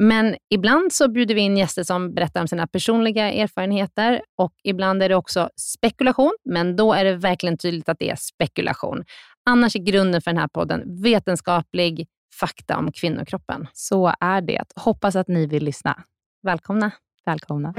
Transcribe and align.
Men 0.00 0.36
ibland 0.50 0.92
så 0.92 1.08
bjuder 1.08 1.34
vi 1.34 1.40
in 1.40 1.56
gäster 1.56 1.82
som 1.82 2.14
berättar 2.14 2.40
om 2.40 2.48
sina 2.48 2.66
personliga 2.66 3.32
erfarenheter 3.32 4.22
och 4.36 4.52
ibland 4.64 5.02
är 5.02 5.08
det 5.08 5.14
också 5.14 5.50
spekulation, 5.56 6.36
men 6.44 6.76
då 6.76 6.92
är 6.92 7.04
det 7.04 7.16
verkligen 7.16 7.58
tydligt 7.58 7.88
att 7.88 7.98
det 7.98 8.10
är 8.10 8.16
spekulation. 8.16 9.04
Annars 9.50 9.76
är 9.76 9.80
grunden 9.80 10.22
för 10.22 10.30
den 10.30 10.40
här 10.40 10.48
podden 10.48 11.02
vetenskaplig 11.02 12.06
fakta 12.40 12.76
om 12.76 12.92
kvinnokroppen. 12.92 13.66
Så 13.72 14.12
är 14.20 14.40
det. 14.40 14.64
Hoppas 14.76 15.16
att 15.16 15.28
ni 15.28 15.46
vill 15.46 15.64
lyssna. 15.64 16.02
Välkomna. 16.42 16.90
Välkomna. 17.26 17.74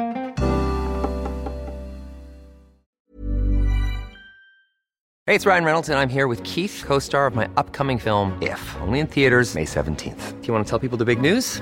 Hey, 5.25 5.35
it's 5.35 5.45
Ryan 5.45 5.65
Reynolds, 5.65 5.89
and 5.89 5.99
I'm 5.99 6.09
here 6.09 6.27
with 6.27 6.43
Keith, 6.43 6.83
co 6.87 6.99
star 6.99 7.27
of 7.27 7.35
my 7.35 7.45
upcoming 7.45 7.99
film, 7.99 8.31
If, 8.41 8.75
only 8.81 8.99
in 8.99 9.07
theaters, 9.07 9.55
May 9.55 9.65
17th. 9.65 10.41
Do 10.41 10.47
you 10.47 10.53
want 10.53 10.67
to 10.67 10.69
tell 10.69 10.89
people 10.89 11.05
the 11.05 11.15
big 11.15 11.21
news? 11.21 11.61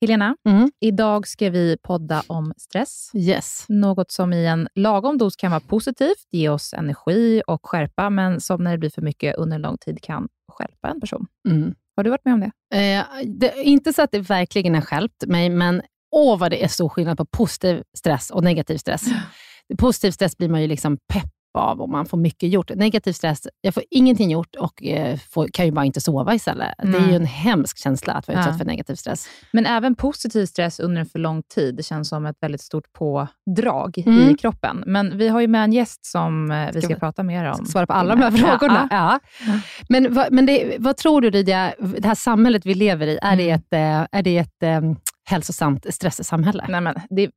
Helena, 0.00 0.36
mm. 0.48 0.70
idag 0.80 1.28
ska 1.28 1.50
vi 1.50 1.76
podda 1.82 2.22
om 2.26 2.52
stress. 2.56 3.10
Yes. 3.14 3.64
Något 3.68 4.10
som 4.10 4.32
i 4.32 4.46
en 4.46 4.68
lagom 4.74 5.18
dos 5.18 5.36
kan 5.36 5.50
vara 5.50 5.60
positivt, 5.60 6.28
ge 6.30 6.48
oss 6.48 6.74
energi 6.74 7.42
och 7.46 7.66
skärpa, 7.66 8.10
men 8.10 8.40
som 8.40 8.64
när 8.64 8.72
det 8.72 8.78
blir 8.78 8.90
för 8.90 9.02
mycket 9.02 9.36
under 9.36 9.54
en 9.54 9.62
lång 9.62 9.78
tid 9.78 10.02
kan 10.02 10.28
skälpa 10.52 10.88
en 10.88 11.00
person. 11.00 11.26
Mm. 11.48 11.74
Har 11.96 12.04
du 12.04 12.10
varit 12.10 12.24
med 12.24 12.34
om 12.34 12.40
det? 12.40 12.78
Eh, 12.78 13.04
det? 13.24 13.62
Inte 13.62 13.92
så 13.92 14.02
att 14.02 14.10
det 14.10 14.18
verkligen 14.18 14.74
har 14.74 14.82
skälpt 14.82 15.26
mig, 15.26 15.50
men 15.50 15.82
åh 16.10 16.38
vad 16.38 16.50
det 16.50 16.64
är 16.64 16.68
stor 16.68 16.88
skillnad 16.88 17.18
på 17.18 17.24
positiv 17.24 17.82
stress 17.98 18.30
och 18.30 18.44
negativ 18.44 18.76
stress. 18.76 19.04
Positiv 19.78 20.10
stress 20.10 20.36
blir 20.36 20.48
man 20.48 20.62
ju 20.62 20.66
liksom 20.66 20.98
pepp 21.12 21.35
av 21.56 21.80
och 21.80 21.88
man 21.88 22.06
får 22.06 22.18
mycket 22.18 22.48
gjort. 22.48 22.70
Negativ 22.74 23.12
stress, 23.12 23.48
jag 23.60 23.74
får 23.74 23.82
ingenting 23.90 24.30
gjort 24.30 24.54
och 24.56 24.84
eh, 24.84 25.18
får, 25.30 25.48
kan 25.48 25.66
ju 25.66 25.72
bara 25.72 25.84
inte 25.84 26.00
sova 26.00 26.34
istället. 26.34 26.74
Mm. 26.78 26.92
Det 26.92 26.98
är 26.98 27.10
ju 27.10 27.16
en 27.16 27.26
hemsk 27.26 27.78
känsla 27.78 28.12
att 28.12 28.28
vara 28.28 28.38
utsatt 28.38 28.54
ja. 28.54 28.58
för 28.58 28.64
negativ 28.64 28.94
stress. 28.94 29.28
Men 29.52 29.66
även 29.66 29.94
positiv 29.94 30.46
stress 30.46 30.80
under 30.80 31.00
en 31.00 31.06
för 31.06 31.18
lång 31.18 31.42
tid 31.42 31.84
känns 31.84 32.08
som 32.08 32.26
ett 32.26 32.36
väldigt 32.40 32.60
stort 32.60 32.92
pådrag 32.92 33.98
mm. 34.06 34.30
i 34.30 34.34
kroppen. 34.34 34.84
Men 34.86 35.18
vi 35.18 35.28
har 35.28 35.40
ju 35.40 35.48
med 35.48 35.64
en 35.64 35.72
gäst 35.72 36.06
som 36.06 36.50
eh, 36.50 36.66
vi 36.74 36.80
ska, 36.80 36.90
ska 36.90 36.98
prata 36.98 37.22
mer 37.22 37.44
om. 37.44 37.66
Svara 37.66 37.86
på 37.86 37.92
alla 37.92 38.14
de 38.14 38.22
här 38.22 38.30
frågorna. 38.30 38.88
Ja, 38.90 39.20
ja. 39.46 39.60
Men, 39.88 40.14
vad, 40.14 40.32
men 40.32 40.46
det, 40.46 40.76
vad 40.78 40.96
tror 40.96 41.20
du 41.20 41.30
Lydia, 41.30 41.74
det 41.78 42.08
här 42.08 42.14
samhället 42.14 42.66
vi 42.66 42.74
lever 42.74 43.06
i, 43.06 43.18
är 43.22 43.32
mm. 43.32 43.38
det 43.38 43.50
ett, 43.50 43.72
eh, 43.72 44.18
är 44.18 44.22
det 44.22 44.38
ett 44.38 44.90
hälsosamt 45.28 45.94
stresssamhälle? 45.94 46.66
Nej, 46.68 46.80
men 46.80 46.94
det, 47.10 47.30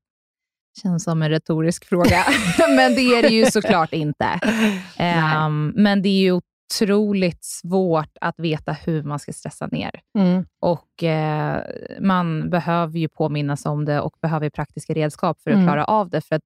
Känns 0.82 1.04
som 1.04 1.22
en 1.22 1.30
retorisk 1.30 1.86
fråga, 1.86 2.26
men 2.76 2.96
det 2.96 3.02
är 3.02 3.22
det 3.22 3.30
ju 3.30 3.46
såklart 3.46 3.94
inte. 3.94 4.40
Um, 5.46 5.74
men 5.76 6.02
det 6.02 6.10
är 6.10 6.22
ju 6.22 6.40
otroligt 6.72 7.44
svårt 7.44 8.18
att 8.22 8.40
veta 8.40 8.72
hur 8.72 9.04
man 9.04 9.20
ska 9.20 9.34
stressa 9.34 9.68
ner. 9.68 9.92
Mm. 10.18 10.46
Och 10.60 11.04
eh, 11.04 11.64
Man 12.00 12.50
behöver 12.50 13.00
ju 13.00 13.08
påminnas 13.08 13.66
om 13.66 13.86
det 13.86 14.02
och 14.02 14.14
behöver 14.22 14.50
praktiska 14.50 14.94
redskap 14.94 15.42
för 15.42 15.52
att 15.52 15.56
mm. 15.56 15.68
klara 15.68 15.86
av 15.86 16.10
det. 16.10 16.22
För 16.22 16.36
att 16.36 16.44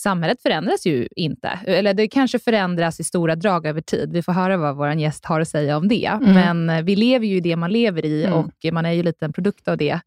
samhället 0.00 0.42
förändras 0.42 0.86
ju 0.86 1.08
inte. 1.16 1.48
Eller 1.66 1.94
det 1.94 2.08
kanske 2.08 2.38
förändras 2.38 3.00
i 3.00 3.04
stora 3.04 3.36
drag 3.36 3.66
över 3.66 3.80
tid. 3.80 4.12
Vi 4.12 4.22
får 4.22 4.32
höra 4.32 4.56
vad 4.56 4.76
vår 4.76 4.92
gäst 4.92 5.24
har 5.24 5.40
att 5.40 5.48
säga 5.48 5.76
om 5.76 5.88
det. 5.88 6.06
Mm. 6.06 6.34
Men 6.34 6.70
eh, 6.70 6.84
vi 6.84 6.96
lever 6.96 7.26
ju 7.26 7.36
i 7.36 7.40
det 7.40 7.56
man 7.56 7.72
lever 7.72 8.04
i 8.04 8.24
mm. 8.24 8.38
och 8.38 8.72
man 8.72 8.86
är 8.86 8.92
ju 8.92 9.02
lite 9.02 9.24
en 9.24 9.32
produkt 9.32 9.68
av 9.68 9.76
det. 9.76 10.00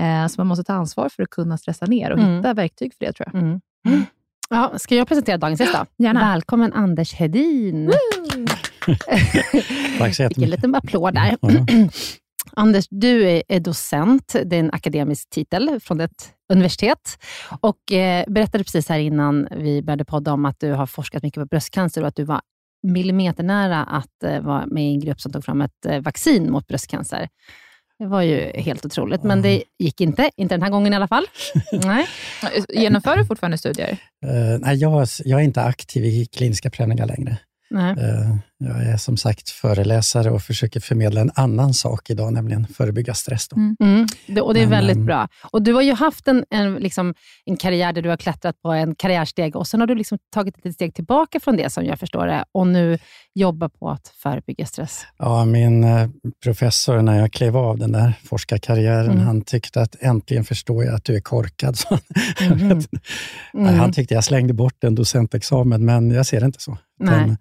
Eh, 0.00 0.26
så 0.26 0.40
man 0.40 0.46
måste 0.46 0.64
ta 0.64 0.72
ansvar 0.72 1.08
för 1.08 1.22
att 1.22 1.30
kunna 1.30 1.58
stressa 1.58 1.86
ner 1.86 2.10
och 2.10 2.18
mm. 2.18 2.36
hitta 2.36 2.54
verktyg 2.54 2.94
för 2.94 3.06
det, 3.06 3.12
tror 3.12 3.28
jag. 3.32 3.42
Mm. 3.42 3.60
Ja, 4.50 4.72
ska 4.78 4.96
jag 4.96 5.08
presentera 5.08 5.36
dagens 5.36 5.60
gäst 5.60 5.72
då? 5.72 6.04
Gärna. 6.04 6.20
Välkommen 6.20 6.72
Anders 6.72 7.14
Hedin. 7.14 7.92
Tack 9.98 10.14
så 10.14 10.22
jättemycket. 10.22 10.34
Fick 10.34 10.44
en 10.44 10.50
liten 10.50 10.74
applåd 10.74 11.14
där. 11.14 11.36
Anders, 12.56 12.84
du 12.90 13.42
är 13.48 13.60
docent. 13.60 14.36
Det 14.44 14.56
är 14.56 14.60
en 14.60 14.70
akademisk 14.70 15.30
titel 15.30 15.80
från 15.80 16.00
ett 16.00 16.34
universitet. 16.52 17.18
Och 17.60 17.92
eh, 17.92 18.24
berättade 18.28 18.64
precis 18.64 18.88
här 18.88 18.98
innan 18.98 19.48
vi 19.50 19.82
började 19.82 20.04
podda 20.04 20.32
om 20.32 20.44
att 20.44 20.60
du 20.60 20.72
har 20.72 20.86
forskat 20.86 21.22
mycket 21.22 21.40
på 21.40 21.46
bröstcancer 21.46 22.02
och 22.02 22.08
att 22.08 22.16
du 22.16 22.24
var 22.24 22.40
millimeternära 22.82 23.84
att 23.84 24.22
eh, 24.24 24.40
vara 24.40 24.66
med 24.66 24.84
i 24.84 24.94
en 24.94 25.00
grupp 25.00 25.20
som 25.20 25.32
tog 25.32 25.44
fram 25.44 25.60
ett 25.60 25.86
eh, 25.86 26.00
vaccin 26.00 26.52
mot 26.52 26.66
bröstcancer. 26.66 27.28
Det 27.98 28.06
var 28.06 28.22
ju 28.22 28.52
helt 28.54 28.86
otroligt, 28.86 29.22
men 29.22 29.42
det 29.42 29.62
gick 29.78 30.00
inte. 30.00 30.30
Inte 30.36 30.54
den 30.54 30.62
här 30.62 30.70
gången 30.70 30.92
i 30.92 30.96
alla 30.96 31.08
fall. 31.08 31.24
Nej. 31.72 32.06
Genomför 32.68 33.16
du 33.16 33.24
fortfarande 33.26 33.58
studier? 33.58 33.90
Uh, 34.26 34.58
nej, 34.60 34.76
jag, 34.76 35.06
jag, 35.24 35.40
är 35.40 35.44
inte 35.44 35.62
aktiv 35.62 36.04
i 36.04 36.26
kliniska 36.26 36.70
prövningar 36.70 37.06
längre. 37.06 37.38
Nej. 37.70 37.92
Uh, 37.92 38.36
jag 38.64 38.82
är 38.82 38.96
som 38.96 39.16
sagt 39.16 39.50
föreläsare 39.50 40.30
och 40.30 40.42
försöker 40.42 40.80
förmedla 40.80 41.20
en 41.20 41.30
annan 41.34 41.74
sak 41.74 42.10
idag, 42.10 42.32
nämligen 42.32 42.66
förebygga 42.66 43.14
stress. 43.14 43.48
Mm. 43.52 43.76
Mm. 43.80 44.06
Det, 44.26 44.40
och 44.40 44.54
Det 44.54 44.60
är 44.60 44.66
Men, 44.66 44.70
väldigt 44.70 44.96
um, 44.96 45.06
bra. 45.06 45.28
Och 45.50 45.62
Du 45.62 45.72
har 45.72 45.82
ju 45.82 45.92
haft 45.92 46.28
en, 46.28 46.44
en, 46.50 46.74
liksom, 46.74 47.14
en 47.44 47.56
karriär 47.56 47.92
där 47.92 48.02
du 48.02 48.08
har 48.08 48.16
klättrat 48.16 48.62
på 48.62 48.72
en 48.72 48.94
karriärsteg 48.94 49.56
och 49.56 49.66
sen 49.66 49.80
har 49.80 49.86
du 49.86 49.94
liksom 49.94 50.18
tagit 50.34 50.66
ett 50.66 50.74
steg 50.74 50.94
tillbaka 50.94 51.40
från 51.40 51.56
det, 51.56 51.70
som 51.70 51.84
jag 51.84 51.98
förstår 51.98 52.26
det, 52.26 52.44
och 52.52 52.66
nu 52.66 52.98
jobbar 53.34 53.68
på 53.68 53.90
att 53.90 54.08
förebygga 54.08 54.66
stress. 54.66 55.06
Ja, 55.18 55.44
min 55.44 55.84
eh, 55.84 56.08
professor, 56.42 57.02
när 57.02 57.18
jag 57.18 57.32
klev 57.32 57.56
av 57.56 57.78
den 57.78 57.92
där 57.92 58.12
forskarkarriären, 58.24 59.10
mm. 59.10 59.24
han 59.26 59.42
tyckte 59.42 59.82
att 59.82 59.96
äntligen 60.00 60.44
förstår 60.44 60.84
jag 60.84 60.94
att 60.94 61.04
du 61.04 61.16
är 61.16 61.20
korkad. 61.20 61.76
Han 63.52 63.92
tyckte 63.92 64.14
jag 64.14 64.24
slängde 64.24 64.54
bort 64.54 64.84
en 64.84 64.94
docentexamen, 64.94 65.84
men 65.84 66.10
jag 66.10 66.26
ser 66.26 66.40
det 66.40 66.46
inte 66.46 66.60
så. 66.60 66.78
Den, 66.98 67.36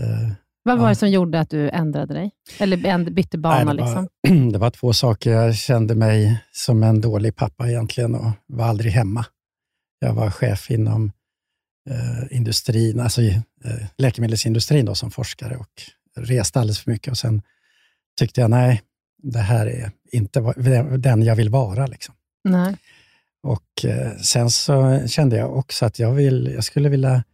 Eh, 0.00 0.28
Vad 0.62 0.78
var 0.78 0.84
ja. 0.84 0.88
det 0.88 0.94
som 0.94 1.10
gjorde 1.10 1.40
att 1.40 1.50
du 1.50 1.70
ändrade 1.70 2.14
dig? 2.14 2.30
Eller 2.58 3.10
bytte 3.10 3.38
bana? 3.38 3.64
Nej, 3.64 3.76
det, 3.76 3.82
var, 3.82 4.06
liksom? 4.28 4.50
det 4.52 4.58
var 4.58 4.70
två 4.70 4.92
saker. 4.92 5.30
Jag 5.30 5.54
kände 5.54 5.94
mig 5.94 6.38
som 6.52 6.82
en 6.82 7.00
dålig 7.00 7.36
pappa 7.36 7.68
egentligen 7.68 8.14
och 8.14 8.30
var 8.46 8.64
aldrig 8.64 8.92
hemma. 8.92 9.26
Jag 9.98 10.14
var 10.14 10.30
chef 10.30 10.70
inom 10.70 11.12
eh, 11.90 12.36
industrin, 12.36 13.00
alltså 13.00 13.22
eh, 13.22 13.40
läkemedelsindustrin 13.98 14.84
då, 14.86 14.94
som 14.94 15.10
forskare 15.10 15.56
och 15.56 15.82
reste 16.16 16.60
alldeles 16.60 16.78
för 16.78 16.90
mycket. 16.90 17.10
Och 17.10 17.18
Sen 17.18 17.42
tyckte 18.18 18.40
jag, 18.40 18.50
nej, 18.50 18.82
det 19.22 19.38
här 19.38 19.66
är 19.66 19.90
inte 20.12 20.40
den 20.98 21.22
jag 21.22 21.36
vill 21.36 21.48
vara. 21.48 21.86
Liksom. 21.86 22.14
Nej. 22.44 22.76
Och 23.42 23.84
eh, 23.84 24.16
Sen 24.16 24.50
så 24.50 25.00
kände 25.06 25.36
jag 25.36 25.56
också 25.56 25.86
att 25.86 25.98
jag, 25.98 26.12
vill, 26.12 26.52
jag 26.54 26.64
skulle 26.64 26.88
vilja 26.88 27.24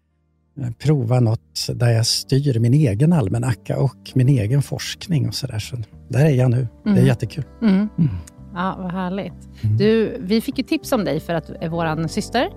prova 0.79 1.21
något 1.21 1.69
där 1.75 1.91
jag 1.91 2.07
styr 2.07 2.59
min 2.59 2.75
egen 2.75 3.13
almanacka 3.13 3.79
och 3.79 4.11
min 4.15 4.29
egen 4.29 4.63
forskning 4.63 5.29
och 5.29 5.35
sådär. 5.35 5.59
Så 5.59 5.77
där 6.09 6.25
är 6.25 6.31
jag 6.31 6.51
nu. 6.51 6.57
Mm. 6.57 6.69
Det 6.83 6.91
är 6.91 6.93
mm. 6.93 7.07
jättekul. 7.07 7.45
Mm. 7.63 7.89
Mm. 7.99 8.11
Ja, 8.55 8.77
vad 8.79 8.93
härligt. 8.93 9.49
Mm. 9.61 9.77
Du, 9.77 10.17
vi 10.21 10.41
fick 10.41 10.59
ju 10.59 10.65
tips 10.65 10.93
om 10.93 11.05
dig 11.05 11.21
för 11.21 11.35
att 11.35 11.51
vår 11.71 12.09
syster 12.09 12.49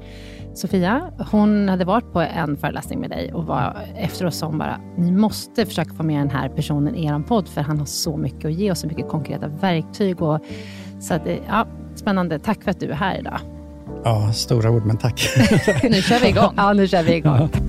Sofia, 0.53 1.11
hon 1.31 1.69
hade 1.69 1.85
varit 1.85 2.13
på 2.13 2.21
en 2.21 2.57
föreläsning 2.57 2.99
med 2.99 3.09
dig 3.09 3.33
och 3.33 3.45
var 3.45 3.87
efteråt 3.97 4.41
hon 4.41 4.57
bara, 4.57 4.79
ni 4.97 5.11
måste 5.11 5.65
försöka 5.65 5.93
få 5.93 6.03
med 6.03 6.19
den 6.19 6.29
här 6.29 6.49
personen 6.49 6.95
i 6.95 7.05
er 7.05 7.23
podd, 7.27 7.47
för 7.47 7.61
han 7.61 7.79
har 7.79 7.85
så 7.85 8.17
mycket 8.17 8.45
att 8.45 8.53
ge 8.53 8.71
och 8.71 8.77
så 8.77 8.87
mycket 8.87 9.07
konkreta 9.07 9.47
verktyg. 9.47 10.21
Och, 10.21 10.39
så 10.99 11.13
att, 11.13 11.21
ja, 11.47 11.67
spännande. 11.95 12.39
Tack 12.39 12.63
för 12.63 12.71
att 12.71 12.79
du 12.79 12.89
är 12.89 12.95
här 12.95 13.19
idag. 13.19 13.39
Ja, 14.03 14.33
stora 14.33 14.71
ord, 14.71 14.85
men 14.85 14.97
tack. 14.97 15.29
nu 15.83 16.01
kör 16.01 16.19
vi 16.19 16.27
igång. 16.27 16.53
Ja, 16.57 16.73
nu 16.73 16.87
kör 16.87 17.03
vi 17.03 17.15
igång. 17.15 17.49
Ja. 17.53 17.59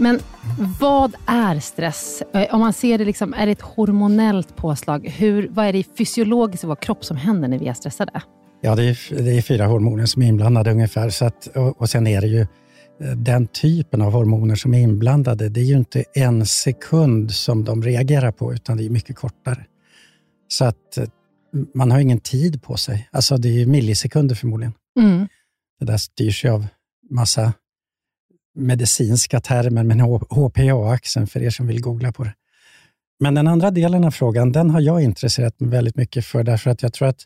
Men 0.00 0.20
vad 0.80 1.14
är 1.26 1.60
stress? 1.60 2.22
Eh, 2.34 2.54
om 2.54 2.60
man 2.60 2.72
ser 2.72 2.98
det, 2.98 3.04
liksom, 3.04 3.34
är 3.34 3.46
det 3.46 3.52
ett 3.52 3.60
hormonellt 3.60 4.56
påslag? 4.56 5.08
Hur, 5.08 5.48
vad 5.48 5.66
är 5.66 5.72
det 5.72 5.96
fysiologiskt 5.98 6.64
i 6.64 6.66
vår 6.66 6.76
kropp 6.76 7.04
som 7.04 7.16
händer 7.16 7.48
när 7.48 7.58
vi 7.58 7.68
är 7.68 7.72
stressade? 7.72 8.22
Ja, 8.60 8.74
det 8.74 8.82
är, 8.84 9.22
det 9.22 9.38
är 9.38 9.42
fyra 9.42 9.66
hormoner 9.66 10.06
som 10.06 10.22
är 10.22 10.26
inblandade 10.26 10.70
ungefär. 10.70 11.10
Så 11.10 11.24
att, 11.24 11.46
och, 11.46 11.80
och 11.80 11.90
sen 11.90 12.06
är 12.06 12.20
det 12.20 12.26
ju 12.26 12.40
eh, 12.40 12.46
den 13.16 13.46
typen 13.46 14.02
av 14.02 14.12
hormoner 14.12 14.54
som 14.54 14.74
är 14.74 14.78
inblandade, 14.78 15.48
det 15.48 15.60
är 15.60 15.64
ju 15.64 15.76
inte 15.76 16.04
en 16.14 16.46
sekund 16.46 17.30
som 17.30 17.64
de 17.64 17.82
reagerar 17.82 18.32
på, 18.32 18.54
utan 18.54 18.76
det 18.76 18.84
är 18.84 18.90
mycket 18.90 19.16
kortare. 19.16 19.66
Så 20.48 20.64
att 20.64 20.98
eh, 20.98 21.04
man 21.74 21.90
har 21.90 22.00
ingen 22.00 22.20
tid 22.20 22.62
på 22.62 22.76
sig. 22.76 23.08
Alltså 23.12 23.36
det 23.36 23.62
är 23.62 23.66
millisekunder 23.66 24.34
förmodligen. 24.34 24.72
Mm. 25.00 25.28
Det 25.80 25.86
där 25.86 25.96
styrs 25.96 26.44
ju 26.44 26.48
av 26.48 26.66
massa 27.10 27.52
medicinska 28.54 29.40
termer, 29.40 29.84
men 29.84 30.00
HPA-axeln 30.00 31.26
för 31.26 31.42
er 31.42 31.50
som 31.50 31.66
vill 31.66 31.80
googla 31.80 32.12
på 32.12 32.24
det. 32.24 32.34
Men 33.20 33.34
den 33.34 33.46
andra 33.46 33.70
delen 33.70 34.04
av 34.04 34.10
frågan, 34.10 34.52
den 34.52 34.70
har 34.70 34.80
jag 34.80 35.02
intresserat 35.02 35.60
mig 35.60 35.70
väldigt 35.70 35.96
mycket 35.96 36.26
för, 36.26 36.44
därför 36.44 36.70
att 36.70 36.82
jag 36.82 36.92
tror 36.92 37.08
att 37.08 37.24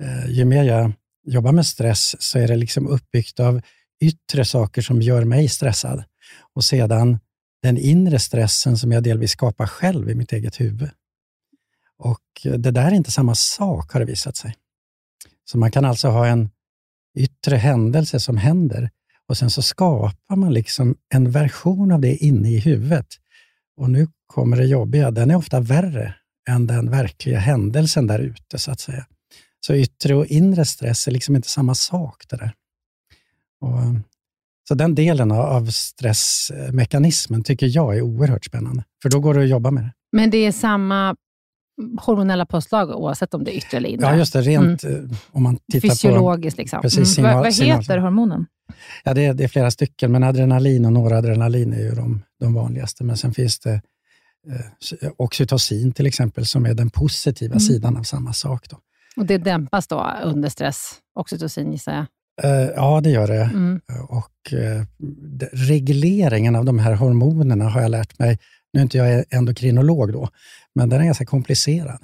eh, 0.00 0.30
ju 0.30 0.44
mer 0.44 0.64
jag 0.64 0.92
jobbar 1.26 1.52
med 1.52 1.66
stress, 1.66 2.22
så 2.22 2.38
är 2.38 2.48
det 2.48 2.56
liksom 2.56 2.86
uppbyggt 2.86 3.40
av 3.40 3.60
yttre 4.00 4.44
saker 4.44 4.82
som 4.82 5.02
gör 5.02 5.24
mig 5.24 5.48
stressad. 5.48 6.04
Och 6.54 6.64
sedan 6.64 7.18
den 7.62 7.78
inre 7.78 8.18
stressen 8.18 8.78
som 8.78 8.92
jag 8.92 9.02
delvis 9.02 9.30
skapar 9.30 9.66
själv 9.66 10.10
i 10.10 10.14
mitt 10.14 10.32
eget 10.32 10.60
huvud. 10.60 10.90
Och 11.98 12.22
Det 12.42 12.70
där 12.70 12.86
är 12.86 12.94
inte 12.94 13.10
samma 13.10 13.34
sak, 13.34 13.92
har 13.92 14.00
det 14.00 14.06
visat 14.06 14.36
sig. 14.36 14.54
Så 15.44 15.58
man 15.58 15.70
kan 15.70 15.84
alltså 15.84 16.08
ha 16.08 16.26
en 16.26 16.50
yttre 17.16 17.56
händelse 17.56 18.20
som 18.20 18.36
händer, 18.36 18.90
och 19.28 19.38
sen 19.38 19.50
så 19.50 19.62
skapar 19.62 20.36
man 20.36 20.52
liksom 20.52 20.96
en 21.14 21.30
version 21.30 21.92
av 21.92 22.00
det 22.00 22.16
inne 22.16 22.50
i 22.50 22.58
huvudet. 22.58 23.06
Och 23.76 23.90
nu 23.90 24.08
kommer 24.26 24.56
det 24.56 24.64
jobbiga. 24.64 25.10
Den 25.10 25.30
är 25.30 25.36
ofta 25.36 25.60
värre 25.60 26.14
än 26.48 26.66
den 26.66 26.90
verkliga 26.90 27.38
händelsen 27.38 28.06
där 28.06 28.18
ute, 28.18 28.58
så 28.58 28.70
att 28.70 28.80
säga. 28.80 29.06
Så 29.60 29.74
yttre 29.74 30.14
och 30.14 30.26
inre 30.26 30.64
stress 30.64 31.08
är 31.08 31.12
liksom 31.12 31.36
inte 31.36 31.48
samma 31.48 31.74
sak. 31.74 32.24
det 32.28 32.36
där. 32.36 32.52
Och, 33.60 33.80
så 34.68 34.74
den 34.74 34.94
delen 34.94 35.32
av 35.32 35.66
stressmekanismen 35.66 37.42
tycker 37.42 37.66
jag 37.66 37.96
är 37.96 38.02
oerhört 38.02 38.44
spännande, 38.44 38.84
för 39.02 39.10
då 39.10 39.20
går 39.20 39.34
det 39.34 39.42
att 39.42 39.48
jobba 39.48 39.70
med 39.70 39.84
det. 39.84 39.92
Men 40.12 40.30
det 40.30 40.38
är 40.38 40.52
samma 40.52 41.16
hormonella 42.00 42.46
påslag 42.46 42.90
oavsett 42.90 43.34
om 43.34 43.44
det 43.44 43.56
är 43.56 43.58
yttre 43.58 43.76
eller 43.76 43.88
inre? 43.88 44.06
Ja, 44.06 44.16
just 44.16 44.32
det. 44.32 44.40
Rent 44.40 44.84
mm. 44.84 45.04
Eh, 45.04 45.16
om 45.32 45.42
man 45.42 45.58
tittar 45.72 45.88
Fysiologiskt. 45.88 46.56
På, 46.56 46.60
liksom. 46.60 46.82
Precis, 46.82 47.18
mm. 47.18 47.34
vad, 47.34 47.44
vad 47.44 47.54
heter 47.54 47.98
hormonen? 47.98 48.46
Ja, 49.04 49.14
det 49.14 49.24
är, 49.26 49.34
det 49.34 49.44
är, 49.44 49.48
flera 49.48 49.70
stycken, 49.70 50.12
men 50.12 50.22
adrenalin 50.22 50.84
och 50.84 50.92
noradrenalin 50.92 51.72
är 51.72 51.80
ju 51.80 51.90
de, 51.90 52.22
de 52.40 52.54
vanligaste. 52.54 53.04
Men 53.04 53.16
sen 53.16 53.34
finns 53.34 53.58
det 53.58 53.80
eh, 54.50 55.10
oxytocin 55.16 55.92
till 55.92 56.06
exempel, 56.06 56.46
som 56.46 56.66
är 56.66 56.74
den 56.74 56.90
positiva 56.90 57.52
mm. 57.52 57.60
sidan 57.60 57.96
av 57.96 58.02
samma 58.02 58.32
sak. 58.32 58.68
Då. 58.70 58.78
Och 59.16 59.26
Det 59.26 59.38
dämpas 59.38 59.86
då 59.86 60.12
under 60.24 60.48
stress, 60.48 60.94
oxytocin 61.14 61.72
gissar 61.72 61.92
jag? 61.92 62.06
Eh, 62.42 62.70
ja, 62.76 63.00
det 63.00 63.10
gör 63.10 63.26
det. 63.26 63.42
Mm. 63.42 63.80
Och 64.08 64.52
eh, 64.52 64.84
Regleringen 65.52 66.56
av 66.56 66.64
de 66.64 66.78
här 66.78 66.94
hormonerna 66.94 67.68
har 67.68 67.80
jag 67.80 67.90
lärt 67.90 68.18
mig, 68.18 68.38
nu 68.72 68.80
är 68.80 68.82
inte 68.82 68.98
jag 68.98 69.24
endokrinolog 69.30 70.12
då, 70.12 70.28
men 70.74 70.88
den 70.88 71.00
är 71.00 71.04
ganska 71.04 71.24
komplicerad. 71.24 71.98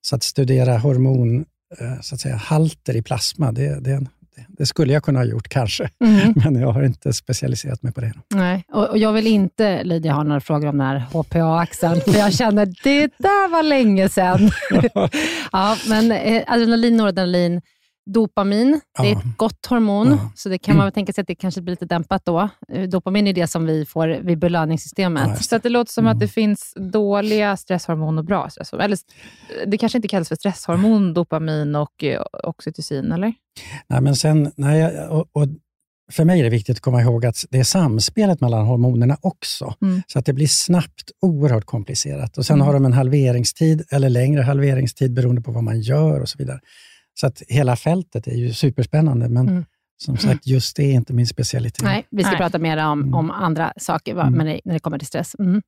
Så 0.00 0.16
att 0.16 0.22
studera 0.22 0.78
hormon, 0.78 1.44
eh, 1.78 2.00
så 2.00 2.14
att 2.14 2.20
säga, 2.20 2.36
halter 2.36 2.96
i 2.96 3.02
plasma, 3.02 3.52
det, 3.52 3.80
det, 3.80 4.06
det 4.48 4.66
skulle 4.66 4.92
jag 4.92 5.02
kunna 5.02 5.18
ha 5.18 5.24
gjort 5.24 5.48
kanske, 5.48 5.90
mm. 6.04 6.34
men 6.44 6.54
jag 6.54 6.72
har 6.72 6.82
inte 6.82 7.12
specialiserat 7.12 7.82
mig 7.82 7.92
på 7.92 8.00
det. 8.00 8.12
Nej, 8.34 8.64
och, 8.72 8.88
och 8.88 8.98
jag 8.98 9.12
vill 9.12 9.26
inte, 9.26 9.84
Lydia, 9.84 10.12
ha 10.12 10.22
några 10.22 10.40
frågor 10.40 10.68
om 10.68 10.78
den 10.78 10.86
här 10.86 11.04
HPA-axeln, 11.12 12.00
för 12.00 12.18
jag 12.18 12.32
känner 12.34 12.66
det 12.66 13.10
där 13.18 13.48
var 13.48 13.62
länge 13.62 14.08
sedan. 14.08 14.50
ja, 15.52 15.76
men 15.88 16.12
eh, 16.12 16.42
adrenalin, 16.46 16.96
noradrenalin, 16.96 17.60
Dopamin, 18.12 18.80
ja. 18.98 19.02
det 19.02 19.10
är 19.10 19.16
ett 19.16 19.36
gott 19.36 19.66
hormon, 19.66 20.08
ja. 20.08 20.30
så 20.34 20.48
det 20.48 20.58
kan 20.58 20.76
man 20.76 20.86
väl 20.86 20.92
tänka 20.98 21.12
sig 21.12 21.22
att 21.22 21.28
det 21.28 21.34
kanske 21.34 21.60
blir 21.60 21.72
lite 21.72 21.84
dämpat 21.84 22.24
då. 22.24 22.48
Eh, 22.72 22.88
dopamin 22.88 23.26
är 23.26 23.32
det 23.32 23.46
som 23.46 23.66
vi 23.66 23.86
får 23.86 24.08
vid 24.08 24.38
belöningssystemet. 24.38 25.28
Ja, 25.28 25.36
så 25.36 25.58
det 25.58 25.68
låter 25.68 25.92
som 25.92 26.04
mm. 26.04 26.12
att 26.12 26.20
det 26.20 26.28
finns 26.28 26.74
dåliga 26.92 27.56
stresshormon 27.56 28.18
och 28.18 28.24
bra 28.24 28.50
stresshormon. 28.50 28.84
Eller, 28.84 28.98
det 29.66 29.78
kanske 29.78 29.98
inte 29.98 30.08
kallas 30.08 30.28
för 30.28 30.36
stresshormon, 30.36 31.14
dopamin 31.14 31.76
och 31.76 32.04
eh, 32.04 32.22
oxytocin, 32.42 33.12
eller? 33.12 33.34
Nej, 33.88 34.00
men 34.00 34.16
sen, 34.16 34.52
nej, 34.56 35.08
och, 35.08 35.28
och 35.32 35.46
för 36.12 36.24
mig 36.24 36.40
är 36.40 36.44
det 36.44 36.50
viktigt 36.50 36.76
att 36.76 36.82
komma 36.82 37.02
ihåg 37.02 37.26
att 37.26 37.44
det 37.50 37.58
är 37.58 37.64
samspelet 37.64 38.40
mellan 38.40 38.66
hormonerna 38.66 39.16
också, 39.20 39.74
mm. 39.82 40.02
så 40.06 40.18
att 40.18 40.26
det 40.26 40.32
blir 40.32 40.46
snabbt 40.46 41.10
oerhört 41.20 41.64
komplicerat. 41.64 42.38
Och 42.38 42.46
Sen 42.46 42.54
mm. 42.54 42.66
har 42.66 42.74
de 42.74 42.84
en 42.84 42.92
halveringstid 42.92 43.86
eller 43.90 44.08
längre 44.08 44.42
halveringstid 44.42 45.14
beroende 45.14 45.42
på 45.42 45.52
vad 45.52 45.64
man 45.64 45.80
gör 45.80 46.20
och 46.20 46.28
så 46.28 46.38
vidare. 46.38 46.60
Så 47.20 47.26
att 47.26 47.42
hela 47.48 47.76
fältet 47.76 48.26
är 48.26 48.34
ju 48.34 48.52
superspännande, 48.52 49.28
men 49.28 49.48
mm. 49.48 49.64
som 49.96 50.16
sagt, 50.16 50.46
just 50.46 50.76
det 50.76 50.82
är 50.82 50.92
inte 50.92 51.12
min 51.12 51.26
specialitet. 51.26 51.84
Nej, 51.84 52.06
vi 52.10 52.22
ska 52.22 52.30
Nej. 52.30 52.38
prata 52.38 52.58
mer 52.58 52.86
om, 52.86 53.02
mm. 53.02 53.14
om 53.14 53.30
andra 53.30 53.72
saker 53.76 54.14
va, 54.14 54.26
mm. 54.26 54.46
när, 54.46 54.72
det, 54.72 54.78
kommer 54.78 54.98
till 54.98 55.08
stress. 55.08 55.36
Mm. 55.38 55.62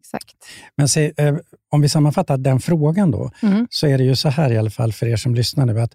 Exakt. 0.00 0.36
Men 0.76 0.88
se, 0.88 1.12
eh, 1.16 1.36
om 1.70 1.80
vi 1.80 1.88
sammanfattar 1.88 2.36
den 2.38 2.60
frågan 2.60 3.10
då, 3.10 3.30
mm. 3.42 3.66
så 3.70 3.86
är 3.86 3.98
det 3.98 4.04
ju 4.04 4.16
så 4.16 4.28
här 4.28 4.52
i 4.52 4.58
alla 4.58 4.70
fall 4.70 4.92
för 4.92 5.06
er 5.06 5.16
som 5.16 5.34
lyssnar 5.34 5.66
nu, 5.66 5.80
att 5.80 5.92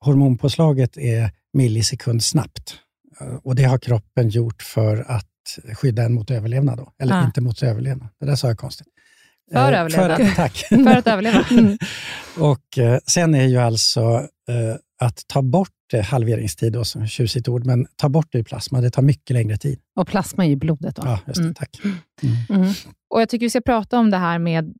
hormonpåslaget 0.00 0.96
är 0.96 1.30
millisekund 1.52 2.24
snabbt. 2.24 2.78
Eh, 3.20 3.34
och 3.34 3.54
Det 3.54 3.64
har 3.64 3.78
kroppen 3.78 4.28
gjort 4.28 4.62
för 4.62 5.10
att 5.10 5.28
skydda 5.74 6.02
en 6.02 6.14
mot 6.14 6.30
överlevnad, 6.30 6.78
då. 6.78 6.92
eller 6.98 7.14
ah. 7.14 7.24
inte 7.24 7.40
mot 7.40 7.62
överlevnad. 7.62 8.08
Det 8.20 8.26
där 8.26 8.36
sa 8.36 8.48
jag 8.48 8.58
konstigt. 8.58 8.86
För 9.52 9.72
Eh. 9.72 9.88
För, 9.88 10.34
tack. 10.36 10.56
För 10.68 10.96
att 10.96 11.06
överleva. 11.06 11.44
Och 12.38 12.78
eh, 12.78 12.98
Sen 13.06 13.34
är 13.34 13.44
ju 13.46 13.56
alltså 13.58 14.00
eh, 14.48 14.76
att 15.00 15.22
ta 15.26 15.42
bort 15.42 15.68
eh, 15.92 16.02
halveringstid, 16.04 16.72
då, 16.72 16.84
som 16.84 17.06
tjusigt 17.06 17.48
ord, 17.48 17.66
men 17.66 17.86
ta 17.96 18.08
bort 18.08 18.28
det 18.32 18.38
i 18.38 18.44
plasma, 18.44 18.80
det 18.80 18.90
tar 18.90 19.02
mycket 19.02 19.34
längre 19.34 19.56
tid. 19.56 19.78
Och 20.00 20.06
plasma 20.08 20.44
är 20.44 20.48
ju 20.48 20.56
blodet 20.56 20.96
då. 20.96 21.02
Ja, 21.04 21.18
just 21.26 21.36
det, 21.36 21.42
Mm. 21.42 21.54
tack. 21.54 21.70
Mm. 22.50 22.72
Och 23.14 23.20
Jag 23.20 23.28
tycker 23.28 23.46
vi 23.46 23.50
ska 23.50 23.60
prata 23.60 23.98
om 23.98 24.10
det 24.10 24.16
här 24.16 24.38
med 24.38 24.72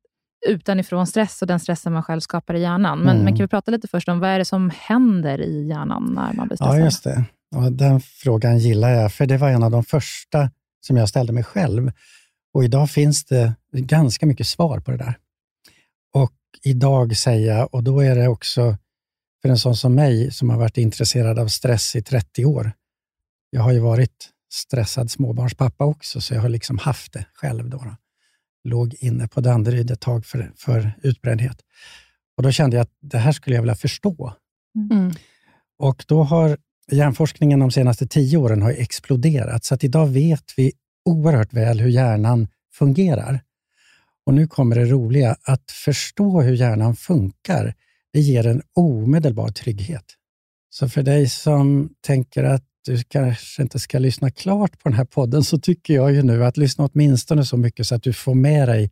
utanifrån 0.47 1.07
stress 1.07 1.41
och 1.41 1.47
den 1.47 1.59
stressen 1.59 1.93
man 1.93 2.03
själv 2.03 2.19
skapar 2.19 2.53
i 2.53 2.61
hjärnan. 2.61 2.99
Men, 2.99 3.09
Mm. 3.09 3.23
men 3.23 3.33
kan 3.37 3.43
vi 3.43 3.47
prata 3.47 3.71
lite 3.71 3.87
först 3.87 4.09
om 4.09 4.19
vad 4.19 4.29
är 4.29 4.39
det 4.39 4.45
som 4.45 4.71
händer 4.79 5.41
i 5.41 5.67
hjärnan 5.67 6.11
när 6.15 6.33
man 6.33 6.47
blir 6.47 6.55
stressad? 6.57 6.79
Ja, 6.79 6.83
just 6.83 7.03
det. 7.03 7.23
Och 7.55 7.71
den 7.71 7.99
frågan 8.01 8.57
gillar 8.59 8.89
jag, 8.89 9.13
för 9.13 9.25
det 9.25 9.37
var 9.37 9.49
en 9.49 9.63
av 9.63 9.71
de 9.71 9.83
första 9.83 10.49
som 10.87 10.97
jag 10.97 11.09
ställde 11.09 11.33
mig 11.33 11.43
själv. 11.43 11.91
Och 12.53 12.63
idag 12.63 12.89
finns 12.89 13.25
det 13.25 13.53
ganska 13.79 14.25
mycket 14.25 14.47
svar 14.47 14.79
på 14.79 14.91
det 14.91 14.97
där. 14.97 15.17
Och 16.13 16.33
idag 16.63 17.17
säger 17.17 17.57
jag, 17.57 17.73
och 17.73 17.83
då 17.83 17.99
är 17.99 18.15
det 18.15 18.27
också 18.27 18.77
för 19.41 19.49
en 19.49 19.57
sån 19.57 19.75
som 19.75 19.95
mig 19.95 20.31
som 20.31 20.49
har 20.49 20.57
varit 20.57 20.77
intresserad 20.77 21.39
av 21.39 21.47
stress 21.47 21.95
i 21.95 22.01
30 22.01 22.45
år. 22.45 22.71
Jag 23.49 23.61
har 23.61 23.71
ju 23.71 23.79
varit 23.79 24.29
stressad 24.53 25.11
småbarnspappa 25.11 25.85
också, 25.85 26.21
så 26.21 26.33
jag 26.33 26.41
har 26.41 26.49
liksom 26.49 26.77
haft 26.77 27.13
det 27.13 27.25
själv. 27.33 27.69
Då, 27.69 27.77
då. 27.77 27.95
Låg 28.63 28.95
inne 28.99 29.27
på 29.27 29.41
Danderyd 29.41 29.91
ett 29.91 30.01
tag 30.01 30.25
för, 30.25 30.51
för 30.55 30.91
utbrändhet. 31.03 31.61
Och 32.37 32.43
Då 32.43 32.51
kände 32.51 32.75
jag 32.75 32.83
att 32.83 32.93
det 33.01 33.17
här 33.17 33.31
skulle 33.31 33.55
jag 33.55 33.61
vilja 33.61 33.75
förstå. 33.75 34.33
Mm. 34.91 35.11
Och 35.79 36.05
då 36.07 36.23
har 36.23 36.57
hjärnforskningen 36.91 37.59
de 37.59 37.71
senaste 37.71 38.07
tio 38.07 38.37
åren 38.37 38.61
har 38.61 38.71
exploderat, 38.71 39.63
så 39.63 39.73
att 39.73 39.83
idag 39.83 40.07
vet 40.07 40.53
vi 40.57 40.71
oerhört 41.05 41.53
väl 41.53 41.79
hur 41.79 41.89
hjärnan 41.89 42.47
fungerar. 42.73 43.41
Och 44.25 44.33
nu 44.33 44.47
kommer 44.47 44.75
det 44.75 44.85
roliga, 44.85 45.35
att 45.43 45.71
förstå 45.71 46.41
hur 46.41 46.53
hjärnan 46.53 46.95
funkar, 46.95 47.73
det 48.13 48.19
ger 48.19 48.47
en 48.47 48.61
omedelbar 48.73 49.49
trygghet. 49.49 50.05
Så 50.69 50.89
för 50.89 51.03
dig 51.03 51.29
som 51.29 51.89
tänker 52.01 52.43
att 52.43 52.63
du 52.85 53.03
kanske 53.03 53.61
inte 53.61 53.79
ska 53.79 53.99
lyssna 53.99 54.31
klart 54.31 54.79
på 54.79 54.89
den 54.89 54.97
här 54.97 55.05
podden, 55.05 55.43
så 55.43 55.59
tycker 55.59 55.93
jag 55.93 56.13
ju 56.13 56.23
nu 56.23 56.45
att 56.45 56.57
lyssna 56.57 56.89
åtminstone 56.93 57.45
så 57.45 57.57
mycket 57.57 57.87
så 57.87 57.95
att 57.95 58.03
du 58.03 58.13
får 58.13 58.35
med 58.35 58.67
dig 58.67 58.91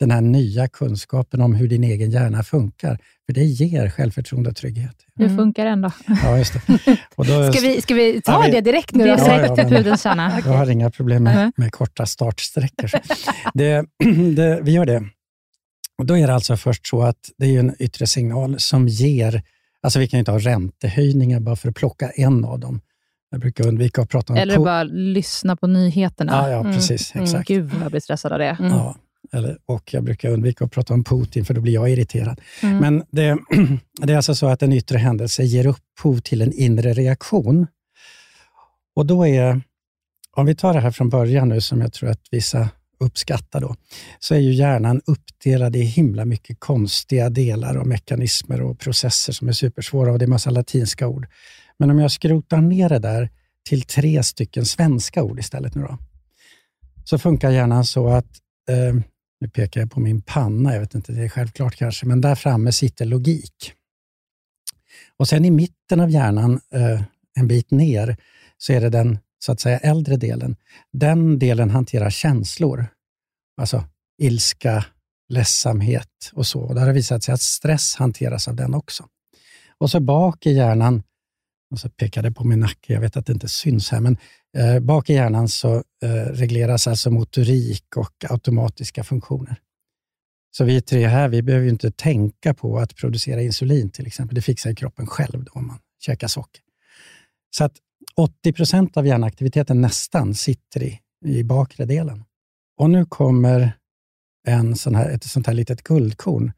den 0.00 0.10
här 0.10 0.20
nya 0.20 0.68
kunskapen 0.68 1.40
om 1.40 1.54
hur 1.54 1.68
din 1.68 1.84
egen 1.84 2.10
hjärna 2.10 2.42
funkar. 2.42 2.98
För 3.26 3.32
det 3.32 3.44
ger 3.44 3.90
självförtroende 3.90 4.50
och 4.50 4.56
trygghet. 4.56 4.96
Hur 5.16 5.36
funkar 5.36 5.64
den 5.64 5.80
då? 5.82 5.90
Ja, 6.22 6.38
just 6.38 6.52
det. 6.52 6.60
Och 7.16 7.26
då, 7.26 7.52
Ska, 7.52 7.60
vi, 7.68 7.80
ska 7.82 7.94
vi 7.94 8.20
ta 8.20 8.46
Ja, 8.46 8.52
det 8.52 8.60
direkt 8.60 8.94
nu? 8.94 8.98
då? 9.06 9.14
Direkt 9.16 9.26
Ja, 9.28 9.44
ja, 9.46 9.54
men- 9.56 9.68
pudelns 9.68 10.02
kärna. 10.02 10.40
Jag 10.44 10.52
har 10.52 10.70
inga 10.70 10.90
problem 10.90 11.22
med, 11.22 11.34
Nej. 11.36 11.50
med 11.56 11.72
korta 11.72 12.06
startsträckor. 12.06 12.90
Det, 13.54 13.84
det, 14.36 14.60
vi 14.62 14.72
gör 14.72 14.86
det. 14.86 15.02
Och 15.98 16.06
då 16.06 16.18
är 16.18 16.26
det 16.26 16.34
alltså 16.34 16.56
först 16.56 16.86
så 16.86 17.02
att 17.02 17.30
det 17.38 17.56
är 17.56 17.60
en 17.60 17.74
yttre 17.78 18.06
signal 18.06 18.60
som 18.60 18.88
ger, 18.88 19.42
alltså 19.82 19.98
vi 19.98 20.08
kan 20.08 20.18
ju 20.18 20.20
inte 20.20 20.30
ha 20.30 20.38
räntehöjningar 20.38 21.40
bara 21.40 21.56
för 21.56 21.68
att 21.68 21.74
plocka 21.76 22.10
en 22.10 22.44
av 22.44 22.58
dem. 22.60 22.80
Jag 23.30 23.40
brukar 23.40 23.66
undvika 23.66 24.02
att 24.02 24.08
prata 24.10 24.32
om... 24.32 24.38
Eller 24.38 24.58
bara 24.58 24.82
lyssna 24.84 25.56
på 25.56 25.66
nyheterna. 25.66 26.32
Ja, 26.32 26.50
ja 26.50 26.60
Mm, 26.60 26.72
precis. 26.74 27.14
mm, 27.14 27.24
Exakt. 27.24 27.48
Gud, 27.48 27.70
vad 27.70 27.82
jag 27.82 27.90
blir 27.90 28.00
stressad 28.00 28.32
av 28.32 28.38
det. 28.38 28.56
Mm. 28.60 28.70
Ja, 28.72 28.96
eller, 29.32 29.58
och 29.66 29.94
jag 29.94 30.04
brukar 30.04 30.30
undvika 30.30 30.64
att 30.64 30.70
prata 30.70 30.94
om 30.94 31.04
Putin, 31.04 31.44
för 31.44 31.54
då 31.54 31.60
blir 31.60 31.72
jag 31.72 31.90
irriterad. 31.90 32.40
Mm. 32.62 32.78
Men 32.78 33.04
det, 33.10 33.38
det 34.02 34.12
är 34.12 34.16
alltså 34.16 34.34
så 34.34 34.46
att 34.46 34.62
en 34.62 34.72
yttre 34.72 34.98
händelse 34.98 35.44
ger 35.44 35.66
upphov 35.66 36.18
till 36.18 36.42
en 36.42 36.52
inre 36.52 36.92
reaktion. 36.92 37.66
Och 38.96 39.06
då 39.06 39.26
är, 39.26 39.60
om 40.36 40.46
vi 40.46 40.54
tar 40.54 40.74
det 40.74 40.80
här 40.80 40.90
från 40.90 41.08
början 41.08 41.48
nu, 41.48 41.60
som 41.60 41.80
jag 41.80 41.92
tror 41.92 42.10
att 42.10 42.22
vissa 42.30 42.68
uppskattar 43.00 43.60
då, 43.60 43.74
så 44.18 44.34
är 44.34 44.38
ju 44.38 44.52
hjärnan 44.52 45.00
uppdelad 45.06 45.76
i 45.76 45.82
himla 45.82 46.24
mycket 46.24 46.60
konstiga 46.60 47.30
delar 47.30 47.76
och 47.76 47.86
mekanismer 47.86 48.62
och 48.62 48.78
processer 48.78 49.32
som 49.32 49.48
är 49.48 49.52
supersvåra 49.52 50.12
och 50.12 50.18
det 50.18 50.24
är 50.24 50.26
massa 50.26 50.50
latinska 50.50 51.08
ord. 51.08 51.26
Men 51.78 51.90
om 51.90 51.98
jag 51.98 52.10
skrotar 52.10 52.60
ner 52.60 52.88
det 52.88 52.98
där 52.98 53.30
till 53.68 53.82
tre 53.82 54.22
stycken 54.22 54.64
svenska 54.64 55.22
ord 55.22 55.38
istället 55.38 55.74
nu 55.74 55.82
då, 55.82 55.98
så 57.04 57.18
funkar 57.18 57.50
hjärnan 57.50 57.84
så 57.84 58.08
att 58.08 58.30
eh, 58.68 59.02
nu 59.40 59.48
pekar 59.48 59.80
jag 59.80 59.90
på 59.90 60.00
min 60.00 60.22
panna, 60.22 60.72
jag 60.72 60.80
vet 60.80 60.94
inte, 60.94 61.12
det 61.12 61.24
är 61.24 61.28
självklart 61.28 61.76
kanske, 61.76 62.06
men 62.06 62.20
där 62.20 62.34
framme 62.34 62.72
sitter 62.72 63.04
logik. 63.04 63.72
Och 65.16 65.28
sen 65.28 65.44
i 65.44 65.50
mitten 65.50 66.00
av 66.00 66.10
hjärnan, 66.10 66.60
eh, 66.72 67.02
en 67.38 67.48
bit 67.48 67.70
ner, 67.70 68.16
så 68.58 68.72
är 68.72 68.80
det 68.80 68.90
den 68.90 69.18
så 69.38 69.52
att 69.52 69.60
säga 69.60 69.78
äldre 69.78 70.16
delen. 70.16 70.56
Den 70.92 71.38
delen 71.38 71.70
hanterar 71.70 72.10
känslor, 72.10 72.86
alltså 73.60 73.84
ilska, 74.18 74.84
ledsamhet 75.28 76.30
och 76.32 76.46
så. 76.46 76.60
Och 76.60 76.74
det 76.74 76.80
har 76.80 76.92
visat 76.92 77.22
sig 77.22 77.34
att 77.34 77.40
stress 77.40 77.94
hanteras 77.94 78.48
av 78.48 78.56
den 78.56 78.74
också. 78.74 79.04
Och 79.78 79.90
så 79.90 80.00
bak 80.00 80.46
i 80.46 80.52
hjärnan, 80.52 81.02
och 81.70 81.78
så 81.78 81.88
pekade 81.88 82.32
på 82.32 82.44
min 82.44 82.60
nacke, 82.60 82.92
jag 82.92 83.00
vet 83.00 83.16
att 83.16 83.26
det 83.26 83.32
inte 83.32 83.48
syns 83.48 83.90
här, 83.90 84.00
men 84.00 84.16
eh, 84.56 84.80
bak 84.80 85.10
i 85.10 85.12
hjärnan 85.12 85.48
så 85.48 85.74
eh, 86.02 86.08
regleras 86.32 86.86
alltså 86.86 87.10
motorik 87.10 87.96
och 87.96 88.24
automatiska 88.30 89.04
funktioner. 89.04 89.56
Så 90.50 90.64
vi 90.64 90.80
tre 90.80 91.06
här, 91.06 91.28
vi 91.28 91.42
behöver 91.42 91.64
ju 91.64 91.70
inte 91.70 91.90
tänka 91.90 92.54
på 92.54 92.78
att 92.78 92.96
producera 92.96 93.42
insulin 93.42 93.90
till 93.90 94.06
exempel. 94.06 94.34
Det 94.34 94.42
fixar 94.42 94.74
kroppen 94.74 95.06
själv 95.06 95.44
då, 95.44 95.52
om 95.52 95.66
man 95.66 95.78
käkar 96.00 96.28
socker. 96.28 96.62
Så 97.56 97.64
att 97.64 97.72
80 98.16 98.52
procent 98.52 98.96
av 98.96 99.06
hjärnaktiviteten 99.06 99.80
nästan 99.80 100.34
sitter 100.34 100.82
i, 100.82 101.00
i 101.24 101.44
bakre 101.44 101.84
delen. 101.84 102.24
Och 102.76 102.90
nu 102.90 103.04
kommer 103.04 103.72
en 104.46 104.76
sån 104.76 104.94
här, 104.94 105.10
ett 105.10 105.24
sånt 105.24 105.46
här 105.46 105.54
litet 105.54 105.82
guldkorn. 105.82 106.52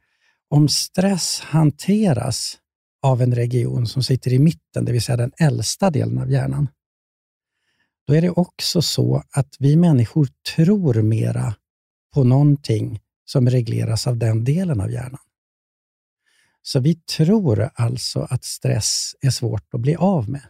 Om 0.49 0.69
stress 0.69 1.41
hanteras 1.41 2.59
av 3.03 3.23
en 3.23 3.35
region 3.35 3.87
som 3.87 4.03
sitter 4.03 4.33
i 4.33 4.39
mitten, 4.39 4.85
det 4.85 4.93
vill 4.93 5.03
säga 5.03 5.17
den 5.17 5.33
äldsta 5.39 5.91
delen 5.91 6.19
av 6.19 6.31
hjärnan, 6.31 6.69
då 8.07 8.15
är 8.15 8.23
det 8.23 8.31
också 8.31 8.83
så 8.83 9.23
att 9.31 9.57
vi 9.59 9.77
människor 9.77 10.29
tror 10.57 11.03
mera 11.03 11.55
på 12.15 12.25
någonting 12.25 13.01
som 13.25 13.51
regleras 13.51 14.07
av 14.07 14.17
den 14.17 14.45
delen 14.45 14.81
av 14.81 14.91
hjärnan. 14.91 15.21
Så 16.63 16.81
vi 16.81 16.95
tror 16.95 17.71
alltså 17.75 18.27
att 18.31 18.45
stress 18.45 19.15
är 19.21 19.31
svårt 19.31 19.75
att 19.75 19.81
bli 19.81 19.97
av 19.97 20.29
med. 20.29 20.43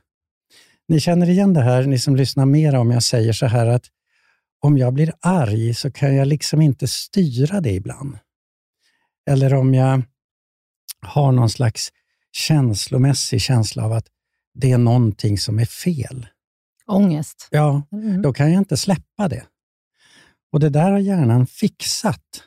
Ni 0.89 1.01
känner 1.01 1.31
igen 1.31 1.55
det 1.55 1.63
här, 1.63 1.87
ni 1.87 1.99
som 1.99 2.17
lyssnar 2.17 2.47
mera, 2.47 2.81
om 2.81 2.91
jag 2.91 3.03
säger 3.03 3.33
så 3.33 3.47
här 3.47 3.67
att 3.67 3.85
om 4.61 4.79
jag 4.79 4.95
blir 4.95 5.13
arg 5.21 5.75
så 5.75 5.91
kan 5.91 6.15
jag 6.15 6.29
liksom 6.29 6.61
inte 6.61 6.89
styra 6.89 7.61
det 7.61 7.73
ibland. 7.73 8.19
Eller 9.31 9.55
om 9.55 9.75
jag 9.75 10.03
har 11.01 11.33
någon 11.33 11.51
slags 11.51 11.93
känslomässig 12.33 13.41
känsla 13.41 13.85
av 13.85 13.93
att 13.93 14.07
det 14.55 14.73
är 14.73 14.79
någonting 14.79 15.39
som 15.39 15.59
är 15.59 15.65
fel. 15.65 16.27
Ångest. 16.87 17.49
Ja, 17.51 17.83
Mm. 17.93 18.23
då 18.23 18.33
kan 18.33 18.53
jag 18.53 18.61
inte 18.61 18.77
släppa 18.77 19.29
det. 19.29 19.45
Och 20.53 20.61
Det 20.61 20.69
där 20.69 20.91
har 20.91 20.99
hjärnan 20.99 21.47
fixat. 21.47 22.43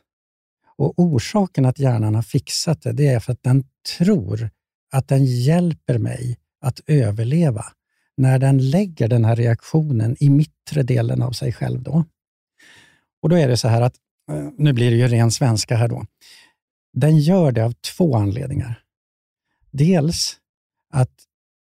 Och 0.78 0.94
Orsaken 1.00 1.66
att 1.66 1.80
hjärnan 1.80 2.16
har 2.16 2.22
fixat 2.22 2.82
det, 2.82 2.92
det 2.92 3.08
är 3.08 3.20
för 3.20 3.32
att 3.34 3.44
den 3.44 3.64
tror 3.98 4.50
att 4.92 5.08
den 5.08 5.26
hjälper 5.26 5.98
mig 5.98 6.38
att 6.62 6.80
överleva 6.88 7.66
när 8.18 8.40
den 8.40 8.70
lägger 8.70 9.08
den 9.08 9.26
här 9.26 9.36
reaktionen 9.36 10.16
i 10.20 10.30
mittre 10.30 10.84
delen 10.84 11.22
av 11.22 11.32
sig 11.32 11.54
själv. 11.54 11.84
Då. 11.84 12.06
Och 13.22 13.30
då 13.30 13.36
är 13.36 13.48
det 13.48 13.58
så 13.58 13.68
här 13.68 13.82
att, 13.82 13.96
eh, 14.32 14.50
nu 14.58 14.74
blir 14.74 14.92
det 14.92 14.98
ju 14.98 15.08
ren 15.08 15.32
svenska 15.32 15.76
här 15.76 15.88
då. 15.88 16.06
Den 16.94 17.18
gör 17.20 17.52
det 17.52 17.66
av 17.66 17.72
två 17.72 18.16
anledningar. 18.16 18.83
Dels 19.74 20.38
att 20.94 21.14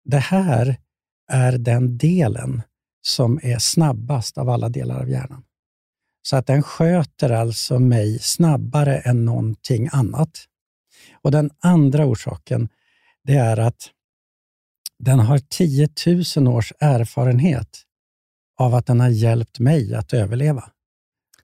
det 0.05 0.19
här 0.19 0.77
är 1.33 1.59
den 1.59 1.99
delen 1.99 2.63
som 3.03 3.41
är 3.43 3.59
snabbast 3.59 4.39
av 4.39 4.49
alla 4.49 4.69
delar 4.69 5.01
av 5.01 5.11
hjärnan. 5.11 5.45
Så 6.23 6.37
att 6.37 6.47
den 6.47 6.63
sköter 6.63 7.31
alltså 7.31 7.79
mig 7.79 8.19
snabbare 8.19 8.99
än 8.99 9.25
någonting 9.25 9.89
annat. 9.93 10.45
Och 11.23 11.31
Den 11.31 11.51
andra 11.59 12.07
orsaken 12.07 12.69
det 13.25 13.35
är 13.35 13.57
att 13.57 13.91
den 14.99 15.19
har 15.19 15.39
10 15.39 15.89
000 16.37 16.57
års 16.57 16.73
erfarenhet 16.81 17.83
av 18.59 18.75
att 18.75 18.87
den 18.87 19.01
har 19.01 19.09
hjälpt 19.09 19.59
mig 19.59 19.95
att 19.95 20.13
överleva. 20.13 20.71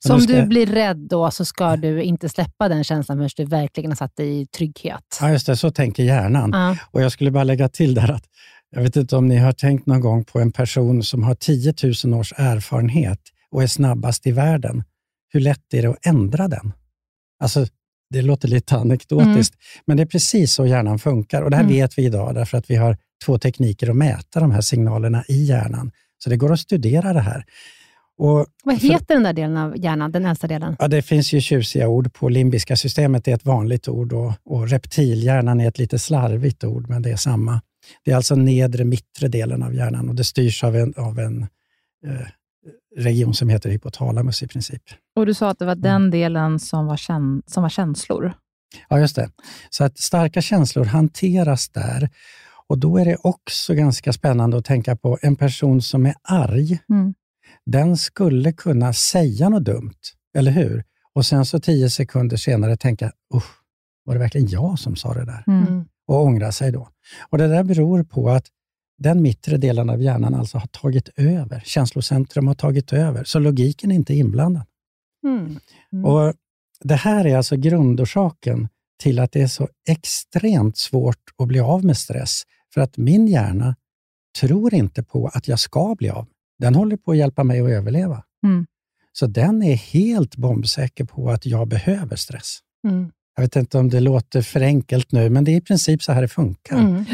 Så 0.06 0.14
om 0.14 0.21
ska 0.21 0.32
du 0.32 0.47
blir 0.47 0.66
rädd 0.66 0.97
då, 0.97 1.30
så 1.30 1.44
ska 1.44 1.76
du 1.76 2.02
inte 2.02 2.28
släppa 2.28 2.68
den 2.68 2.85
känslan 2.85 3.18
förrän 3.18 3.30
du 3.37 3.44
verkligen 3.44 3.90
har 3.90 3.97
satt 3.97 4.16
dig 4.16 4.40
i 4.40 4.47
trygghet. 4.47 5.18
Ja, 5.21 5.30
just 5.30 5.47
det, 5.47 5.56
så 5.56 5.71
tänker 5.71 6.02
hjärnan. 6.02 6.50
Ja. 6.52 6.76
Och 6.90 7.02
Jag 7.02 7.12
skulle 7.12 7.30
bara 7.30 7.44
lägga 7.44 7.68
till 7.68 7.94
där 7.94 8.11
att 8.11 8.25
jag 8.71 8.82
vet 8.82 8.97
inte 8.97 9.16
om 9.16 9.28
ni 9.28 9.37
har 9.37 9.52
tänkt 9.52 9.87
någon 9.87 10.00
gång 10.00 10.25
på 10.25 10.40
en 10.40 10.52
person 10.52 11.02
som 11.02 11.23
har 11.23 11.35
10 11.35 11.75
000 12.04 12.21
års 12.21 12.32
erfarenhet 12.37 13.21
och 13.50 13.62
är 13.62 13.66
snabbast 13.66 14.26
i 14.26 14.32
världen. 14.32 14.85
Hur 15.32 15.40
lätt 15.40 15.75
är 15.75 15.82
det 15.82 15.88
att 15.88 16.06
ändra 16.06 16.49
den? 16.49 16.73
Alltså, 17.42 17.66
det 18.11 18.23
låter 18.23 18.49
lite 18.49 18.76
anekdotiskt, 18.76 19.54
men 19.87 19.97
det 19.97 20.02
är 20.02 20.06
precis 20.06 20.52
så 20.52 20.66
hjärnan 20.66 20.99
funkar. 20.99 21.42
Och 21.42 21.50
Det 21.50 21.56
här 21.56 21.64
Mm. 21.64 21.75
vet 21.76 21.99
vi 21.99 22.04
idag 22.04 22.35
därför 22.35 22.59
att 22.59 22.71
vi 22.71 22.76
har 22.76 22.97
två 23.25 23.38
tekniker 23.38 23.90
att 23.90 23.97
mäta 23.97 24.40
de 24.40 24.50
här 24.50 24.61
signalerna 24.61 25.25
i 25.28 25.44
hjärnan. 25.44 25.90
Så 26.18 26.30
det 26.30 26.37
går 26.37 26.52
att 26.52 26.61
studera 26.61 27.12
det 27.12 27.21
här. 27.21 27.44
Och 28.19 28.47
Vad 28.64 28.78
heter 28.78 29.14
den 29.14 29.23
där 29.23 29.33
delen 29.33 29.57
av 29.57 29.76
hjärnan, 29.76 30.12
den 30.12 30.26
äldsta 30.26 30.47
delen? 30.47 30.76
Ja, 30.78 30.88
det 30.88 31.02
finns 31.02 31.33
ju 31.33 31.40
tjusiga 31.40 31.88
ord 31.88 32.12
på. 32.12 32.28
Limbiska 32.28 32.76
systemet 32.76 33.28
är 33.28 33.35
ett 33.35 33.45
vanligt 33.45 33.88
ord 33.88 34.12
och, 34.12 34.33
och 34.45 34.69
reptilhjärnan 34.69 35.61
är 35.61 35.69
ett 35.69 35.78
lite 35.78 35.99
slarvigt 35.99 36.64
ord, 36.64 36.88
men 36.88 37.02
det 37.02 37.11
är 37.11 37.16
samma. 37.16 37.61
Det 38.04 38.11
är 38.11 38.16
alltså 38.16 38.35
nedre 38.35 38.85
mittre 38.85 39.28
delen 39.28 39.62
av 39.62 39.75
hjärnan 39.75 40.09
och 40.09 40.14
det 40.14 40.25
styrs 40.25 40.64
av 40.64 40.76
en, 40.76 40.95
av 40.97 41.19
en 41.19 41.42
eh, 42.07 42.26
region 42.97 43.35
som 43.35 43.49
heter 43.49 43.71
hypotalamus 43.71 44.42
i 44.42 44.49
princip. 44.49 44.83
Och 45.16 45.26
du 45.26 45.35
sa 45.35 45.50
att 45.50 45.59
det 45.59 45.64
var 45.64 45.75
den 45.75 46.11
delen 46.11 46.59
som 46.59 46.87
var, 46.87 46.97
kän 46.97 47.42
som 47.47 47.62
var 47.62 47.71
känslor. 47.71 48.33
Ja, 48.88 49.00
just 49.00 49.16
det. 49.16 49.31
Så 49.71 49.85
att 49.85 49.99
starka 49.99 50.42
känslor 50.42 50.85
hanteras 50.85 51.69
där. 51.69 52.11
Och 52.66 52.78
Då 52.78 52.97
är 52.97 53.04
det 53.04 53.16
också 53.23 53.75
ganska 53.75 54.12
spännande 54.12 54.57
att 54.57 54.64
tänka 54.64 54.97
på 54.97 55.19
en 55.23 55.37
person 55.37 55.83
som 55.83 56.07
är 56.07 56.14
arg. 56.23 56.78
Mm. 56.90 57.14
Den 57.66 57.97
skulle 57.97 58.52
kunna 58.52 58.92
säga 58.92 59.49
något 59.49 59.64
dumt, 59.64 60.00
eller 60.37 60.50
hur? 60.50 60.85
Och 61.14 61.26
sen 61.26 61.45
så 61.45 61.61
tio 61.61 61.90
sekunder 61.90 62.37
senare 62.37 62.76
tänka, 62.76 63.12
usch, 63.35 63.62
var 64.04 64.14
det 64.14 64.21
verkligen 64.21 64.49
jag 64.49 64.78
som 64.78 64.97
sa 64.97 65.14
det 65.14 65.25
där? 65.25 65.45
Mm. 65.47 65.85
Och 66.07 66.23
ångra 66.23 66.52
sig 66.52 66.73
då. 66.73 66.88
Och 67.31 67.38
Det 67.38 67.49
där 67.49 67.64
beror 67.64 68.04
på 68.04 68.31
att 68.31 68.47
den 68.99 69.23
mittre 69.23 69.57
delen 69.57 69.90
av 69.90 70.02
hjärnan 70.02 70.35
alltså 70.35 70.59
har 70.59 70.66
tagit 70.66 71.09
över. 71.16 71.62
Känslocentrum 71.64 72.47
har 72.47 72.54
tagit 72.54 72.92
över, 72.92 73.25
så 73.25 73.38
logiken 73.38 73.90
är 73.90 73.95
inte 73.95 74.14
inblandad. 74.14 74.62
Mm. 75.25 75.59
Mm. 75.92 76.04
Och 76.04 76.35
Det 76.81 76.95
här 76.95 77.26
är 77.26 77.37
alltså 77.37 77.57
grundorsaken 77.57 78.69
till 79.02 79.19
att 79.19 79.33
det 79.33 79.42
är 79.42 79.47
så 79.47 79.69
extremt 79.88 80.78
svårt 80.78 81.31
att 81.38 81.49
bli 81.49 81.61
av 81.61 81.85
med 81.85 81.97
stress. 81.97 82.42
För 82.75 82.81
att 82.81 82.97
min 82.97 83.26
hjärna 83.28 83.76
tror 84.40 84.75
inte 84.75 85.02
på 85.02 85.28
att 85.28 85.49
jag 85.49 85.59
ska 85.59 85.95
bli 85.99 86.11
av. 86.11 86.28
Den 86.62 86.75
håller 86.75 86.97
på 86.97 87.11
att 87.11 87.16
hjälpa 87.16 87.45
mig 87.45 87.61
att 87.61 87.69
överleva. 87.71 88.23
Mm. 88.47 88.66
Så 89.12 89.26
den 89.26 89.62
är 89.62 89.75
helt 89.75 90.37
bombsäker 90.37 91.04
på 91.04 91.31
att 91.31 91.47
jag 91.47 91.69
behöver 91.69 92.16
stress. 92.16 92.59
Mm. 92.88 93.11
Jag 93.37 93.42
vet 93.42 93.57
inte 93.57 93.78
om 93.78 93.88
det 93.88 94.00
låter 94.00 94.42
för 94.42 94.61
enkelt 94.61 95.12
nu, 95.12 95.31
men 95.31 95.45
det 95.45 95.50
är 95.52 95.57
i 95.57 95.61
princip 95.61 96.02
så 96.02 96.12
här 96.12 96.23
det 96.23 96.28
funkar. 96.28 96.76
Mm. 96.76 97.04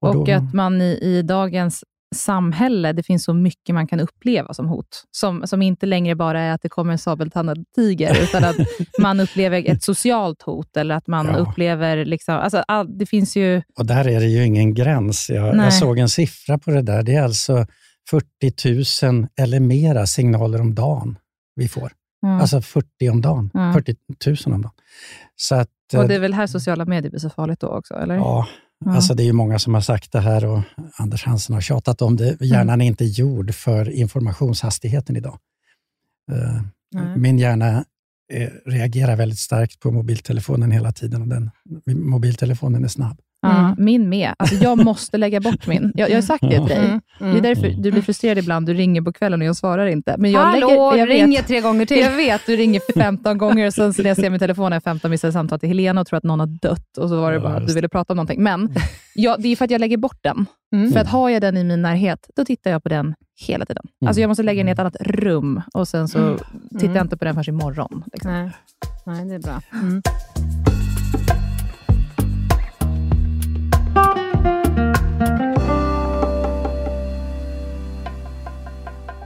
Och 0.00 0.08
Och, 0.16 0.26
då- 0.26 0.32
att 0.32 0.54
man 0.54 0.80
i, 0.80 0.98
i 1.02 1.22
dagens 1.22 1.84
samhälle, 2.14 2.92
det 2.92 3.02
finns 3.02 3.24
så 3.24 3.34
mycket 3.34 3.74
man 3.74 3.86
kan 3.86 4.00
uppleva 4.00 4.54
som 4.54 4.66
hot. 4.68 5.04
Som, 5.10 5.46
som 5.46 5.62
inte 5.62 5.86
längre 5.86 6.14
bara 6.14 6.40
är 6.40 6.52
att 6.52 6.62
det 6.62 6.68
kommer 6.68 6.92
en 6.92 6.98
sabeltandad 6.98 7.64
tiger, 7.74 8.18
utan 8.22 8.44
att 8.44 8.56
man 9.00 9.20
upplever 9.20 9.70
ett 9.70 9.82
socialt 9.82 10.42
hot, 10.42 10.76
eller 10.76 10.94
att 10.94 11.06
man 11.06 11.26
Ja. 11.26 11.36
upplever... 11.36 12.04
Liksom, 12.04 12.34
alltså, 12.34 12.58
all, 12.68 12.98
det 12.98 13.06
finns 13.06 13.36
ju... 13.36 13.62
Och 13.78 13.86
där 13.86 14.08
är 14.08 14.20
det 14.20 14.26
ju 14.26 14.44
ingen 14.44 14.74
gräns. 14.74 15.30
Jag, 15.30 15.56
jag 15.56 15.74
såg 15.74 15.98
en 15.98 16.08
siffra 16.08 16.58
på 16.58 16.70
det 16.70 16.82
där. 16.82 17.02
Det 17.02 17.14
är 17.14 17.22
alltså 17.22 17.66
40 18.10 19.06
000 19.06 19.26
eller 19.36 19.60
mera 19.60 20.06
signaler 20.06 20.60
om 20.60 20.74
dagen 20.74 21.18
vi 21.56 21.68
får. 21.68 21.92
Mm. 22.26 22.40
Alltså 22.40 22.60
40 22.60 23.10
om 23.10 23.20
dagen. 23.20 23.50
Mm. 23.54 23.72
40 23.72 23.96
000 24.26 24.36
om 24.54 24.62
dagen. 24.62 24.72
Så 25.36 25.54
att, 25.54 25.70
och 25.96 26.08
det 26.08 26.14
är 26.14 26.20
väl 26.20 26.34
här 26.34 26.46
sociala 26.46 26.84
medier 26.84 27.10
blir 27.10 27.20
så 27.20 27.30
farligt 27.30 27.60
då 27.60 27.68
också, 27.68 27.94
eller? 27.94 28.14
ja, 28.14 28.48
Ja. 28.84 28.94
alltså 28.94 29.14
det 29.14 29.22
är 29.22 29.24
ju 29.24 29.32
många 29.32 29.58
som 29.58 29.74
har 29.74 29.80
sagt 29.80 30.12
det 30.12 30.20
här 30.20 30.44
och 30.44 30.60
Anders 30.96 31.24
Hansen 31.24 31.54
har 31.54 31.60
tjatat 31.60 32.02
om 32.02 32.16
det. 32.16 32.40
Hjärnan 32.40 32.80
är 32.80 32.86
inte 32.86 33.04
gjord 33.04 33.54
för 33.54 33.90
informationshastigheten 33.90 35.16
idag. 35.16 35.38
Eh. 36.32 36.62
Min 37.16 37.38
hjärna 37.38 37.84
eh, 38.32 38.48
reagerar 38.66 39.16
väldigt 39.16 39.38
starkt 39.38 39.80
på 39.80 39.90
mobiltelefonen 39.90 40.70
hela 40.70 40.92
tiden 40.92 41.22
och 41.22 41.28
den, 41.28 41.50
mobiltelefonen 41.86 42.84
är 42.84 42.88
snabb. 42.88 43.20
Ja, 43.44 43.58
Mm. 43.58 43.74
min 43.78 44.08
med. 44.08 44.34
Alltså, 44.38 44.54
jag 44.56 44.84
måste 44.84 45.18
lägga 45.18 45.40
bort 45.40 45.66
min. 45.66 45.92
Jag, 45.94 46.10
jag 46.10 46.16
har 46.16 46.22
sagt 46.22 46.42
det 46.42 46.50
till 46.50 46.64
dig. 46.64 46.78
Mm. 46.78 47.00
Det 47.18 47.38
är 47.38 47.40
därför 47.40 47.68
du 47.68 47.90
blir 47.90 48.02
frustrerad 48.02 48.38
ibland. 48.38 48.66
Du 48.66 48.74
ringer 48.74 49.02
på 49.02 49.12
kvällen 49.12 49.40
och 49.40 49.46
jag 49.46 49.56
svarar 49.56 49.86
inte. 49.86 50.14
Men 50.18 50.30
jag 50.30 50.40
Hallå, 50.40 50.90
lägger, 50.90 50.96
jag 50.98 51.08
ringer 51.10 51.26
vet, 51.38 51.46
tre 51.46 51.60
gånger 51.60 51.86
till. 51.86 51.98
Jag 52.00 52.16
vet, 52.16 52.40
du 52.46 52.56
ringer 52.56 52.80
15 52.94 53.38
gånger 53.38 53.66
och 53.66 53.74
sen 53.74 53.94
så 53.94 54.02
när 54.02 54.10
jag 54.10 54.16
ser 54.16 54.30
min 54.30 54.38
telefon 54.40 54.72
är 54.72 54.80
15 54.80 55.10
missade 55.10 55.32
samtal 55.32 55.60
till 55.60 55.68
Helena 55.68 56.00
och 56.00 56.06
tror 56.06 56.16
att 56.16 56.24
någon 56.24 56.40
har 56.40 56.46
dött 56.46 56.98
och 56.98 57.08
så 57.08 57.20
var 57.20 57.30
det 57.32 57.36
Ja, 57.36 57.42
bara 57.42 57.56
att 57.56 57.66
du 57.66 57.74
ville 57.74 57.88
prata 57.88 58.12
om 58.12 58.16
någonting. 58.16 58.42
Men 58.42 58.74
ja, 59.14 59.36
det 59.38 59.48
är 59.48 59.56
för 59.56 59.64
att 59.64 59.70
jag 59.70 59.80
lägger 59.80 59.96
bort 59.96 60.18
den. 60.22 60.46
Mm. 60.74 60.92
För 60.92 61.00
att 61.00 61.08
har 61.08 61.30
jag 61.30 61.42
den 61.42 61.56
i 61.56 61.64
min 61.64 61.82
närhet, 61.82 62.30
då 62.36 62.44
tittar 62.44 62.70
jag 62.70 62.82
på 62.82 62.88
den 62.88 63.14
hela 63.46 63.66
tiden. 63.66 63.84
Alltså 64.06 64.20
jag 64.20 64.28
måste 64.28 64.42
lägga 64.42 64.58
den 64.60 64.68
i 64.68 64.72
ett 64.72 64.78
annat 64.78 64.96
rum 65.00 65.62
och 65.74 65.88
sen 65.88 66.08
så 66.08 66.38
tittar 66.80 66.94
jag 66.94 67.04
inte 67.04 67.16
på 67.16 67.24
den 67.24 67.34
förrän 67.34 67.54
imorgon. 67.54 68.02
Liksom. 68.12 68.30
Nej. 68.32 68.50
Nej, 69.06 69.24
det 69.24 69.34
är 69.34 69.38
bra. 69.38 69.60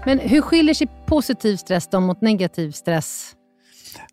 Men 0.06 0.18
hur 0.18 0.40
skiljer 0.40 0.74
sig 0.74 0.86
positiv 1.06 1.56
stress 1.56 1.88
då 1.90 2.00
mot 2.00 2.20
negativ 2.20 2.70
stress? 2.70 3.34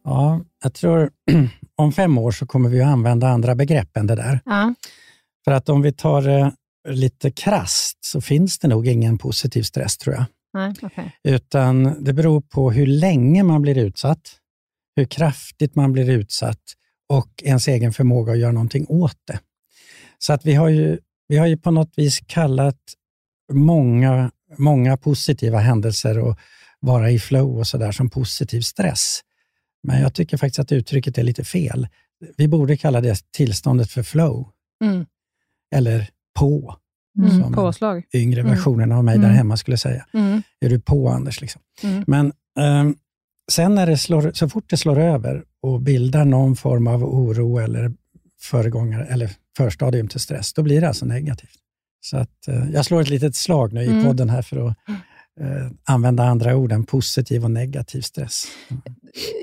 Ja, 0.03 0.41
jag 0.63 0.73
tror 0.73 1.09
om 1.75 1.91
fem 1.91 2.17
år 2.17 2.31
så 2.31 2.45
kommer 2.45 2.69
vi 2.69 2.81
att 2.81 2.87
använda 2.87 3.27
andra 3.27 3.55
begrepp 3.55 3.97
än 3.97 4.07
det 4.07 4.15
där. 4.15 4.39
Ja. 4.45 4.73
För 5.45 5.51
att 5.51 5.69
om 5.69 5.81
vi 5.81 5.93
tar 5.93 6.21
det 6.21 6.53
lite 6.87 7.31
krast 7.31 8.05
så 8.05 8.21
finns 8.21 8.59
det 8.59 8.67
nog 8.67 8.87
ingen 8.87 9.17
positiv 9.17 9.63
stress 9.63 9.97
tror 9.97 10.15
jag. 10.15 10.25
Nej, 10.53 10.73
okej. 10.81 11.15
Utan 11.23 12.03
det 12.03 12.13
beror 12.13 12.41
på 12.41 12.71
hur 12.71 12.87
länge 12.87 13.43
man 13.43 13.61
blir 13.61 13.77
utsatt, 13.77 14.39
hur 14.95 15.05
kraftigt 15.05 15.75
man 15.75 15.93
blir 15.93 16.09
utsatt 16.09 16.61
och 17.09 17.43
ens 17.43 17.67
egen 17.67 17.93
förmåga 17.93 18.31
att 18.31 18.39
göra 18.39 18.51
någonting 18.51 18.85
åt 18.89 19.17
det. 19.27 19.39
Så 20.17 20.33
att 20.33 20.45
vi 20.45 20.53
har 20.53 20.69
ju, 20.69 20.99
vi 21.27 21.37
har 21.37 21.47
ju 21.47 21.57
på 21.57 21.71
något 21.71 21.93
vis 21.95 22.19
kallat 22.27 22.79
många, 23.53 24.31
många 24.57 24.97
positiva 24.97 25.59
händelser 25.59 26.19
och 26.19 26.39
vara 26.79 27.11
i 27.11 27.19
flow 27.19 27.57
och 27.57 27.67
sådär 27.67 27.91
som 27.91 28.09
positiv 28.09 28.61
stress. 28.61 29.19
Men 29.83 30.01
jag 30.01 30.13
tycker 30.13 30.37
faktiskt 30.37 30.59
att 30.59 30.71
uttrycket 30.71 31.17
är 31.17 31.23
lite 31.23 31.43
fel. 31.43 31.87
Vi 32.37 32.47
borde 32.47 32.77
kalla 32.77 33.01
det 33.01 33.31
tillståndet 33.31 33.91
för 33.91 34.03
flow, 34.03 34.49
Mm. 34.83 35.05
eller 35.75 36.09
på, 36.39 36.75
Mm. 37.19 37.41
Som- 37.43 37.53
Påslag. 37.53 38.03
yngre 38.13 38.39
Mm. 38.39 38.51
versionen 38.51 38.91
av 38.91 39.03
mig 39.03 39.17
där 39.17 39.23
Mm. 39.25 39.35
hemma 39.37 39.57
skulle 39.57 39.77
säga. 39.77 40.05
Mm. 40.13 40.41
Är 40.59 40.69
du 40.69 40.79
på 40.79 41.09
Anders? 41.09 41.41
Liksom. 41.41 41.61
Men 42.07 42.33
ehm, 42.59 42.95
sen 43.51 43.75
när 43.75 43.87
det 43.87 43.97
slår, 43.97 44.31
så 44.33 44.49
fort 44.49 44.69
det 44.69 44.77
slår 44.77 44.99
över 44.99 45.43
och 45.61 45.81
bildar 45.81 46.25
någon 46.25 46.55
form 46.55 46.87
av 46.87 47.03
oro 47.03 47.57
eller 47.57 47.91
föregångare 48.41 49.05
eller 49.05 49.31
förstadium 49.57 50.07
till 50.07 50.19
stress, 50.19 50.53
då 50.53 50.63
blir 50.63 50.81
det 50.81 50.87
alltså 50.87 51.05
negativt. 51.05 51.59
Så 52.05 52.17
att, 52.17 52.47
eh, 52.47 52.69
jag 52.73 52.85
slår 52.85 53.01
ett 53.01 53.09
litet 53.09 53.35
slag 53.35 53.73
nu 53.73 53.81
i 53.83 53.87
Mm. 53.87 54.03
podden 54.03 54.29
här 54.29 54.41
för 54.41 54.67
att 54.67 54.75
eh, 55.41 55.71
använda 55.83 56.23
andra 56.23 56.55
ord 56.55 56.71
än 56.71 56.83
positiv 56.85 57.43
och 57.43 57.51
negativ 57.51 58.01
stress. 58.01 58.45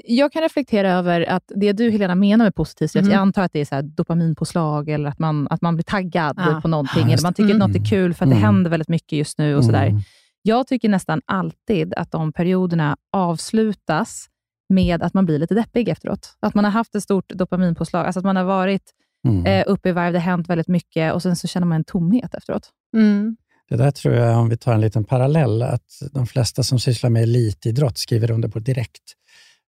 Jag 0.05 0.33
kan 0.33 0.43
reflektera 0.43 0.93
över 0.93 1.21
att 1.21 1.43
det 1.57 1.73
du 1.73 1.91
Helena 1.91 2.15
menar 2.15 2.45
med 2.45 2.55
positiv 2.55 2.87
stress, 2.87 3.03
Mhm. 3.05 3.13
jag 3.13 3.21
antar 3.21 3.43
att 3.43 3.53
det 3.53 3.61
är 3.61 3.65
så 3.65 3.75
här 3.75 3.83
dopaminpåslag 3.83 4.89
eller 4.89 5.09
att 5.09 5.19
man, 5.19 5.49
att 5.51 5.63
man 5.63 5.75
blir 5.77 5.85
taggad 5.85 6.35
Ja. 6.37 6.61
på 6.63 6.69
någonting, 6.69 7.13
eller 7.13 7.23
man 7.23 7.35
tycker 7.35 7.49
det. 7.49 7.65
att 7.65 7.71
något 7.71 7.81
är 7.81 7.85
kul 7.91 8.15
för 8.15 8.25
att 8.25 8.31
det 8.31 8.37
Mm. 8.37 8.45
händer 8.45 8.71
väldigt 8.71 8.89
mycket 8.89 9.19
just 9.19 9.39
nu. 9.39 9.57
och 9.57 9.65
sådär. 9.65 9.87
Mm. 9.87 10.01
Jag 10.43 10.67
tycker 10.67 10.89
nästan 10.89 11.21
alltid 11.27 11.95
att 11.95 12.11
de 12.11 12.33
perioderna 12.33 12.97
avslutas 13.13 14.27
med 14.69 15.03
att 15.03 15.15
man 15.15 15.25
blir 15.27 15.39
lite 15.39 15.55
deppig 15.55 15.89
efteråt. 15.89 16.37
Att 16.41 16.55
man 16.55 16.65
har 16.65 16.73
haft 16.73 16.95
ett 16.95 17.03
stort 17.03 17.29
dopaminpåslag, 17.29 18.07
alltså 18.07 18.19
att 18.19 18.25
man 18.25 18.37
har 18.37 18.45
varit 18.45 18.83
Mm. 19.29 19.47
eh, 19.47 19.65
uppe 19.67 19.89
i 19.89 19.93
varv, 19.93 20.13
det 20.13 20.19
har 20.19 20.25
hänt 20.25 20.49
väldigt 20.49 20.69
mycket 20.69 21.15
och 21.15 21.23
sen 21.23 21.37
så 21.37 21.49
känner 21.49 21.67
man 21.67 21.77
en 21.77 21.85
tomhet 21.85 22.35
efteråt. 22.35 22.71
Mm. 22.97 23.37
Det 23.69 23.77
där 23.77 23.91
tror 23.91 24.15
jag, 24.15 24.39
om 24.39 24.49
vi 24.49 24.57
tar 24.57 24.75
en 24.75 24.81
liten 24.81 25.05
parallell, 25.05 25.63
att 25.63 26.03
de 26.13 26.27
flesta 26.27 26.63
som 26.63 26.81
sysslar 26.81 27.11
med 27.11 27.23
elitidrott 27.23 27.99
skriver 27.99 28.31
under 28.31 28.49
på 28.49 28.59
direkt. 28.59 29.03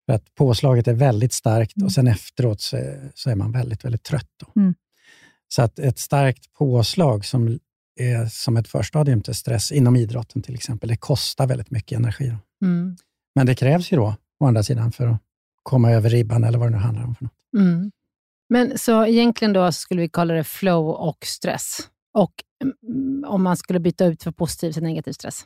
För 0.05 0.13
att 0.13 0.35
påslaget 0.35 0.87
är 0.87 0.93
väldigt 0.93 1.33
starkt 1.33 1.81
och 1.83 1.91
sen 1.91 2.07
efteråt 2.07 2.61
så 2.61 2.77
är, 2.77 3.11
så 3.15 3.29
är 3.29 3.35
man 3.35 3.51
väldigt, 3.51 3.85
väldigt 3.85 4.03
trött. 4.03 4.29
Då. 4.39 4.61
Mm. 4.61 4.73
Så 5.47 5.61
att 5.61 5.79
ett 5.79 5.99
starkt 5.99 6.53
påslag 6.53 7.25
som 7.25 7.59
är 7.99 8.25
som 8.25 8.57
ett 8.57 8.67
förstadium 8.67 9.21
till 9.21 9.35
stress 9.35 9.71
inom 9.71 9.95
idrotten 9.95 10.41
till 10.41 10.55
exempel, 10.55 10.89
det 10.89 10.97
kostar 10.97 11.47
väldigt 11.47 11.71
mycket 11.71 11.99
energi. 11.99 12.29
Då. 12.29 12.67
Mm. 12.67 12.97
Men 13.35 13.45
det 13.45 13.55
krävs 13.55 13.91
ju 13.91 13.97
då, 13.97 14.15
å 14.39 14.45
andra 14.45 14.63
sidan, 14.63 14.91
för 14.91 15.07
att 15.07 15.21
komma 15.63 15.91
över 15.91 16.09
ribban 16.09 16.43
eller 16.43 16.57
vad 16.57 16.67
det 16.67 16.75
nu 16.75 16.83
handlar 16.83 17.03
om. 17.03 17.15
För 17.15 17.23
något. 17.23 17.33
Mm. 17.57 17.91
Men 18.53 18.77
så 18.77 19.05
egentligen 19.05 19.53
då 19.53 19.71
skulle 19.71 20.01
vi 20.01 20.09
kalla 20.09 20.33
det 20.33 20.43
flow 20.43 20.89
och 20.89 21.17
stress. 21.25 21.77
Och 22.13 22.33
mm, 22.63 23.23
om 23.27 23.43
man 23.43 23.57
skulle 23.57 23.79
byta 23.79 24.05
ut 24.05 24.23
för 24.23 24.31
positiv 24.31 24.71
till 24.71 24.83
negativ 24.83 25.11
stress? 25.11 25.43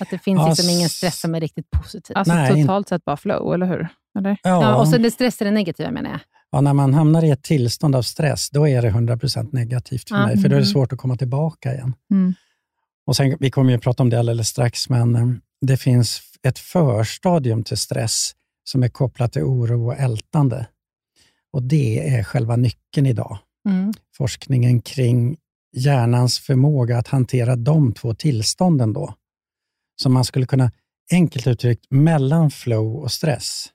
Att 0.00 0.10
det 0.10 0.18
finns 0.18 0.38
Ja, 0.38 0.48
liksom 0.48 0.68
ingen 0.70 0.86
s- 0.86 0.92
stress 0.92 1.20
som 1.20 1.34
är 1.34 1.40
riktigt 1.40 1.70
positiv. 1.70 2.16
Alltså 2.16 2.34
Nej, 2.34 2.62
totalt 2.62 2.88
sett 2.88 3.04
bara 3.04 3.16
flow, 3.16 3.54
eller 3.54 3.66
hur? 3.66 3.88
Eller? 4.18 4.36
ja, 4.42 4.76
och 4.80 4.88
sen 4.88 5.02
det 5.02 5.10
stress 5.10 5.40
är 5.40 5.44
det 5.44 5.50
negativa 5.50 5.90
menar 5.90 6.10
jag. 6.10 6.20
Ja, 6.50 6.60
när 6.60 6.72
man 6.74 6.94
hamnar 6.94 7.24
i 7.24 7.30
ett 7.30 7.42
tillstånd 7.42 7.96
av 7.96 8.02
stress, 8.02 8.50
då 8.50 8.68
är 8.68 8.82
det 8.82 8.90
100% 8.90 9.48
negativt 9.52 10.08
för 10.08 10.16
Ja. 10.16 10.26
mig, 10.26 10.36
för 10.36 10.42
då 10.42 10.54
är 10.54 10.60
det 10.60 10.64
Mm. 10.66 10.72
svårt 10.72 10.92
att 10.92 10.98
komma 10.98 11.16
tillbaka 11.16 11.74
igen. 11.74 11.94
Mm. 12.10 12.34
Och 13.06 13.16
sen, 13.16 13.36
vi 13.40 13.50
kommer 13.50 13.70
ju 13.70 13.76
att 13.76 13.82
prata 13.82 14.02
om 14.02 14.10
det 14.10 14.18
alldeles 14.18 14.48
strax, 14.48 14.88
men 14.88 15.16
eh, 15.16 15.26
det 15.60 15.76
finns 15.76 16.20
ett 16.42 16.58
förstadium 16.58 17.64
till 17.64 17.76
stress 17.78 18.32
som 18.64 18.82
är 18.82 18.88
kopplat 18.88 19.32
till 19.32 19.42
oro 19.42 19.86
och 19.86 19.96
ältande. 19.98 20.66
Och 21.52 21.62
Det 21.62 22.08
är 22.08 22.22
själva 22.22 22.56
nyckeln 22.56 23.06
idag. 23.06 23.38
Mm. 23.68 23.92
Forskningen 24.16 24.80
kring 24.82 25.36
hjärnans 25.76 26.38
förmåga 26.38 26.98
att 26.98 27.08
hantera 27.08 27.56
de 27.56 27.92
två 27.92 28.14
tillstånden. 28.14 28.92
då. 28.92 29.14
Så 30.02 30.08
man 30.08 30.24
skulle 30.24 30.46
kunna 30.46 30.70
enkelt 31.12 31.46
uttryckt, 31.46 31.86
mellan 31.90 32.50
flow 32.50 32.96
och 32.96 33.12
stress 33.12 33.66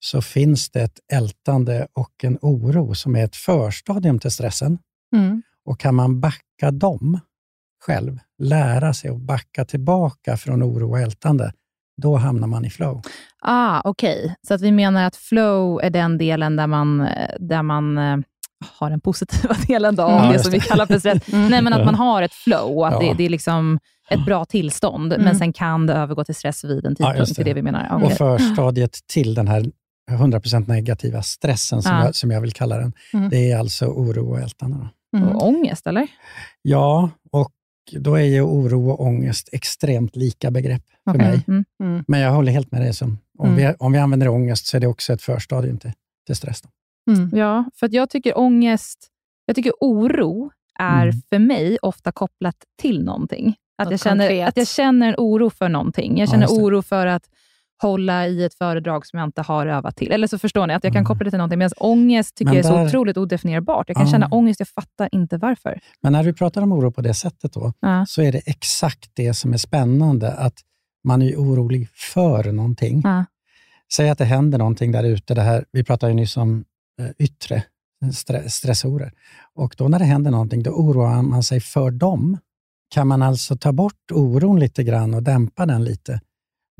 så 0.00 0.22
finns 0.22 0.70
det 0.70 0.82
ett 0.82 1.00
ältande 1.12 1.86
och 1.92 2.24
en 2.24 2.38
oro 2.42 2.94
som 2.94 3.16
är 3.16 3.24
ett 3.24 3.36
förstadium 3.36 4.18
till 4.18 4.30
stressen. 4.30 4.78
Mm. 5.16 5.42
Och 5.64 5.80
kan 5.80 5.94
man 5.94 6.20
backa 6.20 6.70
dem 6.70 7.20
själv, 7.84 8.18
lära 8.38 8.94
sig 8.94 9.10
att 9.10 9.20
backa 9.20 9.64
tillbaka 9.64 10.36
från 10.36 10.62
oro 10.62 10.90
och 10.90 11.00
ältande, 11.00 11.52
då 12.02 12.16
hamnar 12.16 12.46
man 12.48 12.64
i 12.64 12.70
flow. 12.70 13.02
Ah, 13.42 13.80
Okej, 13.84 14.20
okay. 14.24 14.34
så 14.48 14.54
att 14.54 14.60
vi 14.62 14.72
menar 14.72 15.04
att 15.04 15.16
flow 15.16 15.80
är 15.82 15.90
den 15.90 16.18
delen 16.18 16.56
där 16.56 16.66
man, 16.66 16.98
där 17.40 17.62
man 17.62 17.98
eh, 17.98 18.16
har 18.78 18.90
den 18.90 19.00
positiva 19.00 19.54
delen 19.68 19.96
då, 19.96 20.02
Ja, 20.02 20.30
det 20.32 20.38
som 20.38 20.52
vi 20.52 20.60
kallar 20.60 20.86
för 20.86 20.98
stress. 20.98 21.22
Nej, 21.32 21.62
men 21.62 21.72
att 21.72 21.84
man 21.84 21.94
har 21.94 22.22
ett 22.22 22.32
flow, 22.34 22.84
att 22.84 22.92
Ja. 22.92 23.00
det, 23.00 23.14
det 23.18 23.24
är 23.24 23.28
liksom 23.30 23.78
ett 24.10 24.24
bra 24.24 24.44
tillstånd, 24.44 25.14
men 25.18 25.36
sen 25.38 25.52
kan 25.52 25.86
det 25.86 25.92
övergå 25.94 26.24
till 26.24 26.34
stress 26.34 26.64
vid 26.64 26.86
en 26.86 26.96
Ja, 26.98 27.06
tidpunkt. 27.06 27.18
just 27.18 27.36
det. 27.36 27.42
är 27.42 27.44
det. 27.44 27.54
vi 27.54 27.62
menar. 27.62 27.88
Och 27.94 28.02
Okej. 28.02 28.16
förstadiet 28.16 28.98
till 29.06 29.34
den 29.34 29.48
här 29.48 29.64
100% 30.10 30.68
negativa 30.68 31.22
stressen, 31.22 31.82
som, 31.82 31.92
Ja. 31.96 32.04
jag, 32.04 32.14
som 32.14 32.30
jag 32.30 32.40
vill 32.40 32.52
kalla 32.52 32.76
den, 32.78 32.92
Mm. 33.14 33.28
det 33.30 33.52
är 33.52 33.58
alltså 33.58 33.86
oro 33.86 34.30
och 34.30 34.40
ältande. 34.40 34.88
Mm. 35.16 35.28
Och 35.28 35.48
ångest, 35.48 35.86
eller? 35.86 36.06
Ja, 36.62 37.10
och 37.32 37.50
då 37.92 38.14
är 38.14 38.22
ju 38.24 38.42
oro 38.42 38.90
och 38.90 39.00
ångest 39.00 39.48
extremt 39.52 40.16
lika 40.16 40.50
begrepp 40.50 40.82
för 41.12 41.18
mig. 41.18 41.44
Mm. 41.48 41.64
Mm. 41.82 42.04
Men 42.08 42.20
jag 42.20 42.32
håller 42.32 42.52
helt 42.52 42.72
med 42.72 42.80
dig. 42.80 42.94
Som, 42.94 43.18
om, 43.38 43.46
Mm. 43.48 43.56
vi, 43.56 43.74
om 43.78 43.92
vi 43.92 43.98
använder 43.98 44.28
ångest 44.28 44.66
så 44.66 44.76
är 44.76 44.80
det 44.80 44.86
också 44.86 45.12
ett 45.12 45.22
förstadium 45.22 45.78
till, 45.78 45.92
till 46.26 46.36
stress. 46.36 46.62
Då. 46.62 46.68
Mm. 47.12 47.30
Ja, 47.38 47.64
för 47.74 47.86
att 47.86 47.92
jag 47.92 48.10
tycker 48.10 48.38
ångest, 48.38 49.08
jag 49.46 49.56
tycker 49.56 49.72
oro 49.80 50.50
är 50.78 51.02
Mm. 51.02 51.22
för 51.28 51.38
mig 51.38 51.78
ofta 51.82 52.12
kopplat 52.12 52.56
till 52.82 53.04
någonting. 53.04 53.54
Att 53.78 53.86
Något 53.86 53.90
jag, 53.90 54.00
känner, 54.00 54.28
konkret. 54.28 54.48
att 54.48 54.56
jag 54.56 54.66
känner 54.68 55.08
en 55.08 55.14
oro 55.18 55.50
för 55.50 55.68
någonting. 55.68 56.18
Jag 56.18 56.26
Ja, 56.26 56.30
känner 56.30 56.46
det. 56.46 56.52
oro 56.52 56.82
för 56.82 57.06
att 57.06 57.22
hålla 57.82 58.26
i 58.26 58.44
ett 58.44 58.54
föredrag 58.54 59.06
som 59.06 59.18
jag 59.18 59.26
inte 59.28 59.42
har 59.42 59.66
övat 59.66 59.96
till. 59.96 60.12
Eller 60.12 60.26
så 60.26 60.38
förstår 60.38 60.66
ni, 60.66 60.74
att 60.74 60.84
jag 60.84 60.92
kan 60.92 61.04
koppla 61.04 61.24
det 61.24 61.30
till 61.30 61.38
någonting. 61.38 61.58
Medan 61.58 61.70
ångest 61.76 62.34
tycker 62.36 62.44
Men 62.50 62.54
jag 62.56 62.64
är 62.64 62.68
så 62.70 62.76
där- 62.76 62.86
otroligt 62.86 63.16
odefinierbart. 63.16 63.88
Jag 63.88 63.96
kan 63.96 64.06
Ja. 64.06 64.12
känna 64.12 64.28
ångest, 64.30 64.60
jag 64.60 64.68
fattar 64.68 65.08
inte 65.12 65.36
varför. 65.36 65.80
Men 66.02 66.12
när 66.12 66.24
du 66.24 66.32
pratar 66.32 66.62
om 66.62 66.72
oro 66.72 66.92
på 66.92 67.00
det 67.00 67.14
sättet, 67.14 67.52
då, 67.52 67.72
Ja. 67.80 68.06
så 68.08 68.22
är 68.22 68.32
det 68.32 68.38
exakt 68.46 69.10
det 69.14 69.34
som 69.34 69.52
är 69.52 69.56
spännande, 69.56 70.32
att 70.32 70.54
man 71.08 71.22
är 71.22 71.36
orolig 71.36 71.88
för 71.88 72.52
någonting. 72.52 73.00
Ja. 73.04 73.24
Säg 73.92 74.10
att 74.10 74.18
det 74.18 74.24
händer 74.24 74.58
någonting 74.58 74.92
där 74.92 75.04
ute. 75.04 75.34
Det 75.34 75.42
här, 75.42 75.64
vi 75.72 75.84
pratade 75.84 76.12
ju 76.12 76.16
nyss 76.16 76.36
om 76.36 76.64
eh, 77.00 77.08
yttre 77.18 77.62
stre- 78.04 78.48
stressorer. 78.48 79.12
Och 79.54 79.74
då 79.78 79.88
när 79.88 79.98
det 79.98 80.04
händer 80.04 80.30
någonting, 80.30 80.62
då 80.62 80.70
oroar 80.70 81.22
man 81.22 81.42
sig 81.42 81.60
för 81.60 81.90
dem. 81.90 82.38
Kan 82.90 83.06
man 83.06 83.22
alltså 83.22 83.56
ta 83.56 83.72
bort 83.72 84.12
oron 84.12 84.60
lite 84.60 84.84
grann 84.84 85.14
och 85.14 85.22
dämpa 85.22 85.66
den 85.66 85.84
lite, 85.84 86.20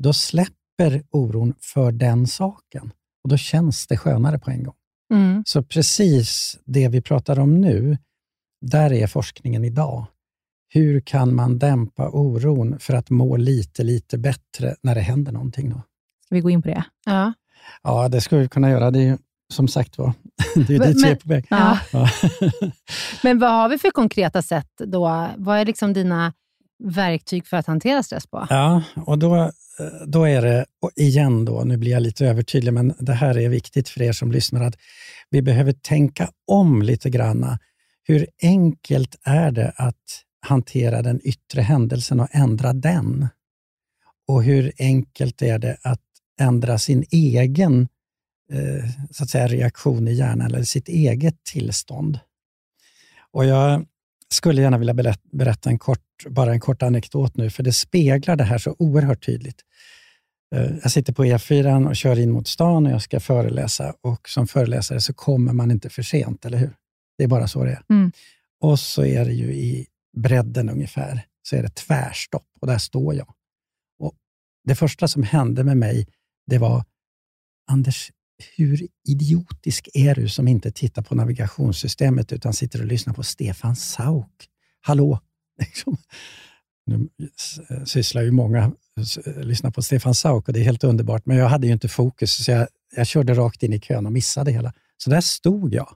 då 0.03 0.13
släpper 0.13 1.03
oron 1.11 1.53
för 1.59 1.91
den 1.91 2.27
saken. 2.27 2.91
Och 3.23 3.29
Då 3.29 3.37
känns 3.37 3.87
det 3.87 3.97
skönare 3.97 4.39
på 4.39 4.51
en 4.51 4.63
gång. 4.63 4.75
Mm. 5.13 5.43
Så 5.45 5.63
precis 5.63 6.57
det 6.65 6.87
vi 6.87 7.01
pratar 7.01 7.39
om 7.39 7.61
nu, 7.61 7.97
där 8.61 8.93
är 8.93 9.07
forskningen 9.07 9.63
idag. 9.65 10.05
Hur 10.69 10.99
kan 11.01 11.35
man 11.35 11.59
dämpa 11.59 12.09
oron 12.09 12.79
för 12.79 12.93
att 12.93 13.09
må 13.09 13.37
lite, 13.37 13.83
lite 13.83 14.17
bättre 14.17 14.75
när 14.81 14.95
det 14.95 15.01
händer 15.01 15.31
någonting? 15.31 15.69
Då? 15.69 15.81
Ska 16.25 16.35
vi 16.35 16.41
gå 16.41 16.49
in 16.49 16.61
på 16.61 16.67
det? 16.67 16.83
Ja. 17.05 17.33
Ja, 17.83 18.07
det 18.09 18.21
skulle 18.21 18.41
vi 18.41 18.47
kunna 18.49 18.69
göra. 18.69 18.91
Det 18.91 18.99
är 18.99 19.03
ju 19.03 19.17
som 19.53 19.67
sagt 19.67 19.97
var, 19.97 20.13
det 20.67 20.75
är 20.75 20.79
Men- 20.79 20.87
dit 20.93 21.05
vi 21.05 21.09
är 21.09 21.15
på 21.15 21.29
väg. 21.29 21.45
Ja. 21.49 21.79
Ja. 21.93 22.09
Men 23.23 23.39
vad 23.39 23.49
har 23.51 23.69
vi 23.69 23.77
för 23.77 23.91
konkreta 23.91 24.41
sätt 24.41 24.71
då? 24.85 25.27
Vad 25.37 25.57
är 25.59 25.65
liksom 25.65 25.93
dina 25.93 26.33
verktyg 26.83 27.47
för 27.47 27.57
att 27.57 27.67
hantera 27.67 28.03
stress 28.03 28.27
på? 28.27 28.47
ja, 28.49 28.83
och 29.05 29.19
då, 29.19 29.51
då 30.07 30.23
är 30.27 30.41
det, 30.41 30.65
och 30.81 30.91
igen 30.95 31.45
då, 31.45 31.63
nu 31.65 31.77
blir 31.77 31.91
jag 31.91 32.01
lite 32.01 32.25
övertydlig, 32.27 32.73
men 32.73 32.93
det 32.99 33.13
här 33.13 33.37
är 33.37 33.49
viktigt 33.49 33.89
för 33.89 34.01
er 34.01 34.11
som 34.11 34.31
lyssnar, 34.31 34.63
att 34.63 34.75
vi 35.29 35.41
behöver 35.41 35.71
tänka 35.71 36.29
om 36.47 36.81
lite 36.81 37.09
granna. 37.09 37.59
Hur 38.03 38.27
enkelt 38.43 39.15
är 39.23 39.51
det 39.51 39.73
att 39.75 39.95
hantera 40.41 41.01
den 41.01 41.21
yttre 41.23 41.61
händelsen 41.61 42.19
och 42.19 42.27
ändra 42.31 42.73
den? 42.73 43.27
Och 44.27 44.43
hur 44.43 44.71
enkelt 44.79 45.41
är 45.41 45.59
det 45.59 45.77
att 45.81 46.01
ändra 46.39 46.77
sin 46.77 47.05
egen 47.11 47.87
eh, 48.51 48.89
så 49.11 49.23
att 49.23 49.29
säga, 49.29 49.47
reaktion 49.47 50.07
i 50.07 50.13
hjärnan, 50.13 50.51
eller 50.51 50.63
sitt 50.63 50.87
eget 50.87 51.43
tillstånd? 51.43 52.19
Och 53.31 53.45
Jag 53.45 53.85
skulle 54.33 54.61
gärna 54.61 54.77
vilja 54.77 55.15
berätta, 55.31 55.69
en 55.69 55.79
kort, 55.79 55.99
bara 56.29 56.51
en 56.51 56.59
kort 56.59 56.83
anekdot 56.83 57.37
nu, 57.37 57.49
för 57.49 57.63
det 57.63 57.73
speglar 57.73 58.35
det 58.35 58.43
här 58.43 58.57
så 58.57 58.75
oerhört 58.79 59.25
tydligt. 59.25 59.61
Eh, 60.55 60.71
Jag 60.83 60.91
sitter 60.91 61.13
på 61.13 61.25
E4 61.25 61.87
och 61.89 61.95
kör 61.95 62.19
in 62.19 62.31
mot 62.31 62.47
stan 62.47 62.85
och 62.85 62.91
jag 62.91 63.01
ska 63.01 63.19
föreläsa 63.19 63.93
och 64.01 64.29
som 64.29 64.47
föreläsare 64.47 65.01
så 65.01 65.13
kommer 65.13 65.53
man 65.53 65.71
inte 65.71 65.89
för 65.89 66.03
sent, 66.03 66.45
eller 66.45 66.57
hur? 66.57 66.75
Det 67.17 67.23
är 67.23 67.27
bara 67.27 67.47
så 67.47 67.63
det 67.63 67.71
är. 67.71 67.83
Mm. 67.89 68.11
Och 68.61 68.79
så 68.79 69.05
är 69.05 69.25
det 69.25 69.33
ju 69.33 69.53
i 69.53 69.87
bredden 70.17 70.69
ungefär, 70.69 71.25
så 71.41 71.55
är 71.55 71.63
det 71.63 71.69
tvärstopp 71.75 72.47
och 72.61 72.67
där 72.67 72.77
står 72.77 73.15
jag. 73.15 73.33
Och 73.99 74.13
Det 74.63 74.75
första 74.75 75.07
som 75.07 75.23
hände 75.23 75.63
med 75.63 75.77
mig, 75.77 76.07
det 76.47 76.57
var, 76.57 76.83
Anders, 77.71 78.11
hur 78.57 78.87
idiotisk 79.07 79.89
är 79.93 80.15
du 80.15 80.29
som 80.29 80.47
inte 80.47 80.71
tittar 80.71 81.01
på 81.01 81.15
navigationssystemet 81.15 82.31
utan 82.33 82.53
sitter 82.53 82.79
och 82.81 82.85
lyssnar 82.85 83.13
på 83.13 83.23
Stefan 83.23 83.75
Sauk? 83.75 84.49
Hallå! 84.81 85.19
Liksom. 85.59 85.97
Nu 86.85 87.09
sysslar 87.85 88.21
ju 88.21 88.31
många 88.31 88.71
s- 88.99 89.19
lyssnar 89.25 89.71
på 89.71 89.81
Stefan 89.81 90.15
Sauk 90.15 90.47
och 90.47 90.53
det 90.53 90.59
är 90.59 90.63
helt 90.63 90.83
underbart, 90.83 91.25
men 91.25 91.37
jag 91.37 91.49
hade 91.49 91.67
ju 91.67 91.73
inte 91.73 91.87
fokus, 91.89 92.43
så 92.45 92.51
jag, 92.51 92.67
jag 92.95 93.07
körde 93.07 93.33
rakt 93.33 93.63
in 93.63 93.73
i 93.73 93.79
kön 93.79 94.05
och 94.05 94.11
missade 94.11 94.51
hela. 94.51 94.73
Så 94.97 95.09
där 95.09 95.21
stod 95.21 95.73
jag. 95.73 95.95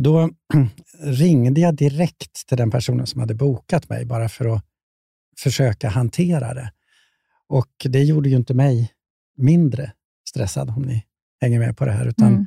Och 0.00 0.04
Då 0.04 0.30
ringde 1.00 1.60
jag 1.60 1.74
direkt 1.74 2.46
till 2.46 2.56
den 2.56 2.70
personen 2.70 3.06
som 3.06 3.20
hade 3.20 3.34
bokat 3.34 3.88
mig, 3.88 4.04
bara 4.04 4.28
för 4.28 4.54
att 4.56 4.64
försöka 5.38 5.88
hantera 5.88 6.54
det. 6.54 6.72
Och 7.48 7.66
Det 7.84 8.02
gjorde 8.02 8.28
ju 8.28 8.36
inte 8.36 8.54
mig 8.54 8.92
mindre 9.36 9.92
stressad, 10.28 10.70
om 10.70 10.82
ni 10.82 11.04
hänger 11.40 11.58
med 11.58 11.76
på 11.76 11.84
det 11.84 11.92
här, 11.92 12.06
utan 12.06 12.28
Mm. 12.28 12.46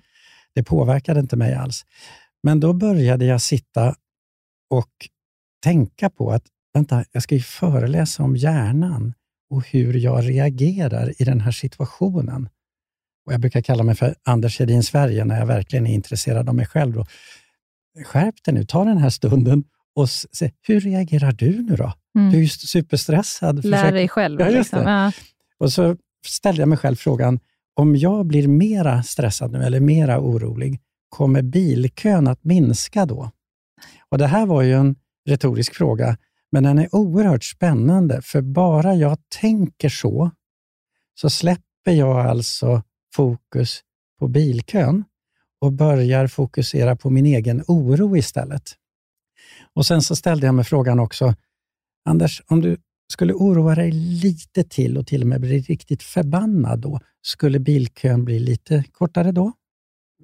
det 0.56 0.63
påverkade 0.63 1.20
inte 1.20 1.36
mig 1.36 1.54
alls. 1.54 1.86
Men 2.44 2.60
då 2.60 2.74
började 2.74 3.26
jag 3.26 3.42
sitta 3.42 3.96
och 4.70 4.92
tänka 5.63 6.10
på 6.10 6.32
att 6.32 6.44
vänta, 6.74 7.06
jag 7.12 7.24
ska 7.24 7.36
ju 7.36 7.42
föreläsa 7.42 8.24
om 8.24 8.36
hjärnan 8.36 9.13
och 9.50 9.68
hur 9.68 9.94
jag 9.94 10.30
reagerar 10.30 11.22
i 11.22 11.26
den 11.26 11.42
här 11.42 11.52
situationen. 11.52 12.50
Och 13.26 13.34
Jag 13.34 13.39
brukar 13.42 13.62
kalla 13.62 13.84
mig 13.84 13.96
för 13.96 14.16
Anders 14.24 14.60
Hedin 14.60 14.84
Sverige 14.84 15.26
när 15.26 15.39
jag 15.39 15.46
verkligen 15.46 15.88
är 15.88 15.94
intresserad 15.94 16.50
av 16.50 16.56
mig 16.56 16.66
själv. 16.66 16.94
Då. 16.94 17.06
Skärp 18.06 18.44
dig 18.46 18.54
nu, 18.54 18.64
ta 18.66 18.84
den 18.86 18.98
här 18.98 19.10
stunden 19.10 19.64
och 19.96 20.10
se, 20.10 20.52
hur 20.62 20.80
reagerar 20.80 21.32
du 21.32 21.62
nu 21.62 21.76
då? 21.76 21.94
Mm. 22.18 22.32
Du 22.32 22.38
är 22.38 22.42
ju 22.42 22.48
superstressad. 22.48 23.66
Lär 23.66 23.78
Försök- 23.78 23.94
dig 23.94 24.08
själv. 24.10 24.40
Ja, 24.40 24.50
liksom. 24.50 24.82
Ja. 24.82 25.12
och 25.58 25.74
så 25.74 25.96
ställde 26.28 26.62
jag 26.62 26.70
mig 26.70 26.78
själv 26.78 26.96
frågan, 26.96 27.40
om 27.76 27.96
jag 27.96 28.26
blir 28.26 28.48
mera 28.48 29.04
stressad 29.04 29.52
nu 29.52 29.64
eller 29.64 29.80
mera 29.80 30.20
orolig, 30.20 30.82
kommer 31.10 31.42
bilkön 31.42 32.28
att 32.28 32.44
minska 32.44 33.06
då? 33.06 33.32
Och 34.10 34.18
Det 34.18 34.28
här 34.28 34.46
var 34.46 34.62
ju 34.62 34.74
en 34.74 34.96
retorisk 35.30 35.76
fråga, 35.76 36.18
men 36.52 36.64
den 36.64 36.80
är 36.80 36.96
oerhört 36.96 37.44
spännande, 37.44 38.22
för 38.22 38.42
bara 38.42 38.96
jag 38.96 39.18
tänker 39.42 39.90
så, 39.90 40.32
så 41.16 41.30
släpper 41.30 41.92
jag 41.92 42.20
alltså 42.20 42.82
fokus 43.16 43.82
på 44.20 44.28
bilkön 44.28 45.04
och 45.63 45.71
börjar 45.71 46.28
fokusera 46.28 46.95
på 46.95 47.10
min 47.10 47.26
egen 47.26 47.63
oro 47.67 48.17
istället. 48.17 48.71
Och 49.73 49.86
Sen 49.86 50.02
så 50.02 50.15
ställde 50.15 50.45
jag 50.45 50.56
mig 50.56 50.65
frågan 50.65 50.99
också, 50.99 51.36
Anders, 52.06 52.41
om 52.47 52.62
du 52.62 52.78
skulle 53.12 53.34
oroa 53.34 53.76
dig 53.76 53.91
lite 53.91 54.63
till 54.63 54.97
och 54.97 55.08
till 55.08 55.21
och 55.21 55.28
med 55.28 55.41
bli 55.41 55.60
riktigt 55.60 56.04
förbannad 56.04 56.80
då, 56.80 56.99
skulle 57.21 57.60
bilkön 57.60 58.26
bli 58.26 58.39
lite 58.39 58.84
kortare 58.91 59.32
då? 59.32 59.52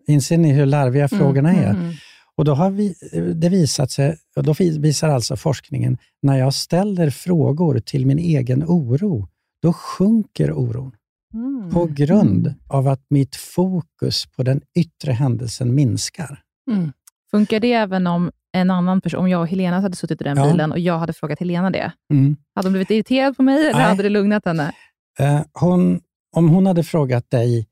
Inser 0.08 0.38
ni 0.38 0.52
hur 0.52 0.66
larviga 0.66 1.08
frågorna 1.08 1.54
är? 1.54 1.70
Mm. 1.70 1.94
Och 2.36 2.46
då 2.46 2.54
har 2.54 2.72
vi, 2.72 2.96
det 3.36 3.50
visat 3.50 3.92
sig, 3.92 4.18
och 4.36 4.44
då 4.44 4.54
visar 4.60 5.10
alltså 5.10 5.36
forskningen, 5.36 5.98
när 6.22 6.38
jag 6.38 6.54
ställer 6.54 7.10
frågor 7.10 7.80
till 7.80 8.06
min 8.06 8.20
egen 8.20 8.64
oro, 8.64 9.28
då 9.62 9.74
sjunker 9.74 10.52
oron 10.52 10.92
Mm. 11.34 11.70
på 11.72 11.86
grund 11.86 12.54
av 12.68 12.88
att 12.88 13.02
mitt 13.10 13.36
fokus 13.36 14.26
på 14.26 14.44
den 14.44 14.62
yttre 14.80 15.12
händelsen 15.12 15.76
minskar. 15.76 16.40
Mm. 16.72 16.92
Funkar 17.32 17.60
det 17.60 17.74
även 17.74 18.08
om 18.08 18.32
en 18.52 18.70
annan 18.72 19.02
person, 19.02 19.20
om 19.20 19.30
jag 19.30 19.42
och 19.42 19.48
Helena 19.48 19.80
hade 19.80 19.96
suttit 19.96 20.22
i 20.22 20.24
den 20.24 20.38
Ja. 20.38 20.52
bilen 20.52 20.72
och 20.72 20.80
jag 20.80 21.00
hade 21.00 21.14
frågat 21.14 21.40
Helena 21.40 21.70
det? 21.70 21.92
Mm. 22.14 22.36
Hade 22.56 22.68
hon 22.68 22.74
blivit 22.74 22.92
irriterad 22.92 23.38
på 23.38 23.44
mig 23.44 23.62
eller 23.62 23.80
Nej. 23.80 23.90
hade 23.90 24.04
det 24.04 24.10
lugnat 24.10 24.46
henne? 24.46 24.72
Eh, 25.20 25.42
hon, 25.54 26.02
om 26.36 26.50
hon 26.50 26.66
hade 26.66 26.84
frågat 26.84 27.30
dig, 27.30 27.68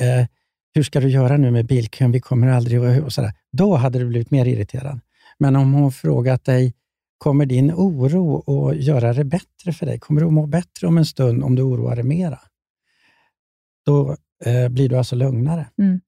eh, 0.00 0.26
hur 0.74 0.82
ska 0.82 1.00
du 1.00 1.08
göra 1.08 1.36
nu 1.36 1.50
med 1.50 1.66
bilkön, 1.66 2.12
vi 2.12 2.20
kommer 2.20 2.48
aldrig... 2.48 2.80
Och, 2.82 3.04
och 3.04 3.12
sådär, 3.12 3.32
då 3.52 3.76
hade 3.76 3.98
du 3.98 4.04
blivit 4.06 4.30
mer 4.30 4.46
irriterad. 4.46 5.00
Men 5.38 5.56
om 5.56 5.72
hon 5.72 5.92
frågat 5.92 6.44
dig, 6.44 6.74
kommer 7.18 7.46
din 7.46 7.72
oro 7.72 8.68
att 8.68 8.76
göra 8.76 9.12
det 9.12 9.24
bättre 9.24 9.72
för 9.72 9.86
dig? 9.86 9.98
Kommer 9.98 10.20
du 10.20 10.26
att 10.26 10.32
må 10.32 10.46
bättre 10.46 10.86
om 10.86 10.98
en 10.98 11.04
stund 11.06 11.42
om 11.44 11.54
du 11.54 11.62
oroar 11.62 11.96
dig 11.96 12.04
mera? 12.04 12.38
Då 13.88 14.16
eh, 14.44 14.68
blir 14.68 14.88
du 14.88 14.96
alltså 14.96 15.16
lugnare. 15.16 15.66
Mm. 15.78 16.00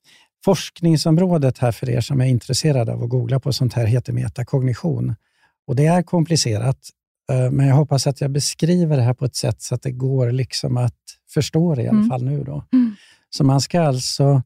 Forskningsområdet 0.45 1.59
här 1.59 1.73
för 1.73 1.91
er 1.91 2.01
som 2.01 2.21
är 2.21 2.25
intresserade 2.27 2.93
av 2.93 3.03
att 3.03 3.09
googla 3.09 3.41
på 3.41 3.53
sånt 3.53 3.73
här 3.75 3.87
heter 3.87 4.13
metakognition. 4.13 5.15
Och 5.67 5.77
det 5.77 5.87
är 5.87 6.03
komplicerat, 6.03 6.79
eh, 7.33 7.51
men 7.51 7.67
jag 7.67 7.75
hoppas 7.75 8.07
att 8.07 8.21
jag 8.21 8.31
beskriver 8.31 8.97
det 8.97 9.03
här 9.03 9.15
på 9.15 9.25
ett 9.25 9.37
sätt 9.37 9.63
så 9.63 9.75
att 9.75 9.83
det 9.83 9.91
går 9.91 10.31
liksom 10.33 10.77
att 10.77 10.95
förstå 11.35 11.75
det 11.75 11.83
i 11.83 11.89
alla 11.89 11.99
Mm. 11.99 12.09
fall 12.09 12.25
nu. 12.25 12.45
Då. 12.45 12.65
Mm. 12.73 12.95
Så 13.31 13.45
man 13.45 13.61
ska 13.61 13.81
alltså 13.83 14.43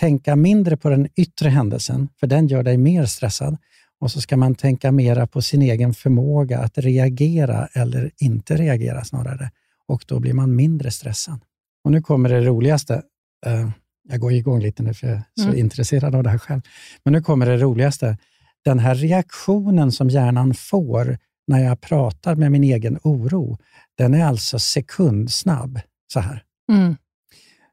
tänka 0.00 0.36
mindre 0.36 0.76
på 0.76 0.88
den 0.88 1.08
yttre 1.16 1.48
händelsen, 1.48 2.08
för 2.20 2.26
den 2.26 2.48
gör 2.48 2.62
dig 2.62 2.76
mer 2.76 3.06
stressad. 3.06 3.56
Och 4.00 4.10
så 4.10 4.20
ska 4.20 4.36
man 4.36 4.54
tänka 4.54 4.92
mera 4.92 5.26
på 5.26 5.42
sin 5.42 5.62
egen 5.62 5.94
förmåga 5.94 6.58
att 6.58 6.78
reagera 6.78 7.68
eller 7.72 8.10
inte 8.18 8.56
reagera 8.56 9.04
snarare. 9.04 9.50
Och 9.88 10.04
då 10.06 10.20
blir 10.20 10.32
man 10.32 10.56
mindre 10.56 10.90
stressad. 10.90 11.40
Och 11.84 11.90
nu 11.90 12.02
kommer 12.02 12.28
det 12.28 12.40
roligaste. 12.40 13.02
Eh, 13.46 13.70
Jag 14.08 14.20
går 14.20 14.32
igång 14.32 14.60
lite 14.60 14.82
nu 14.82 14.94
för 14.94 15.06
jag 15.06 15.16
är 15.16 15.22
så 15.40 15.46
Mm. 15.48 15.58
intresserad 15.58 16.14
av 16.14 16.22
det 16.22 16.30
här 16.30 16.38
själv. 16.38 16.60
Men 17.04 17.12
nu 17.12 17.22
kommer 17.22 17.46
det 17.46 17.56
roligaste. 17.56 18.18
Den 18.64 18.78
här 18.78 18.94
reaktionen 18.94 19.92
som 19.92 20.08
hjärnan 20.10 20.54
får 20.54 21.18
när 21.46 21.58
jag 21.64 21.80
pratar 21.80 22.34
med 22.36 22.52
min 22.52 22.64
egen 22.64 22.98
oro, 23.02 23.58
den 23.98 24.14
är 24.14 24.24
alltså 24.24 24.58
sekundsnabb. 24.58 25.80
Så 26.12 26.20
här. 26.20 26.42
Mm. 26.72 26.96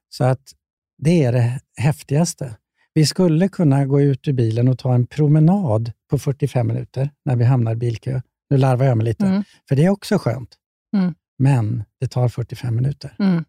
Så 0.10 0.24
att 0.24 0.52
det 0.98 1.24
är 1.24 1.32
det 1.32 1.60
häftigaste. 1.78 2.56
Vi 2.94 3.06
skulle 3.06 3.48
kunna 3.48 3.86
gå 3.86 4.02
ut 4.02 4.28
ur 4.28 4.34
bilen 4.34 4.68
och 4.68 4.78
ta 4.80 4.94
en 4.96 5.08
promenad 5.08 5.92
på 6.10 6.20
45 6.20 6.68
minuter 6.68 7.10
när 7.26 7.36
vi 7.36 7.44
hamnar 7.44 7.72
i 7.72 7.76
bilkö. 7.76 8.22
Nu 8.50 8.58
larvar 8.58 8.86
jag 8.86 8.98
mig 8.98 9.06
lite, 9.06 9.26
Mm. 9.26 9.44
för 9.70 9.76
det 9.76 9.86
är 9.86 9.90
också 9.90 10.18
skönt. 10.18 10.56
Mm. 10.98 11.14
Men 11.40 11.84
det 12.00 12.08
tar 12.08 12.28
45 12.28 12.76
minuter. 12.76 13.16
Mm. 13.20 13.44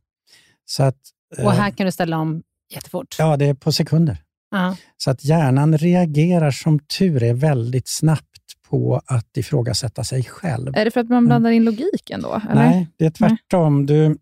Så 0.65 0.83
att, 0.83 0.97
eh, 1.39 1.45
Och 1.47 1.53
här 1.53 1.71
kan 1.71 1.87
du 1.87 1.93
ställa 1.93 2.19
om 2.19 2.43
jättefort. 2.75 3.17
Ja, 3.19 3.37
det 3.37 3.45
är 3.47 3.55
på 3.55 3.73
sekunder. 3.73 4.23
Ja. 4.51 4.77
Så 4.97 5.11
att 5.11 5.25
hjärnan 5.25 5.79
reagerar 5.79 6.51
som 6.51 6.79
tur 6.79 7.23
är 7.23 7.35
väldigt 7.35 7.89
snabbt 7.89 8.29
på 8.69 9.03
att 9.07 9.37
ifrågasätta 9.37 10.05
sig 10.05 10.25
själv. 10.25 10.73
Är 10.77 10.85
det 10.85 10.91
för 10.91 11.01
att 11.01 11.09
man 11.09 11.27
blandar 11.27 11.51
in 11.51 11.65
logiken 11.65 12.21
då? 12.23 12.35
Eller? 12.51 12.55
Nej, 12.55 12.89
det 12.97 13.07
är 13.07 13.11
tvärtom. 13.11 13.87
Du 13.87 14.19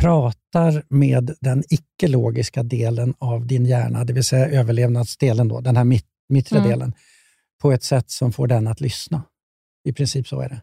pratar 0.00 0.82
med 0.88 1.34
den 1.40 1.64
icke-logiska 1.68 2.62
delen 2.62 3.14
av 3.18 3.46
din 3.46 3.66
hjärna, 3.66 4.04
det 4.04 4.12
vill 4.12 4.24
säga 4.24 4.48
överlevnadsdelen, 4.48 5.48
då, 5.48 5.60
den 5.60 5.76
här 5.76 5.84
mitt, 5.84 6.06
mittre 6.28 6.58
Mm. 6.58 6.70
delen, 6.70 6.92
på 7.62 7.72
ett 7.72 7.82
sätt 7.82 8.10
som 8.10 8.32
får 8.32 8.46
den 8.46 8.66
att 8.66 8.80
lyssna. 8.80 9.22
I 9.84 9.92
princip 9.92 10.28
så 10.28 10.40
är 10.40 10.48
det. 10.48 10.62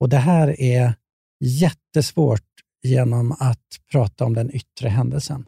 Och 0.00 0.08
Det 0.08 0.16
här 0.16 0.60
är 0.60 0.94
jättesvårt 1.40 2.42
genom 2.82 3.32
att 3.32 3.66
prata 3.92 4.24
om 4.24 4.34
den 4.34 4.50
yttre 4.56 4.88
händelsen. 4.88 5.46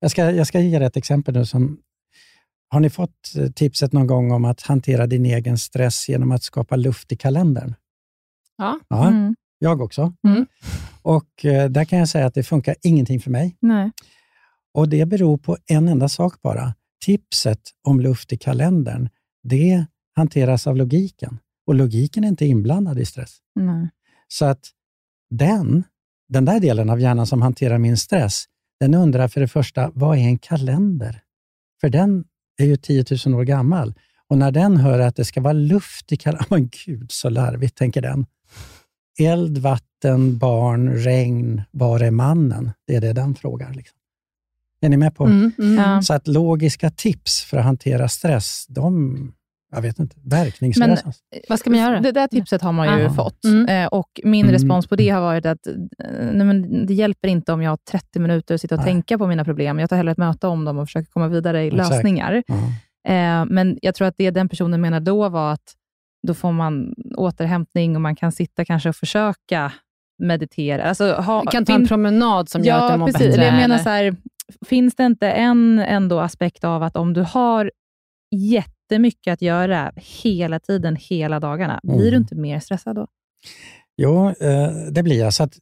Jag 0.00 0.10
ska, 0.10 0.30
jag 0.30 0.46
ska 0.46 0.60
ge 0.60 0.76
er 0.76 0.80
ett 0.80 0.96
exempel 0.96 1.34
nu. 1.34 1.46
Som, 1.46 1.80
har 2.68 2.80
ni 2.80 2.90
fått 2.90 3.34
eh, 3.38 3.50
tipset 3.50 3.92
någon 3.92 4.06
gång 4.06 4.32
om 4.32 4.44
att 4.44 4.60
hantera 4.62 5.06
din 5.06 5.26
egen 5.26 5.58
stress 5.58 6.08
genom 6.08 6.32
att 6.32 6.42
skapa 6.42 6.76
luft 6.76 7.12
i 7.12 7.16
kalendern? 7.16 7.74
Ja. 8.56 8.80
Ja, 8.88 9.08
Mm. 9.08 9.34
jag 9.58 9.80
också. 9.80 10.14
Mm. 10.28 10.46
Och 11.02 11.44
eh, 11.44 11.70
där 11.70 11.84
kan 11.84 11.98
jag 11.98 12.08
säga 12.08 12.26
att 12.26 12.34
det 12.34 12.42
funkar 12.42 12.76
ingenting 12.82 13.20
för 13.20 13.30
mig. 13.30 13.56
Nej. 13.60 13.90
Och 14.74 14.88
det 14.88 15.06
beror 15.06 15.38
på 15.38 15.56
en 15.66 15.88
enda 15.88 16.08
sak 16.08 16.42
bara. 16.42 16.74
Tipset 17.04 17.60
om 17.82 18.00
luft 18.00 18.32
i 18.32 18.36
kalendern, 18.36 19.08
det 19.42 19.86
hanteras 20.16 20.66
av 20.66 20.76
logiken. 20.76 21.38
Och 21.66 21.74
logiken 21.74 22.24
är 22.24 22.28
inte 22.28 22.46
inblandad 22.46 22.98
i 22.98 23.04
stress. 23.06 23.38
Nej. 23.54 23.88
Så 24.28 24.44
att 24.44 24.60
den, 25.30 25.84
den 26.28 26.44
där 26.44 26.60
delen 26.60 26.90
av 26.90 27.00
hjärnan 27.00 27.26
som 27.26 27.42
hanterar 27.42 27.78
min 27.78 27.96
stress, 27.96 28.44
den 28.80 28.94
undrar 28.94 29.28
för 29.28 29.40
det 29.40 29.48
första, 29.48 29.90
vad 29.94 30.18
är 30.18 30.22
en 30.22 30.38
kalender? 30.38 31.22
För 31.80 31.88
den 31.88 32.24
är 32.58 32.64
ju 32.64 32.76
10 32.76 33.04
000 33.26 33.34
år 33.34 33.44
gammal. 33.44 33.94
Och 34.28 34.38
när 34.38 34.50
den 34.50 34.76
hör 34.76 34.98
att 34.98 35.16
det 35.16 35.24
ska 35.24 35.40
vara 35.40 35.52
luft 35.52 36.12
i 36.12 36.16
kalendern, 36.16 36.46
men 36.50 36.70
gud 36.86 37.12
så 37.12 37.28
larvigt, 37.28 37.76
tänker 37.76 38.02
den. 38.02 38.26
Eld, 39.18 39.58
vatten, 39.58 40.38
barn, 40.38 40.92
regn, 40.92 41.62
var 41.70 42.00
är 42.00 42.10
mannen? 42.10 42.70
Det 42.86 42.96
är 42.96 43.00
det 43.00 43.12
den 43.12 43.34
frågar. 43.34 43.74
Liksom. 43.74 43.98
Är 44.80 44.88
ni 44.88 44.96
med 44.96 45.14
på? 45.14 45.24
Mm. 45.24 45.52
Mm. 45.58 46.02
Så 46.02 46.14
att 46.14 46.28
logiska 46.28 46.90
tips 46.90 47.42
för 47.42 47.56
att 47.56 47.64
hantera 47.64 48.08
stress, 48.08 48.66
de, 48.68 49.32
jag 49.76 49.82
vet 49.82 49.98
inte, 49.98 50.16
verkningslösa. 50.24 51.12
Vad 51.48 51.58
ska 51.58 51.70
man 51.70 51.78
göra? 51.78 52.00
Det 52.00 52.12
där 52.12 52.26
tipset 52.26 52.62
har 52.62 52.72
man 52.72 52.98
ju 52.98 53.04
Ja. 53.04 53.10
fått. 53.10 53.44
Mm. 53.44 53.68
Eh, 53.68 53.86
och 53.86 54.20
Min 54.24 54.40
Mm. 54.44 54.52
respons 54.52 54.86
på 54.86 54.96
det 54.96 55.08
har 55.08 55.20
varit 55.20 55.46
att 55.46 55.66
eh, 55.66 55.74
nej, 56.32 56.46
men 56.46 56.86
det 56.86 56.94
hjälper 56.94 57.28
inte 57.28 57.52
om 57.52 57.62
jag 57.62 57.70
har 57.70 57.78
30 57.90 58.18
minuter 58.20 58.54
att 58.54 58.60
sitta 58.60 58.74
och 58.74 58.78
Nej. 58.80 58.86
tänka 58.92 59.18
på 59.18 59.26
mina 59.26 59.44
problem. 59.44 59.78
Jag 59.78 59.90
tar 59.90 59.96
hellre 59.96 60.12
ett 60.12 60.18
möte 60.18 60.46
om 60.46 60.64
dem 60.64 60.78
och 60.78 60.86
försöker 60.88 61.10
komma 61.10 61.28
vidare 61.28 61.64
i 61.64 61.66
Exakt. 61.68 61.90
lösningar. 61.90 62.42
Ja. 62.46 62.54
Eh, 63.12 63.44
men 63.50 63.78
jag 63.82 63.94
tror 63.94 64.08
att 64.08 64.14
det 64.18 64.30
den 64.30 64.48
personen 64.48 64.80
menar 64.80 65.00
då 65.00 65.28
var 65.28 65.52
att 65.52 65.74
då 66.26 66.34
får 66.34 66.52
man 66.52 66.94
återhämtning 67.16 67.94
och 67.96 68.02
man 68.02 68.16
kan 68.16 68.32
sitta 68.32 68.64
kanske 68.64 68.88
och 68.88 68.96
försöka 68.96 69.72
meditera. 70.22 70.84
Alltså, 70.84 71.12
ha, 71.12 71.40
Du 71.42 71.46
kan 71.46 71.64
ta 71.64 71.74
en 71.74 71.86
promenad 71.86 72.48
som 72.48 72.62
gör 72.64 72.86
att 72.86 72.92
du 72.92 72.98
mår 72.98 73.06
precis. 73.06 73.26
bättre. 73.26 73.44
Jag 73.44 73.54
menar 73.54 73.78
så 73.78 73.88
här, 73.88 74.16
finns 74.66 74.94
det 74.96 75.04
inte 75.04 75.30
en 75.30 75.78
ändå 75.78 76.20
aspekt 76.20 76.64
av 76.64 76.82
att 76.82 76.96
om 76.96 77.12
du 77.12 77.22
har 77.22 77.70
jättemycket 78.90 79.32
att 79.32 79.42
göra 79.42 79.92
hela 79.96 80.58
tiden, 80.60 80.96
hela 80.96 81.40
dagarna, 81.40 81.80
blir 81.82 81.98
du 81.98 82.08
Mm. 82.08 82.22
inte 82.22 82.34
mer 82.34 82.60
stressad 82.60 82.96
då? 82.96 83.06
Jo, 83.96 84.28
eh, 84.30 84.70
det 84.90 85.02
blir 85.02 85.18
jag. 85.20 85.34
Så 85.34 85.42
att 85.42 85.52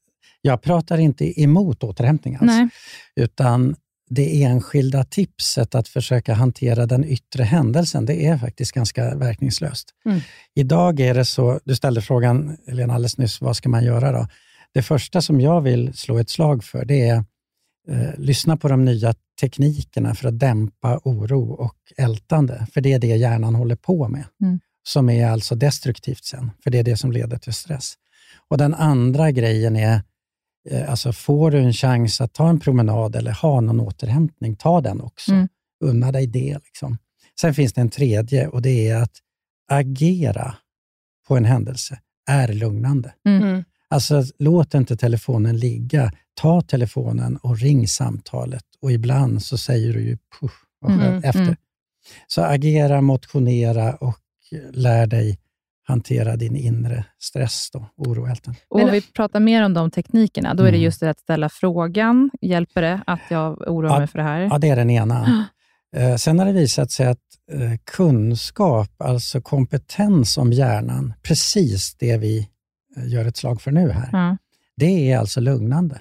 jag 0.40 0.62
pratar 0.62 0.98
inte 0.98 1.40
emot 1.42 1.84
återhämtning 1.84 2.34
alls, 2.34 2.46
Nej. 2.46 2.68
utan 3.16 3.76
det 4.10 4.42
enskilda 4.42 5.04
tipset 5.04 5.74
att 5.74 5.88
försöka 5.88 6.34
hantera 6.34 6.86
den 6.86 7.04
yttre 7.04 7.42
händelsen, 7.44 8.06
det 8.06 8.26
är 8.26 8.38
faktiskt 8.38 8.72
ganska 8.72 9.14
verkningslöst. 9.14 9.88
Mm. 10.06 10.20
Idag 10.54 11.00
är 11.00 11.14
det 11.14 11.24
så, 11.24 11.60
du 11.64 11.76
ställde 11.76 12.02
frågan 12.02 12.56
Helena 12.66 12.94
alldeles 12.94 13.18
nyss, 13.18 13.40
vad 13.40 13.56
ska 13.56 13.68
man 13.68 13.84
göra 13.84 14.12
då? 14.12 14.26
Det 14.74 14.82
första 14.82 15.20
som 15.22 15.40
jag 15.40 15.60
vill 15.60 15.94
slå 15.94 16.18
ett 16.18 16.30
slag 16.30 16.64
för, 16.64 16.84
det 16.84 17.08
är 17.08 17.24
eh, 17.88 18.18
lyssna 18.18 18.56
på 18.56 18.68
de 18.68 18.84
nya 18.84 19.14
teknikerna 19.40 20.14
för 20.14 20.28
att 20.28 20.38
dämpa 20.38 21.00
oro 21.04 21.52
och 21.52 21.76
ältande, 21.96 22.66
för 22.72 22.80
det 22.80 22.92
är 22.92 22.98
det 22.98 23.06
hjärnan 23.16 23.54
håller 23.54 23.76
på 23.76 24.08
med, 24.08 24.24
Mm. 24.42 24.60
som 24.82 25.10
är 25.10 25.26
alltså 25.26 25.54
destruktivt 25.54 26.24
sen, 26.24 26.50
för 26.62 26.70
det 26.70 26.78
är 26.78 26.84
det 26.84 26.96
som 26.96 27.12
leder 27.12 27.38
till 27.38 27.52
stress. 27.52 27.94
Och 28.48 28.58
Den 28.58 28.74
andra 28.74 29.30
grejen 29.30 29.76
är, 29.76 30.02
eh, 30.70 30.90
alltså 30.90 31.12
får 31.12 31.50
du 31.50 31.58
en 31.58 31.72
chans 31.72 32.20
att 32.20 32.32
ta 32.32 32.48
en 32.48 32.60
promenad 32.60 33.16
eller 33.16 33.32
ha 33.32 33.60
någon 33.60 33.80
återhämtning, 33.80 34.56
ta 34.56 34.80
den 34.80 35.00
också. 35.00 35.32
Mm. 35.32 35.48
Unna 35.84 36.12
dig 36.12 36.26
det. 36.26 36.58
Liksom. 36.64 36.98
Sen 37.40 37.54
finns 37.54 37.72
det 37.72 37.80
en 37.80 37.90
tredje 37.90 38.48
och 38.48 38.62
det 38.62 38.88
är 38.88 38.96
att 39.02 39.16
agera 39.70 40.54
på 41.28 41.36
en 41.36 41.44
händelse 41.44 41.98
är 42.26 42.48
lugnande. 42.48 43.14
Mm. 43.28 43.64
Alltså, 43.88 44.24
låt 44.38 44.74
inte 44.74 44.96
telefonen 44.96 45.58
ligga. 45.58 46.12
Ta 46.34 46.60
telefonen 46.60 47.36
och 47.36 47.58
ring 47.58 47.88
samtalet. 47.88 48.64
Och 48.82 48.92
ibland 48.92 49.42
så 49.42 49.58
säger 49.58 49.92
du 49.92 50.00
ju 50.00 50.18
skönt 50.40 50.52
Mm, 51.02 51.16
efter. 51.24 51.40
mm. 51.42 51.56
Så 52.26 52.42
agera, 52.42 53.00
motionera 53.00 53.94
och 53.94 54.18
lär 54.72 55.06
dig 55.06 55.38
hantera 55.86 56.36
din 56.36 56.56
inre 56.56 57.04
stress, 57.18 57.70
då, 57.72 57.86
oro 57.96 58.28
och 58.68 58.82
om 58.82 58.90
vi 58.90 59.00
pratar 59.00 59.40
mer 59.40 59.62
om 59.64 59.74
de 59.74 59.90
teknikerna, 59.90 60.54
då 60.54 60.62
är 60.62 60.70
det 60.72 60.76
Mm. 60.78 60.84
just 60.84 61.00
det 61.00 61.10
att 61.10 61.18
ställa 61.20 61.48
frågan. 61.48 62.30
Hjälper 62.40 62.82
det 62.82 63.02
att 63.06 63.20
jag 63.30 63.68
oroar 63.68 63.90
Ja, 63.92 63.98
mig 63.98 64.06
för 64.08 64.18
det 64.18 64.24
här? 64.24 64.40
Ja, 64.40 64.58
det 64.58 64.68
är 64.68 64.76
den 64.76 64.90
ena. 64.90 65.44
Eh, 65.96 66.16
sen 66.16 66.38
har 66.38 66.46
det 66.46 66.52
visat 66.52 66.90
sig 66.90 67.06
att 67.06 67.18
eh, 67.52 67.72
kunskap, 67.84 68.90
alltså 69.02 69.40
kompetens 69.40 70.38
om 70.38 70.52
hjärnan, 70.52 71.14
precis 71.22 71.94
det 71.94 72.16
vi 72.16 72.48
eh, 72.96 73.08
gör 73.08 73.24
ett 73.24 73.36
slag 73.36 73.62
för 73.62 73.70
nu 73.70 73.90
här, 73.90 74.08
Ja. 74.12 74.36
det 74.76 75.12
är 75.12 75.18
alltså 75.18 75.40
lugnande. 75.40 76.00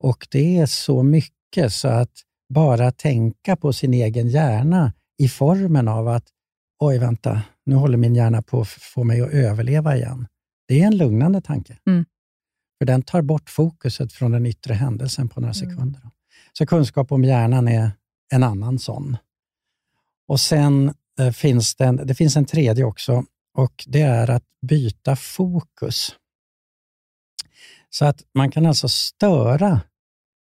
Och 0.00 0.26
det 0.30 0.58
är 0.58 0.66
så 0.66 1.02
mycket 1.02 1.72
så 1.72 1.88
att 1.88 2.12
bara 2.54 2.92
tänka 2.92 3.56
på 3.56 3.72
sin 3.72 3.94
egen 3.94 4.28
hjärna 4.28 4.92
i 5.18 5.28
formen 5.28 5.88
av 5.88 6.08
att 6.08 6.24
oj, 6.80 6.98
vänta, 6.98 7.42
nu 7.66 7.74
håller 7.74 7.98
min 7.98 8.14
hjärna 8.14 8.42
på 8.42 8.60
att 8.60 8.68
få 8.68 9.04
mig 9.04 9.20
att 9.20 9.30
överleva 9.30 9.96
igen. 9.96 10.26
Det 10.68 10.82
är 10.82 10.86
en 10.86 10.96
lugnande 10.96 11.40
tanke. 11.40 11.78
Mm. 11.86 12.04
För 12.78 12.86
den 12.86 13.02
tar 13.02 13.22
bort 13.22 13.50
fokuset 13.50 14.12
från 14.12 14.32
den 14.32 14.46
yttre 14.46 14.74
händelsen 14.74 15.28
på 15.28 15.40
några 15.40 15.54
Mm. 15.54 15.70
sekunder. 15.70 16.00
Så 16.52 16.66
kunskap 16.66 17.12
om 17.12 17.24
hjärnan 17.24 17.68
är 17.68 17.90
en 18.32 18.42
annan 18.42 18.78
sån. 18.78 19.16
Och 20.28 20.40
sen 20.40 20.94
eh, 21.20 21.30
finns 21.30 21.74
det, 21.74 21.84
en, 21.84 21.96
det 21.96 22.14
finns 22.14 22.36
en 22.36 22.44
tredje 22.44 22.84
också 22.84 23.24
och 23.54 23.84
det 23.86 24.00
är 24.02 24.30
att 24.30 24.44
byta 24.66 25.16
fokus. 25.16 26.14
Så 27.90 28.04
att 28.04 28.22
man 28.34 28.50
kan 28.50 28.66
alltså 28.66 28.88
störa 28.88 29.80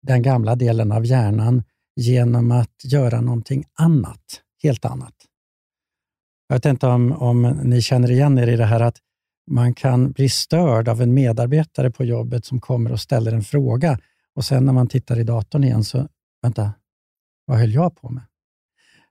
den 0.03 0.23
gamla 0.23 0.57
delen 0.57 0.93
av 0.93 1.07
hjärnan 1.07 1.63
genom 1.97 2.53
att 2.53 2.85
göra 2.85 3.21
någonting 3.21 3.65
annat, 3.75 4.43
helt 4.63 4.85
annat. 4.85 5.15
Jag 6.49 6.57
vet 6.57 6.65
inte 6.65 6.87
om, 6.87 7.13
om 7.13 7.43
ni 7.43 7.83
känner 7.83 8.11
igen 8.11 8.39
er 8.39 8.47
i 8.47 8.57
det 8.57 8.65
här 8.65 8.81
att 8.81 8.97
Man 9.51 9.75
kan 9.75 10.13
bli 10.13 10.29
störd 10.29 10.89
av 10.89 11.03
en 11.03 11.15
medarbetare 11.15 11.91
på 11.91 12.05
jobbet 12.05 12.45
som 12.45 12.61
kommer 12.61 12.93
och 12.93 13.01
ställer 13.01 13.33
en 13.33 13.43
fråga 13.43 13.99
och 14.35 14.45
sen 14.45 14.65
när 14.65 14.73
man 14.73 14.89
tittar 14.89 15.19
i 15.19 15.25
datorn 15.25 15.65
igen 15.65 15.85
så, 15.85 16.09
vänta, 16.43 16.73
vad 17.45 17.59
höll 17.59 17.73
jag 17.73 17.97
på 17.97 18.09
med? 18.09 18.25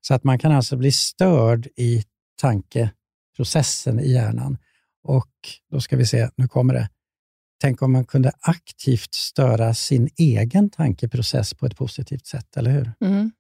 Så 0.02 0.14
att 0.14 0.24
man 0.24 0.40
kan 0.40 0.52
alltså 0.52 0.78
bli 0.78 0.92
störd 0.92 1.68
i 1.76 2.04
tankeprocessen 2.42 4.00
i 4.00 4.12
hjärnan. 4.12 4.58
Och 5.04 5.32
då 5.72 5.82
ska 5.82 5.98
vi 5.98 6.06
se, 6.06 6.30
nu 6.36 6.48
kommer 6.48 6.74
det. 6.74 6.90
Tänk 7.62 7.82
om 7.82 7.92
man 7.92 8.06
kunde 8.06 8.32
aktivt 8.40 9.14
störa 9.14 9.74
sin 9.74 10.10
egen 10.18 10.70
tankeprocess 10.70 11.54
på 11.54 11.66
ett 11.66 11.78
positivt 11.78 12.26
sätt, 12.26 12.58
eller 12.58 12.72
hur? 12.72 12.92
Mm. 13.02 13.32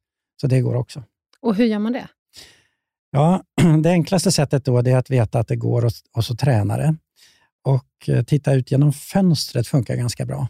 Så 0.41 0.47
det 0.47 0.61
går 0.61 0.75
också. 0.75 1.03
Och 1.41 1.55
hur 1.55 1.65
gör 1.65 1.79
man 1.79 1.93
det? 1.93 2.07
Ja, 3.11 3.43
det 3.83 3.89
enklaste 3.89 4.31
sättet 4.31 4.65
då 4.65 4.77
är 4.77 4.97
att 4.97 5.09
veta 5.09 5.39
att 5.39 5.47
det 5.47 5.55
går 5.55 5.91
och, 6.13 6.25
så 6.25 6.35
träna 6.35 6.77
det. 6.77 6.95
Och 7.63 8.09
eh, 8.09 8.23
titta 8.23 8.53
ut 8.53 8.71
genom 8.71 8.93
fönstret 8.93 9.67
funkar 9.67 9.95
ganska 9.95 10.25
bra. 10.25 10.47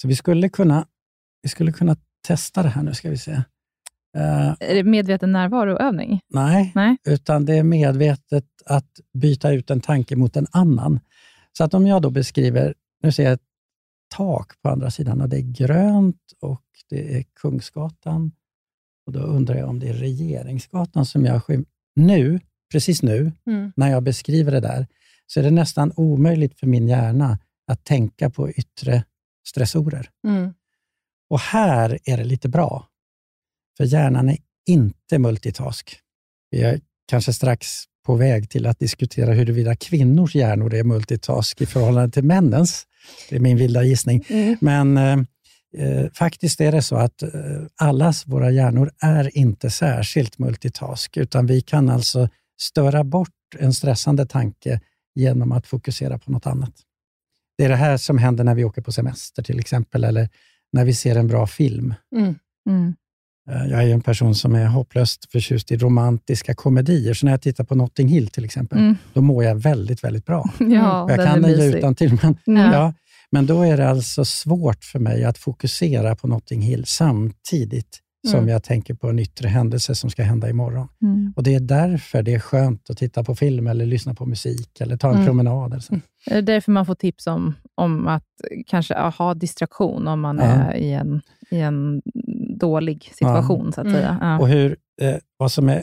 Så 0.00 0.08
vi 0.08 0.16
skulle 0.16 0.48
kunna, 0.48 0.86
vi 1.42 1.48
skulle 1.48 1.72
kunna 1.72 1.96
testa 2.26 2.62
det 2.62 2.68
här 2.68 2.82
nu, 2.82 2.94
ska 2.94 3.10
vi 3.10 3.18
se. 3.18 3.32
Uh, 4.16 4.54
är 4.60 4.74
det 4.74 4.84
medveten 4.84 5.32
närvaroövning? 5.32 6.20
Nej, 6.28 6.72
nej, 6.74 6.96
utan 7.04 7.44
det 7.44 7.54
är 7.54 7.62
medvetet 7.62 8.44
att 8.66 8.90
byta 9.14 9.52
ut 9.52 9.70
en 9.70 9.80
tanke 9.80 10.16
mot 10.16 10.36
en 10.36 10.46
annan. 10.50 11.00
Så 11.58 11.64
att 11.64 11.74
om 11.74 11.86
jag 11.86 12.02
då 12.02 12.10
beskriver, 12.10 12.74
nu 13.02 13.12
ser 13.12 13.24
jag 13.24 13.32
ett 13.32 13.42
tak 14.16 14.62
på 14.62 14.68
andra 14.68 14.90
sidan 14.90 15.20
och 15.20 15.28
det 15.28 15.36
är 15.36 15.52
grönt 15.52 16.32
och 16.40 16.64
det 16.88 17.16
är 17.16 17.22
Kungsgatan. 17.22 18.32
Och 19.06 19.12
Då 19.12 19.20
undrar 19.20 19.56
jag 19.56 19.68
om 19.68 19.78
det 19.78 19.88
är 19.88 19.94
Regeringsgatan 19.94 21.06
som 21.06 21.24
jag 21.24 21.44
skym... 21.44 21.64
Nu, 21.94 22.40
precis 22.72 23.02
nu, 23.02 23.32
mm. 23.46 23.72
när 23.76 23.90
jag 23.90 24.02
beskriver 24.02 24.52
det 24.52 24.60
där, 24.60 24.86
så 25.26 25.40
är 25.40 25.44
det 25.44 25.50
nästan 25.50 25.92
omöjligt 25.96 26.60
för 26.60 26.66
min 26.66 26.88
hjärna 26.88 27.38
att 27.66 27.84
tänka 27.84 28.30
på 28.30 28.50
yttre 28.50 29.04
stressorer. 29.48 30.10
Mm. 30.26 30.54
Och 31.30 31.40
här 31.40 31.98
är 32.04 32.16
det 32.16 32.24
lite 32.24 32.48
bra, 32.48 32.88
för 33.76 33.84
hjärnan 33.84 34.28
är 34.28 34.38
inte 34.66 35.18
multitask. 35.18 36.00
Vi 36.50 36.62
är 36.62 36.80
kanske 37.06 37.32
strax 37.32 37.84
på 38.06 38.14
väg 38.14 38.50
till 38.50 38.66
att 38.66 38.78
diskutera 38.78 39.32
huruvida 39.32 39.76
kvinnors 39.76 40.34
hjärnor 40.34 40.74
är 40.74 40.84
multitask 40.84 41.60
i 41.60 41.66
förhållande 41.66 42.10
till 42.10 42.24
männens. 42.24 42.86
Det 43.30 43.36
är 43.36 43.40
min 43.40 43.56
vilda 43.56 43.84
gissning. 43.84 44.24
Mm. 44.28 44.56
Men 44.60 44.96
eh, 44.96 45.18
eh, 45.76 46.10
faktiskt 46.14 46.60
är 46.60 46.72
det 46.72 46.82
så 46.82 46.96
att 46.96 47.22
eh, 47.22 47.30
allas 47.76 48.26
våra 48.26 48.50
hjärnor 48.50 48.90
är 49.00 49.36
inte 49.38 49.70
särskilt 49.70 50.38
multitask, 50.38 51.16
utan 51.16 51.46
vi 51.46 51.60
kan 51.60 51.88
alltså 51.90 52.28
störa 52.60 53.04
bort 53.04 53.28
en 53.58 53.72
stressande 53.72 54.26
tanke 54.26 54.80
genom 55.14 55.52
att 55.52 55.66
fokusera 55.66 56.18
på 56.18 56.32
något 56.32 56.46
annat. 56.46 56.72
Det 57.58 57.64
är 57.64 57.68
det 57.68 57.76
här 57.76 57.96
som 57.96 58.18
händer 58.18 58.44
när 58.44 58.54
vi 58.54 58.64
åker 58.64 58.82
på 58.82 58.92
semester 58.92 59.42
till 59.42 59.58
exempel, 59.58 60.04
eller 60.04 60.28
när 60.72 60.84
vi 60.84 60.94
ser 60.94 61.16
en 61.16 61.26
bra 61.26 61.46
film. 61.46 61.94
Mm. 62.16 62.34
Mm. 62.68 62.94
Eh, 63.50 63.66
jag 63.66 63.84
är 63.84 63.94
en 63.94 64.00
person 64.00 64.34
som 64.34 64.54
är 64.54 64.66
hopplöst 64.66 65.32
förtjust 65.32 65.72
i 65.72 65.76
romantiska 65.76 66.54
komedier, 66.54 67.14
så 67.14 67.26
när 67.26 67.32
jag 67.32 67.42
tittar 67.42 67.64
på 67.64 67.74
Notting 67.74 68.08
Hill 68.08 68.28
till 68.28 68.44
exempel, 68.44 68.78
mm. 68.78 68.96
då 69.12 69.20
mår 69.20 69.44
jag 69.44 69.54
väldigt, 69.54 70.04
väldigt 70.04 70.26
bra. 70.26 70.50
Ja, 70.58 71.10
jag 71.10 71.26
kan 71.26 71.42
den 71.42 71.50
ju 71.50 71.64
utantill, 71.64 72.18
men, 72.22 72.36
mm. 72.46 72.72
ja, 72.72 72.94
men 73.30 73.46
då 73.46 73.62
är 73.62 73.76
det 73.76 73.88
alltså 73.88 74.24
svårt 74.24 74.84
för 74.84 74.98
mig 74.98 75.24
att 75.24 75.38
fokusera 75.38 76.16
på 76.16 76.28
Notting 76.28 76.62
Hill 76.62 76.84
samtidigt 76.86 77.98
som 78.28 78.38
mm. 78.38 78.48
jag 78.48 78.62
tänker 78.62 78.94
på 78.94 79.08
en 79.08 79.18
yttre 79.18 79.48
händelse 79.48 79.94
som 79.94 80.10
ska 80.10 80.22
hända 80.22 80.50
imorgon. 80.50 80.88
Mm. 81.02 81.32
Och 81.36 81.42
Det 81.42 81.54
är 81.54 81.60
därför 81.60 82.22
det 82.22 82.34
är 82.34 82.38
skönt 82.38 82.90
att 82.90 82.96
titta 82.96 83.24
på 83.24 83.34
film, 83.34 83.66
eller 83.66 83.86
lyssna 83.86 84.14
på 84.14 84.26
musik, 84.26 84.80
eller 84.80 84.96
ta 84.96 85.08
en 85.08 85.14
mm. 85.14 85.26
promenad. 85.26 85.72
Eller 85.72 85.80
så. 85.80 85.92
Mm. 85.92 86.02
Det 86.26 86.34
är 86.34 86.42
därför 86.42 86.72
man 86.72 86.86
får 86.86 86.94
tips 86.94 87.26
om, 87.26 87.54
om 87.74 88.06
att 88.06 88.24
kanske 88.66 88.94
ha 88.94 89.34
distraktion 89.34 90.08
om 90.08 90.20
man 90.20 90.38
ja. 90.38 90.44
är 90.44 90.74
i 90.74 90.92
en, 90.92 91.20
i 91.50 91.60
en 91.60 92.02
dålig 92.62 93.12
situation, 93.14 93.66
ja. 93.66 93.72
så 93.72 93.80
att 93.80 93.90
säga. 93.90 94.08
Mm. 94.08 94.28
Ja. 94.28 94.38
Och 94.38 94.48
hur, 94.48 94.76
eh, 95.00 95.16
vad 95.36 95.52
som 95.52 95.68
är 95.68 95.82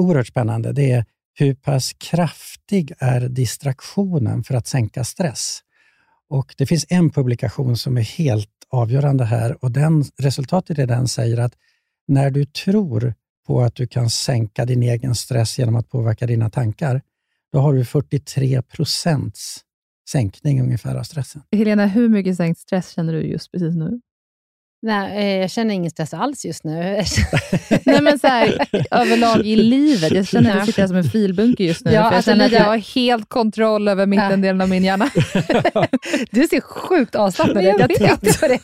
oerhört 0.00 0.26
spännande, 0.26 0.72
det 0.72 0.90
är 0.90 1.04
hur 1.34 1.54
pass 1.54 1.92
kraftig 1.92 2.92
är 2.98 3.20
distraktionen 3.20 4.44
för 4.44 4.54
att 4.54 4.66
sänka 4.66 5.04
stress? 5.04 5.60
Och 6.28 6.54
Det 6.58 6.66
finns 6.66 6.86
en 6.88 7.10
publikation 7.10 7.76
som 7.76 7.96
är 7.96 8.02
helt 8.02 8.50
avgörande 8.70 9.24
här 9.24 9.64
och 9.64 9.70
den, 9.70 10.04
resultatet 10.22 10.78
i 10.78 10.86
den 10.86 11.08
säger 11.08 11.38
att 11.40 11.52
när 12.08 12.30
du 12.30 12.44
tror 12.44 13.14
på 13.46 13.60
att 13.60 13.74
du 13.74 13.86
kan 13.86 14.10
sänka 14.10 14.64
din 14.64 14.82
egen 14.82 15.14
stress 15.14 15.58
genom 15.58 15.76
att 15.76 15.88
påverka 15.90 16.26
dina 16.26 16.50
tankar, 16.50 17.02
då 17.52 17.58
har 17.58 17.74
du 17.74 17.84
43 17.84 18.62
procents 18.62 19.60
sänkning 20.08 20.62
ungefär 20.62 20.94
av 20.94 21.02
stressen. 21.02 21.42
Helena, 21.52 21.86
hur 21.86 22.08
mycket 22.08 22.36
sänkt 22.36 22.60
stress 22.60 22.90
känner 22.90 23.12
du 23.12 23.22
just 23.22 23.52
precis 23.52 23.74
nu? 23.76 24.00
Nej, 24.86 25.16
eh, 25.16 25.40
jag 25.40 25.50
känner 25.50 25.74
ingen 25.74 25.90
stress 25.90 26.14
alls 26.14 26.44
just 26.44 26.64
nu. 26.64 26.72
Nej, 27.84 28.02
men 28.02 28.18
så 28.18 28.26
här, 28.26 28.66
överlag 28.90 29.46
i 29.46 29.56
livet. 29.56 30.12
Jag 30.12 30.26
känner 30.26 30.50
att 30.50 30.56
jag 30.56 30.66
sitter 30.66 30.86
som 30.86 30.96
en 30.96 31.04
filbunke 31.04 31.64
just 31.64 31.84
nu. 31.84 31.92
Ja, 31.92 32.04
jag 32.04 32.14
alltså 32.14 32.30
känner 32.30 32.46
att 32.46 32.52
jag 32.52 32.64
har 32.64 32.76
helt 32.76 33.28
kontroll 33.28 33.88
över 33.88 34.06
mittendelen 34.06 34.56
ja. 34.56 34.62
av 34.64 34.68
min 34.70 34.84
hjärna. 34.84 35.10
du 36.30 36.46
ser 36.46 36.60
sjukt 36.60 37.14
avslappnad 37.14 37.64
ut. 37.64 37.74
Jag 37.78 37.94
tänkte 37.94 38.38
på 38.40 38.48
det. 38.48 38.58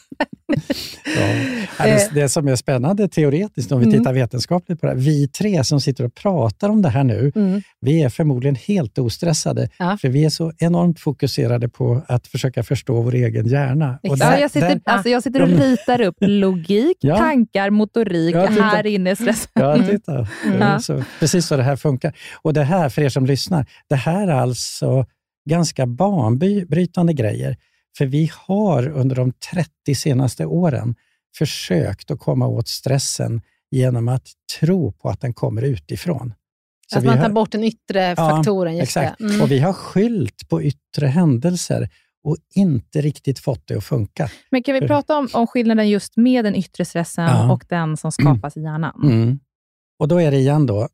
Ja. 1.78 1.84
Det, 1.84 2.10
det 2.14 2.28
som 2.28 2.48
är 2.48 2.56
spännande 2.56 3.08
teoretiskt, 3.08 3.72
om 3.72 3.80
vi 3.80 3.86
mm. 3.86 3.98
tittar 3.98 4.12
vetenskapligt 4.12 4.80
på 4.80 4.86
det 4.86 4.92
här, 4.92 4.98
vi 4.98 5.28
tre 5.28 5.64
som 5.64 5.80
sitter 5.80 6.04
och 6.04 6.14
pratar 6.14 6.68
om 6.68 6.82
det 6.82 6.88
här 6.88 7.04
nu, 7.04 7.32
mm. 7.34 7.62
vi 7.80 8.02
är 8.02 8.08
förmodligen 8.08 8.54
helt 8.54 8.98
ostressade, 8.98 9.68
ja. 9.78 9.98
för 10.00 10.08
vi 10.08 10.24
är 10.24 10.30
så 10.30 10.52
enormt 10.58 11.00
fokuserade 11.00 11.68
på 11.68 12.02
att 12.08 12.26
försöka 12.26 12.62
förstå 12.62 13.00
vår 13.00 13.14
egen 13.14 13.46
hjärna. 13.46 13.98
Och 14.02 14.18
där, 14.18 14.38
jag, 14.38 14.50
sitter, 14.50 14.68
där, 14.68 14.80
alltså 14.84 15.08
jag 15.08 15.22
sitter 15.22 15.42
och 15.42 15.48
ritar 15.48 16.00
upp 16.00 16.11
logik, 16.20 16.96
ja. 17.00 17.16
tankar, 17.16 17.70
motorik. 17.70 18.34
Ja, 18.34 18.46
här 18.46 18.86
inne 18.86 19.10
är 19.10 19.14
stress. 19.14 19.48
Ja, 19.52 19.74
mm. 19.74 19.88
titta. 19.88 20.26
Mm. 20.44 20.80
Så, 20.80 21.04
precis 21.20 21.46
så 21.46 21.56
det 21.56 21.62
här 21.62 21.76
funkar. 21.76 22.16
Och 22.42 22.52
det 22.52 22.64
här, 22.64 22.88
för 22.88 23.02
er 23.02 23.08
som 23.08 23.26
lyssnar, 23.26 23.66
det 23.88 23.96
här 23.96 24.28
är 24.28 24.32
alltså 24.32 25.06
ganska 25.48 25.86
banbrytande 25.86 27.12
grejer. 27.12 27.56
För 27.98 28.06
vi 28.06 28.30
har 28.34 28.88
under 28.88 29.16
de 29.16 29.32
30 29.52 29.94
senaste 29.94 30.46
åren 30.46 30.94
försökt 31.38 32.10
att 32.10 32.18
komma 32.18 32.46
åt 32.46 32.68
stressen 32.68 33.40
genom 33.70 34.08
att 34.08 34.28
tro 34.60 34.92
på 34.92 35.08
att 35.08 35.20
den 35.20 35.34
kommer 35.34 35.62
utifrån. 35.62 36.34
Så 36.92 36.98
att 36.98 37.04
man 37.04 37.16
tar 37.16 37.22
har, 37.22 37.30
bort 37.30 37.52
den 37.52 37.64
yttre 37.64 38.16
faktoren. 38.16 38.76
Ja, 38.76 38.82
exakt. 38.82 39.20
Mm. 39.20 39.40
Och 39.40 39.50
vi 39.50 39.58
har 39.58 39.72
skylt 39.72 40.48
på 40.48 40.62
yttre 40.62 41.06
händelser 41.06 41.88
och 42.24 42.36
inte 42.54 43.00
riktigt 43.00 43.38
fått 43.38 43.66
det 43.66 43.76
att 43.76 43.84
funka. 43.84 44.30
Men 44.50 44.62
kan 44.62 44.74
vi 44.74 44.80
För... 44.80 44.86
prata 44.86 45.18
om, 45.18 45.28
om 45.32 45.46
skillnaden 45.46 45.88
just 45.88 46.16
med 46.16 46.44
den 46.44 46.54
yttre 46.54 46.84
stressen 46.84 47.24
ja. 47.24 47.52
och 47.52 47.64
den 47.68 47.96
som 47.96 48.12
skapas 48.12 48.56
mm. 48.56 48.66
i 48.66 48.70
hjärnan? 48.70 49.00
Mm. 49.02 49.38
Och 49.98 50.08
då 50.08 50.20
är 50.20 50.30
det 50.30 50.36
igen 50.36 50.66
då, 50.66 50.88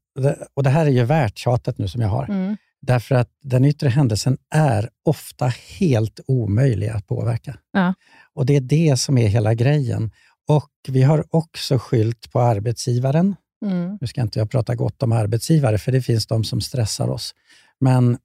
och 0.55 0.63
det 0.63 0.71
här 0.71 0.87
är 0.87 0.91
ju 0.91 1.05
värt 1.05 1.39
tjatet 1.39 1.79
nu 1.79 1.89
som 1.89 2.01
jag 2.01 2.09
har, 2.09 2.25
mm. 2.25 2.57
därför 2.81 3.15
att 3.15 3.31
den 3.43 3.65
yttre 3.65 3.89
händelsen 3.89 4.39
är 4.55 4.91
ofta 5.05 5.47
helt 5.79 6.21
omöjlig 6.27 6.89
att 6.89 7.07
påverka. 7.07 7.59
Ja. 7.73 7.95
Och 8.35 8.47
Det 8.47 8.57
är 8.57 8.61
det 8.61 8.97
som 9.01 9.19
är 9.19 9.29
hela 9.29 9.55
grejen. 9.55 10.11
Och 10.49 10.71
Vi 10.89 11.03
har 11.03 11.25
också 11.31 11.79
skylt 11.79 12.33
på 12.33 12.41
arbetsgivaren. 12.41 13.37
Mm. 13.67 13.99
Nu 14.01 14.07
ska 14.07 14.21
inte 14.21 14.39
jag 14.39 14.51
prata 14.51 14.75
gott 14.75 15.03
om 15.03 15.13
arbetsgivare, 15.13 15.79
för 15.79 15.93
det 15.93 16.03
finns 16.03 16.27
de 16.27 16.45
som 16.45 16.61
stressar 16.61 17.09
oss. 17.09 17.35
Men 17.81 18.19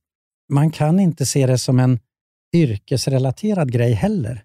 man 0.49 0.71
kan 0.71 0.99
inte 0.99 1.25
se 1.25 1.47
det 1.47 1.57
som 1.57 1.79
en 1.79 1.99
yrkesrelaterad 2.53 3.71
grej 3.71 3.93
heller. 3.93 4.43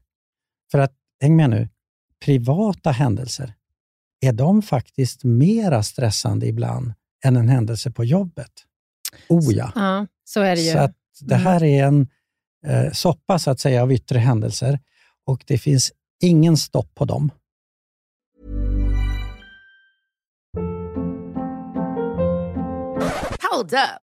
För 0.71 0.79
att, 0.79 0.93
häng 1.21 1.37
med 1.37 1.51
nu, 1.51 1.69
privata 2.25 2.91
händelser, 2.91 3.55
är 4.21 4.33
de 4.33 4.63
faktiskt 4.63 5.25
mera 5.25 5.83
stressande 5.83 6.47
ibland 6.47 6.93
än 7.25 7.37
en 7.37 7.49
händelse 7.49 7.91
på 7.91 8.05
jobbet? 8.05 8.53
Oh 9.29 9.53
ja. 9.55 9.73
ja 9.75 10.07
så 10.25 10.41
är 10.41 10.57
det 10.57 10.63
ju. 10.63 10.73
Så 10.73 10.79
att 10.79 10.97
det 11.21 11.35
mm. 11.35 11.47
här 11.47 11.65
är 11.65 11.85
en 11.85 12.09
eh, 12.67 12.93
soppa 12.93 13.39
så 13.39 13.51
att 13.51 13.61
säga 13.61 13.83
av 13.83 13.93
yttre 13.93 14.19
händelser 14.19 14.79
och 15.25 15.45
det 15.47 15.59
finns 15.59 15.93
ingen 16.23 16.57
stopp 16.57 16.95
på 16.95 17.05
dem. 17.05 17.31
Hold 23.51 23.73
up. 23.73 24.08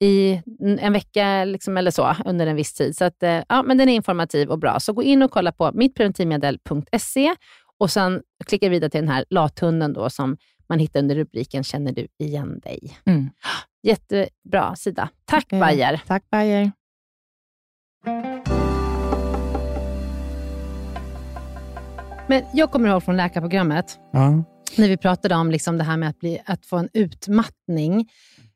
i 0.00 0.42
en 0.58 0.92
vecka 0.92 1.44
liksom, 1.44 1.76
eller 1.76 1.90
så 1.90 2.16
under 2.24 2.46
en 2.46 2.56
viss 2.56 2.74
tid. 2.74 2.96
Så 2.96 3.04
att, 3.04 3.22
eh, 3.22 3.42
ja, 3.48 3.62
men 3.62 3.78
den 3.78 3.88
är 3.88 3.94
informativ 3.94 4.50
och 4.50 4.58
bra. 4.58 4.80
Så 4.80 4.92
gå 4.92 5.02
in 5.02 5.22
och 5.22 5.30
kolla 5.30 5.52
på 5.52 5.70
mittpreventivmedel.se 5.74 7.34
och 7.78 7.90
sen 7.90 8.22
klicka 8.46 8.68
vidare 8.68 8.90
till 8.90 9.00
den 9.00 9.08
här 9.08 9.24
lathunden 9.30 9.92
då, 9.92 10.10
som 10.10 10.36
man 10.68 10.78
hittar 10.78 11.00
under 11.00 11.14
rubriken 11.14 11.64
Känner 11.64 11.92
du 11.92 12.06
igen 12.18 12.60
dig? 12.60 12.98
Mm. 13.04 13.30
Jättebra 13.82 14.76
sida. 14.76 15.08
Tack 15.24 15.44
okay. 15.44 15.60
Bayer. 15.60 16.02
Tack 16.06 16.30
Bayer. 16.30 16.72
Men 22.28 22.42
jag 22.52 22.70
kommer 22.70 22.88
ihåg 22.88 23.02
från 23.02 23.16
läkarprogrammet, 23.16 23.98
ja. 24.12 24.44
när 24.76 24.88
vi 24.88 24.96
pratade 24.96 25.34
om 25.34 25.50
liksom 25.50 25.78
det 25.78 25.84
här 25.84 25.96
med 25.96 26.08
att, 26.08 26.18
bli, 26.18 26.42
att 26.46 26.66
få 26.66 26.76
en 26.76 26.88
utmattning, 26.92 28.08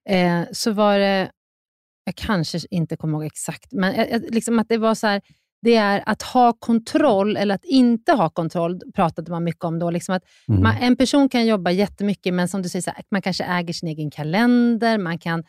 eh, 0.09 0.43
så 0.53 0.73
var 0.73 0.99
det, 0.99 1.31
jag 2.05 2.15
kanske 2.15 2.59
inte 2.71 2.97
kommer 2.97 3.19
ihåg 3.19 3.27
exakt, 3.27 3.73
men 3.73 3.95
eh, 3.95 4.21
liksom 4.31 4.59
att 4.59 4.69
det 4.69 4.79
var 4.79 4.95
så 4.95 5.07
här, 5.07 5.23
det 5.63 5.75
är 5.77 6.03
att 6.07 6.23
ha 6.23 6.53
kontroll 6.53 7.37
eller 7.37 7.55
att 7.55 7.65
inte 7.65 8.13
ha 8.13 8.31
kontroll, 8.31 8.81
pratade 8.95 9.31
man 9.31 9.45
mycket 9.45 9.65
om 9.65 9.79
då. 9.79 9.91
Liksom 9.91 10.15
att 10.15 10.23
mm. 10.49 10.63
man, 10.63 10.77
en 10.81 10.97
person 10.97 11.29
kan 11.29 11.47
jobba 11.47 11.71
jättemycket, 11.71 12.35
men 12.35 12.49
som 12.49 12.63
du 12.63 12.69
säger, 12.69 12.93
här, 12.93 13.05
man 13.11 13.23
kanske 13.23 13.45
äger 13.45 13.73
sin 13.73 13.89
egen 13.89 14.11
kalender, 14.11 14.99
man 14.99 15.19
kan 15.19 15.45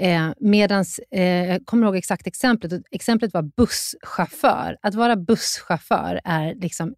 Eh, 0.00 0.30
medans, 0.40 1.00
eh, 1.10 1.48
jag 1.48 1.66
kommer 1.66 1.86
ihåg 1.86 1.96
exakt 1.96 2.26
exemplet. 2.26 2.82
Exemplet 2.90 3.34
var 3.34 3.42
busschaufför. 3.42 4.76
Att 4.82 4.94
vara 4.94 5.16
busschaufför 5.16 6.20
är 6.24 6.54
liksom 6.54 6.94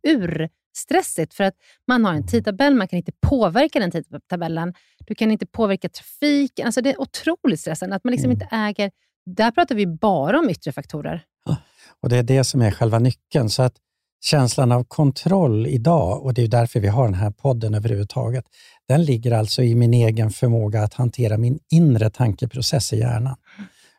urstressigt 0.75 1.35
för 1.35 1.45
att 1.45 1.55
man 1.89 2.05
har 2.05 2.15
en 2.15 2.27
tidtabell, 2.27 2.75
man 2.75 2.89
kan 2.89 2.97
inte 2.97 3.13
påverka 3.21 3.81
den 3.81 3.91
tidtabellen. 3.91 4.75
Du 5.07 5.15
kan 5.15 5.31
inte 5.31 5.47
påverka 5.47 5.89
trafiken. 5.89 6.67
Alltså 6.67 6.81
det 6.81 6.91
är 6.91 7.01
otroligt 7.01 7.61
stressande 7.61 7.97
att 7.97 8.05
man 8.05 8.11
liksom 8.11 8.31
mm. 8.31 8.43
inte 8.43 8.57
äger... 8.57 8.91
Där 9.27 9.51
pratar 9.51 9.75
vi 9.75 9.87
bara 9.87 10.39
om 10.39 10.51
yttre 10.51 10.73
faktorer. 10.73 11.23
Ja, 11.45 11.57
och 12.03 12.09
Det 12.09 12.17
är 12.17 12.23
det 12.23 12.45
som 12.45 12.63
är 12.63 12.71
själva 12.71 12.99
nyckeln. 12.99 13.51
Så 13.51 13.63
att 13.63 13.75
känslan 14.21 14.73
av 14.73 14.85
kontroll 14.85 15.67
idag, 15.67 16.25
och 16.25 16.35
det 16.35 16.43
är 16.43 16.49
därför 16.49 16.81
vi 16.81 16.89
har 16.89 17.05
den 17.05 17.15
här 17.15 17.31
podden 17.31 17.75
överhuvudtaget, 17.75 18.45
den 18.89 19.05
ligger 19.05 19.33
alltså 19.33 19.63
i 19.63 19.75
min 19.75 19.95
egen 19.95 20.31
förmåga 20.31 20.83
att 20.83 20.95
hantera 20.95 21.39
min 21.39 21.59
inre 21.71 22.11
tankeprocess 22.11 22.93
i 22.93 22.99
hjärnan. 22.99 23.37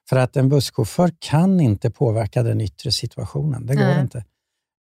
För 0.10 0.18
att 0.18 0.38
en 0.38 0.50
busschaufför 0.50 1.12
kan 1.20 1.60
inte 1.60 1.92
påverka 1.92 2.44
den 2.44 2.62
yttre 2.62 2.92
situationen. 2.92 3.66
Det 3.66 3.76
går 3.76 3.84
mm. 3.84 4.02
inte. 4.02 4.26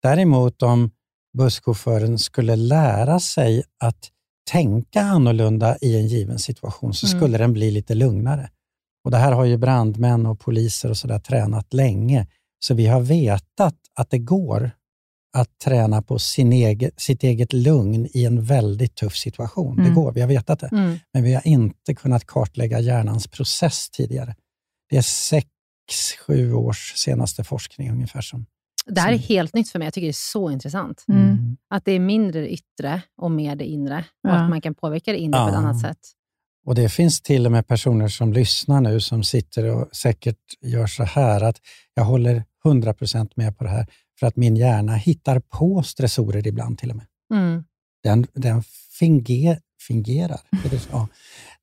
Däremot 0.03 0.63
om 0.63 0.91
busschauffören 1.37 2.19
skulle 2.19 2.55
lära 2.55 3.19
sig 3.19 3.63
att 3.79 4.09
tänka 4.49 5.01
annorlunda 5.01 5.77
i 5.81 5.95
en 5.95 6.07
given 6.07 6.39
situation, 6.39 6.93
så 6.93 7.07
mm. 7.07 7.19
skulle 7.19 7.37
den 7.37 7.53
bli 7.53 7.71
lite 7.71 7.95
lugnare. 7.95 8.49
Och 9.05 9.11
Det 9.11 9.17
här 9.17 9.31
har 9.31 9.45
ju 9.45 9.57
brandmän 9.57 10.25
och 10.25 10.39
poliser 10.39 10.89
och 10.89 10.97
så 10.97 11.07
där 11.07 11.19
tränat 11.19 11.73
länge, 11.73 12.27
så 12.59 12.73
vi 12.73 12.87
har 12.87 13.01
vetat 13.01 13.75
att 13.95 14.09
det 14.09 14.19
går 14.19 14.71
att 15.37 15.59
träna 15.59 16.01
på 16.01 16.19
sin 16.19 16.53
egen, 16.53 16.91
sitt 16.97 17.23
eget 17.23 17.53
lugn 17.53 18.07
i 18.13 18.25
en 18.25 18.43
väldigt 18.43 18.95
tuff 18.95 19.15
situation. 19.15 19.73
Mm. 19.79 19.89
Det 19.89 19.95
går, 19.95 20.11
vi 20.11 20.21
har 20.21 20.27
vetat 20.27 20.59
det. 20.59 20.67
Mm. 20.71 20.99
Men 21.13 21.23
vi 21.23 21.33
har 21.33 21.47
inte 21.47 21.95
kunnat 21.95 22.25
kartlägga 22.25 22.79
hjärnans 22.79 23.27
process 23.27 23.89
tidigare. 23.89 24.35
Det 24.89 24.97
är 24.97 25.01
sex, 25.01 25.47
sju 26.27 26.53
års 26.53 26.93
senaste 26.95 27.43
forskning 27.43 27.91
ungefär. 27.91 28.21
Som, 28.21 28.45
det 28.95 29.01
här 29.01 29.13
är 29.13 29.17
helt 29.17 29.53
nytt 29.53 29.69
för 29.69 29.79
mig. 29.79 29.85
Jag 29.85 29.93
tycker 29.93 30.07
det 30.07 30.11
är 30.11 30.31
så 30.31 30.51
intressant. 30.51 31.05
Mm. 31.07 31.23
mm. 31.23 31.57
Att 31.69 31.85
det 31.85 31.91
är 31.91 31.99
mindre 31.99 32.41
det 32.41 32.49
yttre 32.49 33.01
och 33.17 33.31
mer 33.31 33.55
det 33.55 33.65
inre. 33.65 34.05
Och 34.23 34.29
ja. 34.29 34.33
att 34.33 34.49
man 34.49 34.61
kan 34.61 34.73
påverka 34.73 35.11
det 35.11 35.17
inre 35.17 35.39
ja. 35.39 35.45
på 35.45 35.49
ett 35.49 35.55
annat 35.55 35.81
sätt. 35.81 35.97
Och 36.65 36.75
Det 36.75 36.89
finns 36.89 37.21
till 37.21 37.45
och 37.45 37.51
med 37.51 37.67
personer 37.67 38.07
som 38.07 38.33
lyssnar 38.33 38.81
nu 38.81 38.99
som 38.99 39.23
sitter 39.23 39.65
och 39.65 39.95
säkert 39.95 40.37
gör 40.61 40.87
så 40.87 41.03
här 41.03 41.41
att 41.41 41.57
jag 41.93 42.03
håller 42.03 42.43
100% 42.65 43.29
med 43.35 43.57
på 43.57 43.63
det 43.63 43.69
här. 43.69 43.87
För 44.19 44.27
att 44.27 44.35
min 44.35 44.55
hjärna 44.55 44.95
hittar 44.95 45.39
på 45.39 45.83
stressorer 45.83 46.47
ibland 46.47 46.77
till 46.77 46.89
och 46.89 46.95
med. 46.95 47.05
Mm. 47.33 47.63
Den, 48.03 48.27
den 48.33 48.63
finger, 48.99 49.59
fingerar. 49.87 50.39
Ja, 50.91 51.07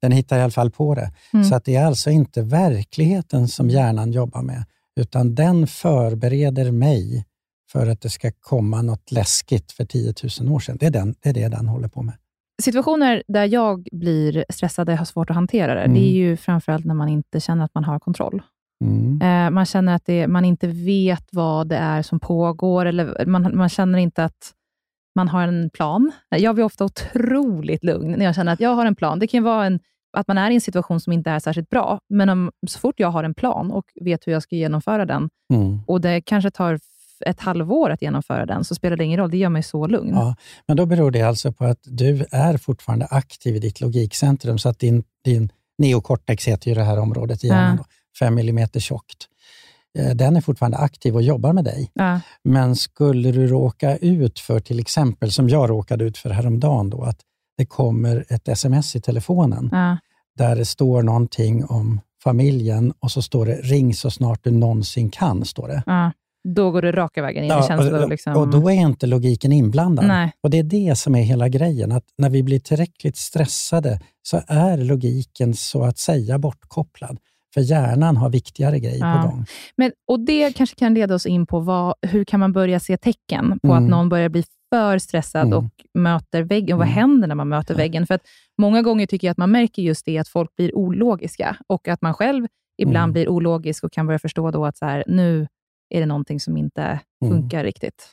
den 0.01 0.13
hittar 0.13 0.39
i 0.39 0.43
alla 0.43 0.51
fall 0.51 0.71
på 0.71 0.95
det. 0.95 1.13
Mm. 1.33 1.45
Så 1.45 1.55
att 1.55 1.65
det 1.65 1.77
är 1.77 1.87
alltså 1.87 2.11
inte 2.11 2.43
verkligheten 2.43 3.49
som 3.49 3.71
hjärnan 3.71 4.13
jobbar 4.13 4.43
med, 4.43 4.65
utan 4.99 5.35
den 5.35 5.67
förbereder 5.67 6.71
mig 6.71 7.25
för 7.73 7.87
att 7.87 8.01
det 8.01 8.11
ska 8.11 8.31
komma 8.41 8.83
något 8.83 9.13
läskigt 9.13 9.73
för 9.73 9.85
10 9.85 10.15
000 10.41 10.53
år 10.53 10.61
sedan. 10.61 10.77
Det 10.81 10.87
är, 10.87 10.91
den, 10.91 11.15
det 11.21 11.29
är 11.29 11.35
det 11.35 11.49
den 11.49 11.69
håller 11.69 11.89
på 11.89 12.03
med. 12.03 12.15
Situationer 12.63 13.23
där 13.29 13.45
jag 13.45 13.89
blir 13.93 14.45
stressad 14.49 14.89
och 14.89 14.97
har 14.97 15.05
svårt 15.05 15.31
att 15.31 15.37
hantera 15.37 15.75
det, 15.75 15.81
mm. 15.81 15.95
det 15.95 16.01
är 16.01 16.13
ju 16.13 16.37
framförallt 16.37 16.85
när 16.85 16.95
man 16.95 17.09
inte 17.09 17.41
känner 17.41 17.65
att 17.65 17.75
man 17.75 17.85
har 17.85 17.99
kontroll. 17.99 18.43
Mm. 18.85 19.23
Eh, 19.23 19.51
man 19.51 19.67
känner 19.67 19.95
att 19.95 20.05
det, 20.07 20.27
man 20.27 20.45
inte 20.45 20.67
vet 20.67 21.29
vad 21.33 21.69
det 21.69 21.77
är 21.77 22.03
som 22.03 22.21
pågår, 22.21 22.87
eller 22.87 23.27
man, 23.27 23.57
man 23.57 23.69
känner 23.69 23.99
inte 23.99 24.25
att 24.25 24.53
man 25.15 25.29
har 25.29 25.49
en 25.49 25.71
plan. 25.71 26.13
Jag 26.29 26.55
blir 26.55 26.65
ofta 26.65 26.85
otroligt 26.85 27.85
lugn 27.85 28.15
när 28.19 28.25
jag 28.25 28.35
känner 28.35 28.53
att 28.53 28.61
jag 28.61 28.75
har 28.75 28.87
en 28.87 28.97
plan. 28.97 29.19
Det 29.19 29.27
kan 29.27 29.43
vara 29.43 29.67
en, 29.67 29.81
att 30.21 30.29
man 30.29 30.39
är 30.39 30.51
i 30.51 30.55
en 30.55 30.61
situation 30.61 31.01
som 31.01 31.13
inte 31.13 31.31
är 31.31 31.39
särskilt 31.39 31.71
bra, 31.71 32.01
men 32.09 32.29
om, 32.29 32.51
så 32.67 32.79
fort 32.79 33.01
jag 33.01 33.11
har 33.11 33.25
en 33.25 33.35
plan 33.35 33.71
och 33.71 33.85
vet 34.01 34.27
hur 34.27 34.33
jag 34.33 34.43
ska 34.43 34.57
genomföra 34.57 35.07
den, 35.07 35.31
mm. 35.53 35.81
och 35.87 36.01
det 36.01 36.21
kanske 36.21 36.51
tar 36.51 36.79
ett 37.27 37.41
halvår 37.41 37.91
att 37.91 38.03
genomföra 38.03 38.47
den, 38.47 38.65
så 38.65 38.75
spelar 38.75 38.97
det 38.97 39.05
ingen 39.05 39.19
roll. 39.19 39.31
Det 39.31 39.37
gör 39.37 39.49
mig 39.49 39.63
så 39.63 39.87
lugn. 39.87 40.15
Ja, 40.15 40.37
men 40.67 40.77
då 40.77 40.87
beror 40.87 41.11
det 41.11 41.23
alltså 41.23 41.53
på 41.53 41.65
att 41.65 41.79
du 41.83 42.27
är 42.31 42.57
fortfarande 42.57 43.07
aktiv 43.11 43.57
i 43.57 43.59
ditt 43.59 43.81
logikcentrum, 43.81 44.59
så 44.59 44.69
att 44.69 44.79
din, 44.79 45.05
din 45.25 45.53
neokortex 45.79 46.49
heter 46.49 46.69
ju 46.69 46.75
det 46.75 46.85
här 46.85 46.99
området 46.99 47.45
i 47.45 47.47
hjärnan. 47.47 47.79
Ja. 47.79 47.85
5 48.19 48.39
mm 48.39 48.69
tjockt. 48.69 49.29
eh, 49.99 50.15
den 50.15 50.37
är 50.37 50.41
fortfarande 50.41 50.77
aktiv 50.79 51.15
och 51.15 51.23
jobbar 51.23 51.53
med 51.53 51.65
dig. 51.65 51.91
Ja. 51.95 52.21
Men 52.45 52.77
skulle 52.77 53.33
du 53.33 53.47
råka 53.47 53.97
ut 53.97 54.39
för, 54.39 54.61
till 54.61 54.79
exempel 54.81 55.33
som 55.33 55.49
jag 55.49 55.71
råkade 55.71 56.05
ut 56.05 56.19
för 56.19 56.31
häromdagen, 56.31 56.91
då, 56.91 57.03
att 57.03 57.21
det 57.57 57.67
kommer 57.67 58.25
ett 58.29 58.49
sms 58.49 58.97
i 58.97 59.01
telefonen 59.01 59.69
Ja. 59.73 59.97
Där 60.39 60.57
det 60.57 60.65
står 60.65 61.03
någonting 61.03 61.65
om 61.65 62.01
familjen 62.25 62.93
och 63.01 63.11
så 63.11 63.23
står 63.23 63.47
det 63.47 63.55
ring 63.55 63.95
så 63.95 64.11
snart 64.11 64.45
du 64.45 64.51
någonsin 64.51 65.11
kan. 65.11 65.45
står 65.45 65.69
det. 65.69 65.83
Ja. 65.87 66.13
Då 66.55 66.71
går 66.71 66.83
det 66.83 66.93
raka 66.93 67.23
vägen 67.23 67.45
in 67.45 67.51
i 67.51 67.63
känslor. 67.69 68.03
och, 68.03 68.09
Liksom. 68.09 68.37
och 68.37 68.49
då 68.49 68.69
är 68.71 68.75
inte 68.75 69.07
logiken 69.07 69.53
inblandad. 69.53 70.07
Nej. 70.07 70.33
Och 70.43 70.51
Det 70.51 70.59
är 70.59 70.63
det 70.63 70.99
som 70.99 71.15
är 71.15 71.23
hela 71.23 71.49
grejen, 71.49 71.93
att 71.93 72.05
när 72.19 72.31
vi 72.31 72.43
blir 72.43 72.59
tillräckligt 72.61 73.17
stressade 73.17 74.01
så 74.23 74.41
är 74.47 74.77
logiken 74.79 75.55
så 75.55 75.83
att 75.85 75.99
säga 75.99 76.39
bortkopplad. 76.39 77.19
För 77.55 77.61
hjärnan 77.61 78.17
har 78.17 78.29
viktigare 78.31 78.79
grejer 78.81 78.99
Ja. 79.07 79.23
på 79.23 79.29
gång. 79.29 79.45
Men, 79.77 79.93
och 80.09 80.21
Det 80.21 80.57
kanske 80.57 80.77
kan 80.77 80.95
leda 80.95 81.15
oss 81.15 81.27
in 81.27 81.47
på 81.47 81.61
vad, 81.61 81.95
hur 82.03 82.25
kan 82.25 82.41
man 82.41 82.53
börja 82.53 82.81
se 82.81 82.97
tecken 82.97 83.59
på 83.63 83.73
Mm. 83.73 83.85
att 83.85 83.91
någon 83.91 84.09
börjar 84.09 84.29
bli 84.29 84.45
för 84.71 84.99
stressad 84.99 85.47
Mm. 85.47 85.59
och 85.59 85.71
möter 85.95 86.43
väggen. 86.43 86.79
Vad 86.79 86.87
Mm. 86.87 86.95
händer 86.99 87.29
när 87.29 87.35
man 87.35 87.49
möter 87.49 87.75
väggen? 87.75 88.07
För 88.07 88.15
att 88.15 88.23
Många 88.61 88.83
gånger 88.83 89.07
tycker 89.07 89.27
jag 89.27 89.33
att 89.33 89.39
man 89.39 89.51
märker 89.51 89.83
just 89.83 90.05
det, 90.07 90.19
att 90.19 90.29
folk 90.29 90.57
blir 90.57 90.75
ologiska 90.77 91.57
och 91.67 91.89
att 91.89 92.03
man 92.03 92.15
själv 92.15 92.47
ibland 92.79 93.05
Mm. 93.05 93.13
blir 93.13 93.29
ologisk 93.29 93.85
och 93.85 93.93
kan 93.93 94.07
börja 94.07 94.19
förstå 94.19 94.51
då 94.51 94.67
att 94.67 94.77
så 94.79 94.85
här, 94.85 95.05
nu 95.07 95.49
är 95.95 96.01
det 96.01 96.07
någonting 96.07 96.41
som 96.41 96.57
inte 96.57 97.01
Mm. 97.23 97.35
funkar 97.35 97.65
riktigt. 97.65 98.09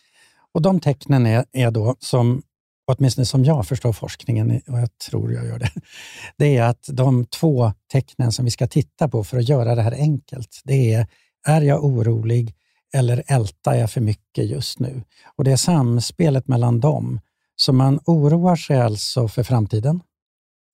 Och 0.52 0.62
De 0.62 0.80
tecknen 0.80 1.26
är, 1.26 1.46
är 1.52 1.72
då, 1.72 1.96
som, 2.00 2.42
åtminstone 2.88 3.26
som 3.26 3.44
jag 3.46 3.68
förstår 3.68 3.94
forskningen, 3.94 4.62
och 4.68 4.80
jag 4.80 4.98
tror 4.98 5.34
jag 5.34 5.46
gör 5.46 5.60
det, 5.60 5.70
det 6.38 6.58
är 6.58 6.64
att 6.64 6.86
de 6.92 7.26
två 7.26 7.72
tecknen 7.92 8.32
som 8.32 8.46
vi 8.46 8.52
ska 8.52 8.68
titta 8.68 9.08
på 9.08 9.24
för 9.24 9.38
att 9.38 9.50
göra 9.50 9.76
det 9.76 9.82
här 9.82 9.92
enkelt, 9.94 10.62
det 10.64 10.94
är, 10.94 11.08
är 11.48 11.62
jag 11.62 11.84
orolig 11.86 12.54
eller 12.96 13.24
ältar 13.28 13.74
jag 13.74 13.92
för 13.92 14.02
mycket 14.02 14.46
just 14.50 14.80
nu? 14.80 15.04
Och 15.36 15.44
Det 15.44 15.52
är 15.52 15.58
samspelet 15.58 16.48
mellan 16.48 16.80
dem. 16.80 17.20
Så 17.56 17.74
man 17.74 18.00
oroar 18.06 18.56
sig 18.56 18.82
alltså 18.82 19.28
för 19.28 19.44
framtiden, 19.44 20.02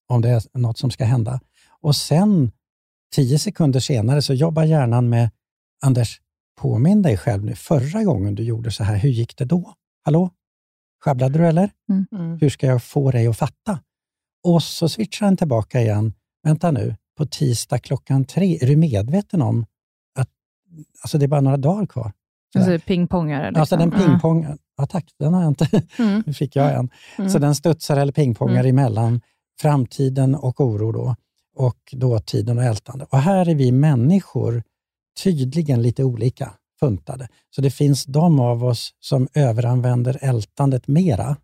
om 0.10 0.22
det 0.22 0.30
är 0.30 0.58
något 0.58 0.78
som 0.78 0.92
ska 0.92 1.06
hända. 1.06 1.40
Och 1.82 1.96
sen, 1.96 2.52
tio 3.16 3.40
sekunder 3.40 3.80
senare, 3.80 4.22
så 4.22 4.34
jobbar 4.34 4.64
hjärnan 4.64 5.10
med 5.10 5.30
Anders, 5.84 6.22
påminn 6.62 7.02
dig 7.02 7.18
själv 7.18 7.46
nu, 7.46 7.56
förra 7.56 8.04
gången 8.04 8.36
du 8.36 8.44
gjorde 8.44 8.72
så 8.72 8.84
här, 8.84 8.98
hur 8.98 9.10
gick 9.10 9.38
det 9.38 9.46
då? 9.46 9.74
Hallå? 10.04 10.30
Sjabblade 11.04 11.40
du 11.40 11.48
eller? 11.48 11.72
Mm. 11.90 12.38
Hur 12.42 12.50
ska 12.50 12.68
jag 12.68 12.84
få 12.84 13.12
dig 13.12 13.28
att 13.28 13.38
fatta? 13.38 13.80
Och 14.44 14.64
så 14.64 14.90
switchar 14.90 15.26
han 15.26 15.38
tillbaka 15.38 15.82
igen. 15.82 16.14
Vänta 16.44 16.72
nu, 16.72 16.96
på 17.18 17.26
tisdag 17.26 17.80
klockan 17.80 18.26
tre, 18.26 18.60
är 18.62 18.68
du 18.68 18.76
medveten 18.76 19.42
om 19.42 19.66
alltså 21.02 21.18
det 21.18 21.26
är 21.26 21.28
bara 21.28 21.42
några 21.42 21.58
dagar 21.58 21.86
kvar? 21.86 22.12
Alltså 22.56 22.80
pingpongar. 22.86 23.46
Liksom. 23.46 23.60
Alltså 23.62 23.78
den 23.78 23.92
Ja. 23.96 24.06
pingpong, 24.06 24.48
ja 24.78 24.86
tack, 24.86 25.06
den 25.20 25.34
har 25.34 25.42
jag 25.42 25.52
inte. 25.52 25.82
Mm. 26.00 26.24
Nu 26.26 26.34
fick 26.34 26.56
jag 26.56 26.74
en. 26.74 26.90
Mm. 27.18 27.30
Så 27.30 27.40
den 27.40 27.56
studsar 27.56 27.98
eller 27.98 28.14
pingpongar 28.14 28.60
Mm. 28.64 28.66
emellan 28.80 29.22
framtiden 29.62 30.36
och 30.36 30.62
oro 30.62 30.92
då, 30.92 31.16
och 31.56 31.78
dåtiden 31.92 32.58
och 32.58 32.64
ältande. 32.64 33.06
Och 33.10 33.18
här 33.18 33.50
är 33.50 33.56
vi 33.56 33.72
människor 33.72 34.64
tydligen 35.24 35.82
lite 35.82 36.04
olika 36.04 36.52
funtade. 36.80 37.28
Så 37.56 37.62
det 37.62 37.72
finns 37.72 38.06
de 38.06 38.40
av 38.40 38.64
oss 38.66 38.94
som 39.00 39.28
överanvänder 39.34 40.18
ältandet 40.22 40.88
mera. 40.88 41.38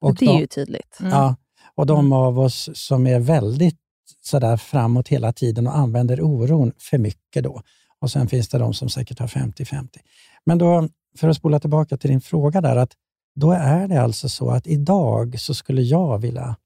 Och 0.00 0.14
det 0.14 0.24
är 0.26 0.32
de, 0.32 0.40
ju 0.40 0.46
tydligt. 0.46 0.96
Mm. 1.00 1.12
ja, 1.12 1.36
och 1.74 1.86
de 1.86 2.12
av 2.12 2.38
oss 2.40 2.70
som 2.74 3.06
är 3.06 3.20
väldigt 3.20 3.78
sådär 4.22 4.56
framåt 4.56 5.08
hela 5.08 5.32
tiden 5.32 5.66
och 5.66 5.76
använder 5.76 6.20
oron 6.20 6.72
för 6.78 6.98
mycket 6.98 7.44
då. 7.44 7.62
Och 8.04 8.10
sen 8.10 8.28
finns 8.28 8.48
det 8.48 8.58
de 8.58 8.74
som 8.74 8.88
säkert 8.88 9.18
har 9.18 9.26
50-50. 9.26 9.88
Men 10.46 10.58
då, 10.58 10.88
för 11.18 11.28
att 11.28 11.36
spola 11.36 11.60
tillbaka 11.60 11.96
till 11.96 12.10
din 12.10 12.20
fråga 12.20 12.60
där, 12.60 12.76
att 12.76 12.92
då 13.40 13.52
är 13.52 13.88
det 13.88 14.02
alltså 14.02 14.28
så 14.28 14.50
att 14.50 14.66
idag 14.66 15.40
så 15.40 15.54
skulle 15.54 15.82
jag 15.82 16.18
vilja, 16.18 16.56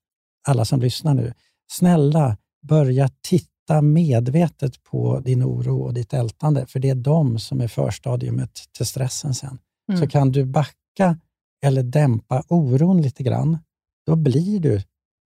alla 0.49 0.64
som 0.64 0.80
lyssnar 0.80 1.14
nu, 1.14 1.34
snälla 1.70 2.36
börja 2.62 3.11
titta 3.20 3.82
medvetet 3.82 4.82
på 4.82 5.20
din 5.20 5.45
oro 5.45 5.80
och 5.80 5.95
ditt 5.95 6.14
ältande, 6.14 6.66
för 6.66 6.80
det 6.80 6.91
är 6.91 6.95
de 6.95 7.39
som 7.39 7.61
är 7.61 7.68
förstadiumet 7.68 8.51
till 8.76 8.86
stressen 8.86 9.34
sen. 9.34 9.59
Mm. 9.89 10.01
Så 10.01 10.09
kan 10.09 10.32
du 10.32 10.45
backa 10.45 11.18
eller 11.62 11.82
dämpa 11.82 12.45
oron 12.49 13.03
lite 13.03 13.22
grann, 13.22 13.59
då 14.07 14.16
blir 14.16 14.61
du, 14.61 14.82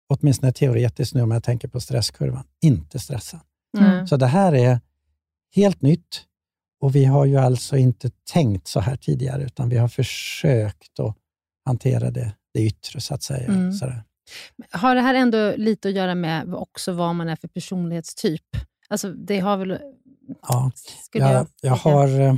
åtminstone 0.09 0.51
teoretiskt 0.51 1.13
nu 1.13 1.21
om 1.21 1.31
jag 1.31 1.43
tänker 1.43 1.67
på 1.67 1.79
stresskurvan, 1.79 2.43
inte 2.61 2.99
stressad. 2.99 3.39
Mm. 3.77 4.07
Så 4.07 4.17
det 4.17 4.27
här 4.27 4.53
är 4.53 4.79
helt 5.55 5.81
nytt 5.81 6.25
och 6.81 6.95
vi 6.95 7.05
har 7.05 7.25
ju 7.25 7.37
alltså 7.37 7.77
inte 7.77 8.09
tänkt 8.31 8.67
så 8.67 8.79
här 8.79 8.95
tidigare, 8.95 9.43
utan 9.43 9.69
vi 9.69 9.77
har 9.77 9.87
försökt 9.87 10.99
att 10.99 11.17
hantera 11.65 12.11
det, 12.11 12.35
det 12.53 12.61
yttre, 12.61 13.01
så 13.01 13.13
att 13.13 13.23
säga. 13.23 13.47
Mm. 13.47 13.71
Har 14.71 14.95
det 14.95 15.01
här 15.01 15.13
ändå 15.13 15.53
lite 15.57 15.87
att 15.87 15.93
göra 15.93 16.15
med 16.15 16.53
också 16.53 16.91
vad 16.93 17.15
man 17.15 17.29
är 17.29 17.35
för 17.35 17.47
personlighetstyp? 17.47 18.41
Alltså, 18.89 19.13
det 19.13 19.39
har 19.39 19.57
väl... 19.57 19.79
Ja, 20.41 20.71
jag, 21.13 21.31
jag, 21.33 21.47
jag 21.61 21.75
har... 21.75 22.19
eh, 22.19 22.35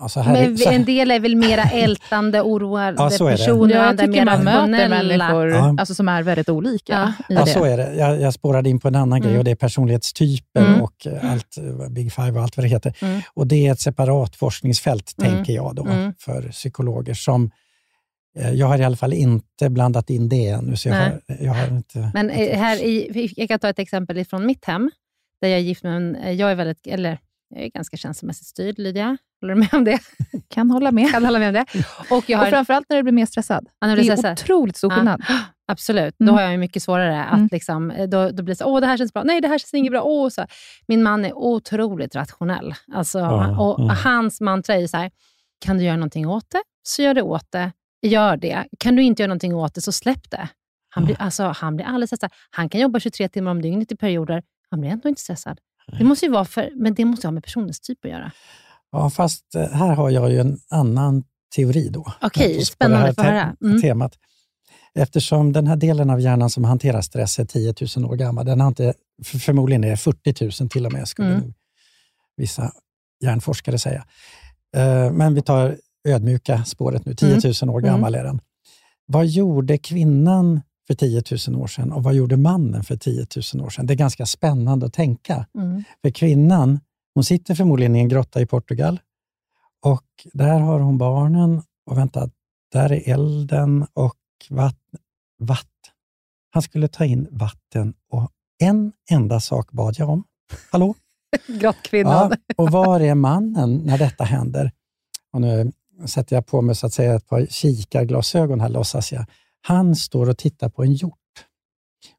Alltså 0.00 0.20
här, 0.20 0.32
Men 0.32 0.74
en 0.74 0.84
del 0.84 1.10
är 1.10 1.20
väl 1.20 1.36
mera 1.36 1.62
ältande, 1.72 2.40
oroade 2.42 2.96
Ja, 2.98 3.10
så 3.10 3.26
är 3.26 3.30
det. 3.30 3.36
personer, 3.36 3.74
jag 3.74 3.84
andra 3.84 4.06
tycker 4.06 4.24
mer 4.24 4.42
man 4.44 4.44
möter 4.70 4.88
människor 4.88 5.48
Ja. 5.50 5.76
alltså, 5.78 5.94
som 5.94 6.08
är 6.08 6.22
väldigt 6.22 6.48
olika. 6.48 7.14
Ja, 7.28 7.44
det. 7.44 7.50
så 7.50 7.64
är 7.64 7.76
det. 7.76 7.94
Jag, 7.94 8.20
jag 8.20 8.34
spårade 8.34 8.68
in 8.70 8.80
på 8.80 8.88
en 8.88 8.94
annan 8.94 9.20
grej 9.20 9.28
Mm. 9.30 9.38
och 9.38 9.44
det 9.44 9.50
är 9.50 9.54
personlighetstyper 9.54 10.60
Mm. 10.66 10.80
och 10.82 11.06
eh, 11.06 11.32
allt, 11.32 11.56
eh, 11.56 11.88
Big 11.88 12.12
Five 12.12 12.30
och 12.30 12.42
allt 12.42 12.56
vad 12.56 12.64
det 12.64 12.68
heter. 12.68 12.94
Mm. 13.02 13.20
Och 13.34 13.46
Det 13.46 13.66
är 13.66 13.72
ett 13.72 13.80
separat 13.80 14.36
forskningsfält, 14.36 15.14
Mm. 15.18 15.32
tänker 15.32 15.52
jag, 15.52 15.74
då, 15.74 15.82
Mm. 15.86 16.12
för 16.18 16.42
psykologer. 16.48 17.14
som 17.14 17.50
eh, 18.38 18.50
Jag 18.50 18.66
har 18.66 18.78
i 18.78 18.84
alla 18.84 18.96
fall 18.96 19.12
inte 19.12 19.70
blandat 19.70 20.10
in 20.10 20.28
det 20.28 20.48
ännu, 20.48 20.76
så 20.76 20.88
jag 20.88 20.94
Nej. 20.96 21.10
har, 21.28 21.36
jag 21.46 21.52
har 21.54 21.76
inte... 21.76 22.10
Men 22.14 22.30
här 22.30 22.76
i, 22.82 23.30
jag 23.36 23.48
kan 23.48 23.58
ta 23.58 23.68
ett 23.68 23.78
exempel 23.78 24.24
från 24.24 24.46
mitt 24.46 24.64
hem, 24.64 24.90
där 25.40 25.48
jag 25.48 25.58
är 25.58 25.62
gift 25.62 25.82
med 25.82 25.96
en... 25.96 26.36
Jag 26.38 26.50
är, 26.50 26.54
väldigt, 26.54 26.86
eller, 26.86 27.18
jag 27.50 27.62
är 27.64 27.68
ganska 27.68 27.96
känslomässigt 27.96 28.46
styrd, 28.46 28.78
Lydia. 28.78 29.16
Håller 29.40 29.54
du 29.54 29.60
med 29.60 29.74
om 29.74 29.84
det? 29.84 29.98
Kan 30.48 30.70
hålla 30.70 30.92
med. 30.92 31.10
Kan 31.10 31.24
hålla 31.24 31.38
med 31.38 31.48
om 31.48 31.54
det? 31.54 31.64
Och 32.14 32.24
jag 32.30 32.38
har, 32.38 32.44
Och 32.46 32.50
framförallt 32.50 32.86
när 32.88 32.96
du 32.96 33.02
blir 33.02 33.12
mer 33.12 33.26
stressad. 33.26 33.66
Ja, 33.80 33.86
när 33.86 33.96
Det 33.96 34.02
är 34.02 34.04
stressar. 34.04 34.32
otroligt 34.32 34.76
stor 34.76 34.92
Ja. 34.92 34.96
skillnad. 34.96 35.22
Absolut. 35.68 36.20
Mm. 36.20 36.32
Då 36.34 36.40
har 36.40 36.50
jag 36.50 36.60
mycket 36.60 36.82
svårare 36.82 37.24
att 37.24 37.32
Mm. 37.36 37.48
liksom, 37.52 37.90
eh, 37.90 38.08
då, 38.08 38.30
då 38.30 38.42
blir 38.42 38.54
det 38.54 38.56
så, 38.58 38.64
åh 38.64 38.80
det 38.80 38.86
här 38.86 38.96
känns 38.96 39.12
bra, 39.12 39.22
nej 39.22 39.40
det 39.40 39.48
här 39.48 39.58
känns 39.58 39.74
inget 39.74 39.92
bra. 39.92 40.02
Åh, 40.02 40.28
så. 40.28 40.46
Min 40.88 41.02
man 41.02 41.24
är 41.24 41.32
otroligt 41.38 42.14
rationell. 42.14 42.74
Alltså, 42.92 43.18
Ja, 43.18 43.60
och 43.60 43.80
ja. 43.80 43.92
Hans 44.04 44.40
mantra 44.40 44.74
är 44.76 44.86
så 44.86 44.96
här, 44.96 45.10
kan 45.64 45.78
du 45.78 45.84
göra 45.84 45.96
någonting 45.96 46.26
åt 46.28 46.50
det, 46.50 46.62
så 46.82 47.02
gör 47.02 47.14
det 47.14 47.22
åt 47.22 47.46
det. 47.52 47.72
Gör 48.02 48.36
det. 48.36 48.64
Kan 48.78 48.96
du 48.96 49.02
inte 49.02 49.22
göra 49.22 49.28
någonting 49.28 49.54
åt 49.54 49.74
det, 49.74 49.80
så 49.80 49.92
släpp 49.92 50.30
det. 50.30 50.48
Han 50.88 51.04
blir, 51.04 51.16
alltså, 51.22 51.52
han 51.56 51.76
blir 51.76 51.86
alldeles 51.86 52.10
stressad. 52.10 52.30
Han 52.50 52.68
kan 52.68 52.80
jobba 52.80 53.00
23 53.00 53.28
timmar 53.28 53.50
om 53.50 53.62
dygnet 53.62 53.92
i 53.92 53.96
perioder. 53.96 54.42
Han 54.70 54.80
blir 54.80 54.90
ändå 54.90 55.08
inte 55.08 55.20
stressad. 55.22 55.58
Det 55.98 56.04
måste 56.04 56.26
ju 56.26 56.32
vara 56.32 56.44
för, 56.44 56.70
men 56.76 56.94
det 56.94 57.04
måste 57.04 57.26
ha 57.26 57.32
med 57.32 57.44
personlighetstyp 57.44 58.04
att 58.04 58.10
göra. 58.10 58.32
Ja, 58.92 59.10
fast 59.10 59.54
eh, 59.54 59.68
här 59.68 59.94
har 59.94 60.10
jag 60.10 60.30
ju 60.30 60.38
en 60.40 60.58
annan 60.70 61.24
teori 61.56 61.88
då. 61.88 62.12
Okej, 62.22 62.58
på 62.58 62.64
spännande. 62.64 63.14
Få 63.14 63.22
höra. 63.22 63.56
te- 63.60 63.66
Mm. 63.66 63.82
temat. 63.82 64.12
Eftersom 64.94 65.52
den 65.52 65.66
här 65.66 65.76
delen 65.76 66.10
av 66.10 66.20
hjärnan 66.20 66.50
som 66.50 66.64
hanterar 66.64 67.00
stress 67.00 67.38
är 67.38 67.44
10 67.44 67.74
000 67.96 68.10
år 68.10 68.16
gammal, 68.16 68.46
den 68.46 68.60
har 68.60 68.68
inte, 68.68 68.94
för- 69.24 69.38
förmodligen 69.38 69.84
är 69.84 69.90
det 69.90 69.96
40 69.96 70.62
000 70.62 70.68
till 70.70 70.86
och 70.86 70.92
med, 70.92 71.08
skulle 71.08 71.28
Mm. 71.34 71.52
vissa 72.36 72.72
hjärnforskare 73.24 73.78
säga. 73.78 74.04
Eh, 74.76 75.12
Men 75.12 75.34
vi 75.34 75.42
tar 75.42 75.76
ödmjuka 76.08 76.64
spåret 76.64 77.04
nu, 77.04 77.14
10 77.14 77.52
000 77.62 77.70
år 77.74 77.78
Mm. 77.80 77.82
gammal 77.92 78.14
är 78.14 78.24
den. 78.24 78.40
Vad 79.06 79.26
gjorde 79.26 79.78
kvinnan 79.78 80.60
för 80.90 80.94
10 80.94 81.22
000 81.48 81.62
år 81.62 81.66
sedan 81.66 81.92
och 81.92 82.02
vad 82.02 82.14
gjorde 82.14 82.36
mannen 82.36 82.84
för 82.84 82.96
10 82.96 83.26
000 83.54 83.64
år 83.64 83.70
sedan? 83.70 83.86
Det 83.86 83.94
är 83.94 83.96
ganska 83.96 84.26
spännande 84.26 84.86
att 84.86 84.92
tänka. 84.92 85.46
Mm. 85.54 85.84
För 86.02 86.10
kvinnan, 86.10 86.80
hon 87.14 87.24
sitter 87.24 87.54
förmodligen 87.54 87.96
i 87.96 87.98
en 87.98 88.08
grotta 88.08 88.40
i 88.40 88.46
Portugal 88.46 89.00
och 89.86 90.06
där 90.32 90.60
har 90.60 90.80
hon 90.80 90.98
barnen 90.98 91.62
och 91.86 91.98
vänta, 91.98 92.30
där 92.72 92.92
är 92.92 93.12
elden 93.12 93.86
och 93.92 94.16
vatten. 94.48 95.00
vatten. 95.38 95.92
Han 96.50 96.62
skulle 96.62 96.88
ta 96.88 97.04
in 97.04 97.28
vatten 97.30 97.94
och 98.08 98.30
en 98.62 98.92
enda 99.10 99.40
sak 99.40 99.72
bad 99.72 99.94
jag 99.98 100.08
om. 100.08 100.24
Hallå? 100.72 100.94
Grottkvinnan. 101.60 102.30
Ja, 102.30 102.54
och 102.56 102.70
var 102.70 103.00
är 103.00 103.14
mannen 103.14 103.76
när 103.76 103.98
detta 103.98 104.24
händer? 104.24 104.72
Och 105.32 105.40
nu 105.40 105.72
sätter 106.06 106.36
jag 106.36 106.46
på 106.46 106.62
mig 106.62 106.74
så 106.74 106.86
att 106.86 106.92
säga 106.92 107.14
ett 107.14 107.28
par 107.28 107.46
kikarglasögon 107.46 108.60
här, 108.60 108.68
låtsas 108.68 109.12
jag. 109.12 109.24
Han 109.62 109.96
står 109.96 110.28
och 110.28 110.38
tittar 110.38 110.68
på 110.68 110.82
en 110.82 110.92
hjort. 110.92 111.16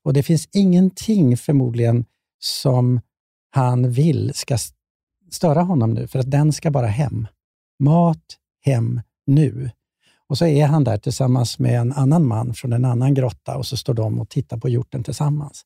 Och 0.03 0.13
det 0.13 0.23
finns 0.23 0.49
ingenting 0.51 1.37
förmodligen 1.37 2.05
som 2.39 3.01
han 3.49 3.91
vill 3.91 4.31
ska 4.33 4.57
störa 5.31 5.61
honom 5.61 5.93
nu, 5.93 6.07
för 6.07 6.19
att 6.19 6.31
den 6.31 6.53
ska 6.53 6.71
bara 6.71 6.87
hem. 6.87 7.27
Mat, 7.79 8.37
hem, 8.61 9.01
nu. 9.25 9.71
Och 10.27 10.37
så 10.37 10.45
är 10.45 10.65
han 10.65 10.83
där 10.83 10.97
tillsammans 10.97 11.59
med 11.59 11.79
en 11.79 11.93
annan 11.93 12.27
man 12.27 12.53
från 12.53 12.73
en 12.73 12.85
annan 12.85 13.13
grotta 13.13 13.57
och 13.57 13.65
så 13.65 13.77
står 13.77 13.93
de 13.93 14.19
och 14.19 14.29
tittar 14.29 14.57
på 14.57 14.69
hjorten 14.69 15.03
tillsammans. 15.03 15.65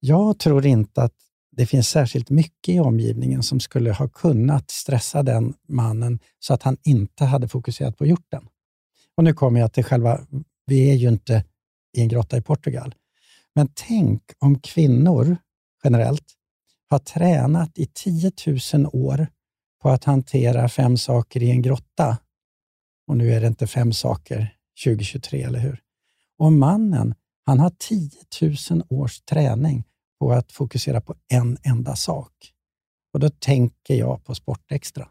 Jag 0.00 0.38
tror 0.38 0.66
inte 0.66 1.02
att 1.02 1.14
det 1.56 1.66
finns 1.66 1.88
särskilt 1.88 2.30
mycket 2.30 2.74
i 2.74 2.80
omgivningen 2.80 3.42
som 3.42 3.60
skulle 3.60 3.92
ha 3.92 4.08
kunnat 4.08 4.70
stressa 4.70 5.22
den 5.22 5.54
mannen 5.68 6.18
så 6.38 6.54
att 6.54 6.62
han 6.62 6.76
inte 6.84 7.24
hade 7.24 7.48
fokuserat 7.48 7.98
på 7.98 8.06
hjorten. 8.06 8.48
Och 9.16 9.24
nu 9.24 9.34
kommer 9.34 9.60
jag 9.60 9.72
till 9.72 9.84
själva, 9.84 10.20
vi 10.66 10.90
är 10.90 10.94
ju 10.94 11.08
inte 11.08 11.44
i 11.96 12.00
en 12.00 12.08
grotta 12.08 12.36
i 12.36 12.42
Portugal, 12.42 12.94
men 13.54 13.68
tänk 13.74 14.22
om 14.38 14.60
kvinnor 14.60 15.36
generellt 15.84 16.34
har 16.90 16.98
tränat 16.98 17.78
i 17.78 17.86
10 17.86 18.32
000 18.74 18.86
år 18.92 19.26
på 19.82 19.90
att 19.90 20.04
hantera 20.04 20.68
fem 20.68 20.96
saker 20.96 21.42
i 21.42 21.50
en 21.50 21.62
grotta. 21.62 22.18
Och 23.06 23.16
nu 23.16 23.32
är 23.32 23.40
det 23.40 23.46
inte 23.46 23.66
fem 23.66 23.92
saker 23.92 24.56
2023, 24.84 25.42
eller 25.42 25.58
hur? 25.58 25.80
Och 26.38 26.52
mannen, 26.52 27.14
han 27.46 27.60
har 27.60 27.72
10 27.78 28.10
000 28.70 28.82
års 28.88 29.20
träning 29.20 29.84
på 30.20 30.32
att 30.32 30.52
fokusera 30.52 31.00
på 31.00 31.14
en 31.28 31.58
enda 31.62 31.96
sak. 31.96 32.32
Och 33.12 33.20
då 33.20 33.30
tänker 33.30 33.94
jag 33.94 34.24
på 34.24 34.34
Sportextra. 34.34 35.08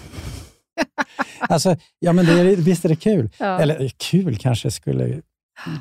alltså, 1.41 1.77
ja, 1.99 2.13
men 2.13 2.27
det 2.27 2.33
är, 2.33 2.57
visst 2.57 2.85
är 2.85 2.89
det 2.89 2.97
kul? 2.97 3.31
Ja. 3.39 3.61
Eller 3.61 3.89
kul 3.97 4.37
kanske 4.37 4.71
skulle 4.71 5.23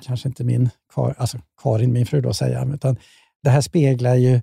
kanske 0.01 0.27
inte 0.27 0.43
min 0.43 0.69
alltså 0.95 1.37
Karin, 1.61 1.93
min 1.93 2.05
fru, 2.05 2.21
då 2.21 2.33
säga, 2.33 2.67
utan 2.73 2.97
det 3.43 3.49
här 3.49 3.61
speglar 3.61 4.15
ju 4.15 4.41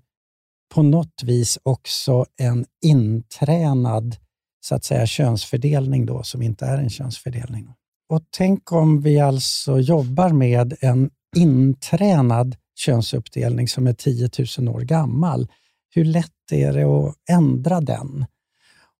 på 0.74 0.82
något 0.82 1.22
vis 1.22 1.58
också 1.62 2.26
en 2.36 2.66
intränad 2.84 4.16
så 4.60 4.74
att 4.74 4.84
säga, 4.84 5.06
könsfördelning 5.06 6.06
då, 6.06 6.22
som 6.22 6.42
inte 6.42 6.66
är 6.66 6.78
en 6.78 6.90
könsfördelning. 6.90 7.68
Och 8.08 8.22
tänk 8.30 8.72
om 8.72 9.00
vi 9.00 9.20
alltså 9.20 9.78
jobbar 9.78 10.28
med 10.28 10.74
en 10.80 11.10
intränad 11.36 12.56
könsuppdelning 12.74 13.68
som 13.68 13.86
är 13.86 13.92
10 13.92 14.30
000 14.58 14.68
år 14.76 14.80
gammal. 14.80 15.48
Hur 15.94 16.04
lätt 16.04 16.52
är 16.52 16.72
det 16.72 16.84
att 16.84 17.14
ändra 17.30 17.80
den? 17.80 18.26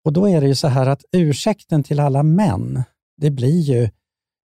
Och 0.07 0.13
då 0.13 0.29
är 0.29 0.41
det 0.41 0.47
ju 0.47 0.55
så 0.55 0.69
här 0.69 0.87
att 0.87 1.05
ursäkten 1.13 1.83
till 1.83 2.01
alla 2.01 2.23
män, 2.23 2.83
det 3.17 3.31
blir 3.31 3.61
ju 3.61 3.89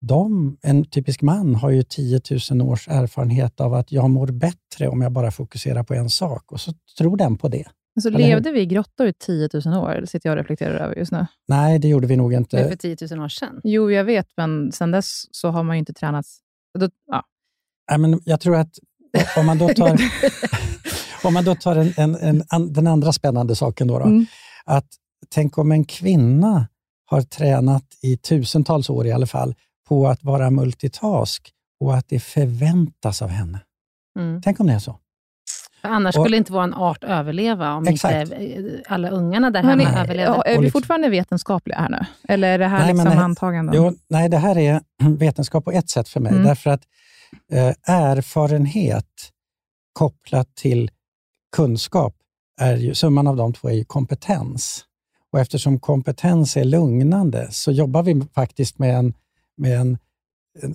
de, 0.02 0.58
en 0.62 0.86
typisk 0.86 1.22
man 1.22 1.56
har 1.56 1.70
ju 1.70 1.84
10 1.84 2.22
000 2.52 2.62
års 2.62 2.88
erfarenhet 2.88 3.62
av 3.62 3.74
att 3.74 3.92
jag 3.92 4.10
mår 4.10 4.28
bättre 4.28 4.88
om 4.88 5.02
jag 5.02 5.12
bara 5.12 5.32
fokuserar 5.32 5.84
på 5.84 5.94
en 5.94 6.10
sak 6.10 6.52
och 6.52 6.62
så 6.62 6.74
tror 6.98 7.18
den 7.18 7.38
på 7.38 7.48
det. 7.48 7.66
Så 8.02 8.10
levde 8.10 8.52
vi 8.52 8.62
i 8.62 8.66
grottor 8.66 9.08
i 9.08 9.14
10 9.14 9.50
000 9.66 9.78
år? 9.84 10.02
Det 10.02 10.08
sitter 10.08 10.30
jag 10.30 10.34
och 10.34 10.38
reflekterar 10.38 10.76
över 10.76 10.96
just 10.96 11.12
nu. 11.12 11.26
Nej, 11.48 11.80
det 11.80 11.88
gjorde 11.88 12.08
vi 12.08 12.16
nog 12.16 12.34
inte. 12.34 12.64
Det 12.64 12.70
för 12.70 12.76
10 12.76 12.98
000 13.12 13.24
år 13.24 13.30
sedan? 13.30 13.62
Jo, 13.64 13.92
jag 13.92 14.04
vet, 14.04 14.28
men 14.38 14.72
sedan 14.72 14.92
dess 14.92 15.24
så 15.32 15.50
har 15.50 15.64
man 15.64 15.76
ju 15.76 15.80
inte 15.80 15.94
tränats. 15.94 16.40
Då, 16.80 16.90
ja. 17.12 17.24
Nej, 17.92 18.00
men 18.00 18.22
jag 18.26 18.40
tror 18.40 18.56
att 18.56 18.72
om 19.38 19.46
man 19.46 19.58
då 19.58 19.70
tar, 19.70 20.00
om 21.24 21.34
man 21.34 21.44
då 21.44 21.56
tar 21.56 21.76
en, 21.76 21.94
en, 21.98 22.44
en, 22.52 22.74
den 22.74 22.88
andra 22.88 23.14
spännande 23.14 23.56
saken, 23.56 23.88
då, 23.88 24.00
då 24.00 24.06
mm. 24.06 24.26
att 24.66 24.88
tänk 25.34 25.58
om 25.58 25.72
en 25.72 25.86
kvinna 25.86 26.68
har 27.06 27.22
tränat 27.22 27.84
i 28.02 28.18
tusentals 28.18 28.90
år 28.90 29.08
i 29.08 29.12
alla 29.12 29.28
fall 29.28 29.56
på 29.88 30.08
att 30.08 30.24
vara 30.24 30.52
multitask 30.52 31.52
och 31.80 31.96
att 31.96 32.10
det 32.10 32.20
förväntas 32.20 33.22
av 33.22 33.30
henne. 33.30 33.60
Mm. 34.20 34.42
Tänk 34.42 34.60
om 34.60 34.68
det 34.68 34.74
är 34.74 34.80
så. 34.80 35.00
För 35.82 35.90
annars 35.90 36.18
och, 36.18 36.24
skulle 36.24 36.38
inte 36.38 36.52
vår 36.52 36.74
art 36.76 37.04
överleva, 37.04 37.74
om 37.74 37.88
exakt. 37.88 38.32
inte 38.32 38.84
alla 38.88 39.10
ungarna 39.10 39.52
där 39.52 39.64
hemma 39.64 39.84
överlevde. 39.84 40.42
Är 40.46 40.60
vi 40.62 40.72
fortfarande 40.72 41.10
vetenskapliga 41.10 41.78
här 41.78 41.90
nu? 41.90 42.06
Eller 42.28 42.48
är 42.48 42.60
det 42.60 42.68
här 42.68 42.80
nej, 42.80 42.94
liksom 42.94 43.18
antaganden? 43.18 43.76
Jo, 43.76 43.94
nej, 44.08 44.30
det 44.30 44.38
här 44.38 44.58
är 44.58 44.82
vetenskap 45.18 45.66
på 45.66 45.72
ett 45.72 45.90
sätt 45.90 46.10
för 46.10 46.20
mig. 46.20 46.32
Mm. 46.32 46.44
Därför 46.44 46.70
att 46.70 46.82
eh, 47.52 47.96
erfarenhet 47.96 49.06
kopplat 49.94 50.56
till 50.56 50.92
kunskap, 51.56 52.16
är 52.62 52.78
ju, 52.78 52.96
summan 52.96 53.28
av 53.28 53.36
de 53.36 53.54
två 53.54 53.70
är 53.70 53.74
ju 53.74 53.86
kompetens. 53.86 54.86
Och 55.32 55.40
eftersom 55.40 55.80
kompetens 55.80 56.58
är 56.58 56.64
lugnande 56.64 57.48
så 57.52 57.72
jobbar 57.72 58.04
vi 58.04 58.22
faktiskt 58.36 58.80
med 58.80 58.96
en 58.96 59.14
med 59.60 59.80
en, 59.80 59.98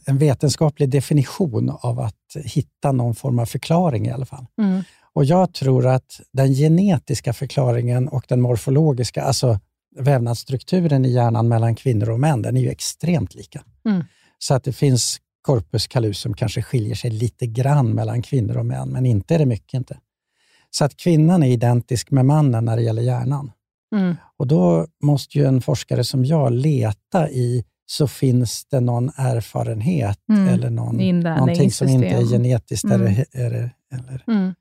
en 0.05 0.19
vetenskaplig 0.19 0.89
definition 0.89 1.71
av 1.81 2.01
att 2.01 2.37
hitta 2.45 2.93
någon 2.93 3.15
form 3.15 3.39
av 3.39 3.47
förklaring 3.47 4.07
i 4.07 4.11
alla 4.11 4.27
fall. 4.27 4.47
Mm. 4.59 4.83
Och 5.15 5.25
Jag 5.25 5.53
tror 5.55 5.87
att 5.87 6.21
den 6.33 6.55
genetiska 6.55 7.33
förklaringen 7.33 8.09
och 8.09 8.25
den 8.29 8.41
morfologiska, 8.41 9.23
alltså 9.23 9.61
vävnadsstrukturen 9.97 11.05
i 11.05 11.11
hjärnan 11.11 11.49
mellan 11.49 11.75
kvinnor 11.75 12.11
och 12.11 12.21
män, 12.21 12.43
den 12.43 12.57
är 12.57 12.61
ju 12.61 12.71
extremt 12.71 13.35
lika. 13.35 13.65
Mm. 13.89 14.05
Så 14.39 14.55
att 14.55 14.65
det 14.65 14.73
finns 14.73 15.21
corpus 15.43 15.87
callosum 15.87 16.35
kanske 16.35 16.63
skiljer 16.63 16.95
sig 16.95 17.11
lite 17.11 17.47
grann 17.47 17.91
mellan 17.91 18.23
kvinnor 18.23 18.57
och 18.57 18.67
män, 18.67 18.89
men 18.89 19.07
inte 19.07 19.35
är 19.35 19.39
det 19.39 19.47
mycket. 19.47 19.75
inte. 19.75 19.99
Så 20.71 20.85
att 20.85 20.97
kvinnan 20.97 21.43
är 21.43 21.49
identisk 21.49 22.11
med 22.11 22.27
mannen 22.27 22.65
när 22.65 22.77
det 22.77 22.83
gäller 22.83 23.03
hjärnan. 23.03 23.51
Mm. 23.95 24.17
Och 24.37 24.47
Då 24.47 24.87
måste 25.03 25.39
ju 25.39 25.45
en 25.45 25.61
forskare 25.61 26.05
som 26.05 26.25
jag 26.25 26.53
leta 26.53 27.31
i 27.31 27.65
så 27.87 28.09
finns 28.09 28.65
det 28.65 28.81
någon 28.81 29.11
erfarenhet 29.17 30.19
mm. 30.29 30.49
eller 30.49 30.71
någon, 30.71 31.21
någonting 31.21 31.71
som 31.71 31.89
inte 31.89 32.07
är 32.07 32.25
genetiskt 32.25 32.85
mm. 32.85 33.01
eller, 33.01 33.27
eller, 33.33 33.71
eller 33.93 34.25
mm. 34.27 34.55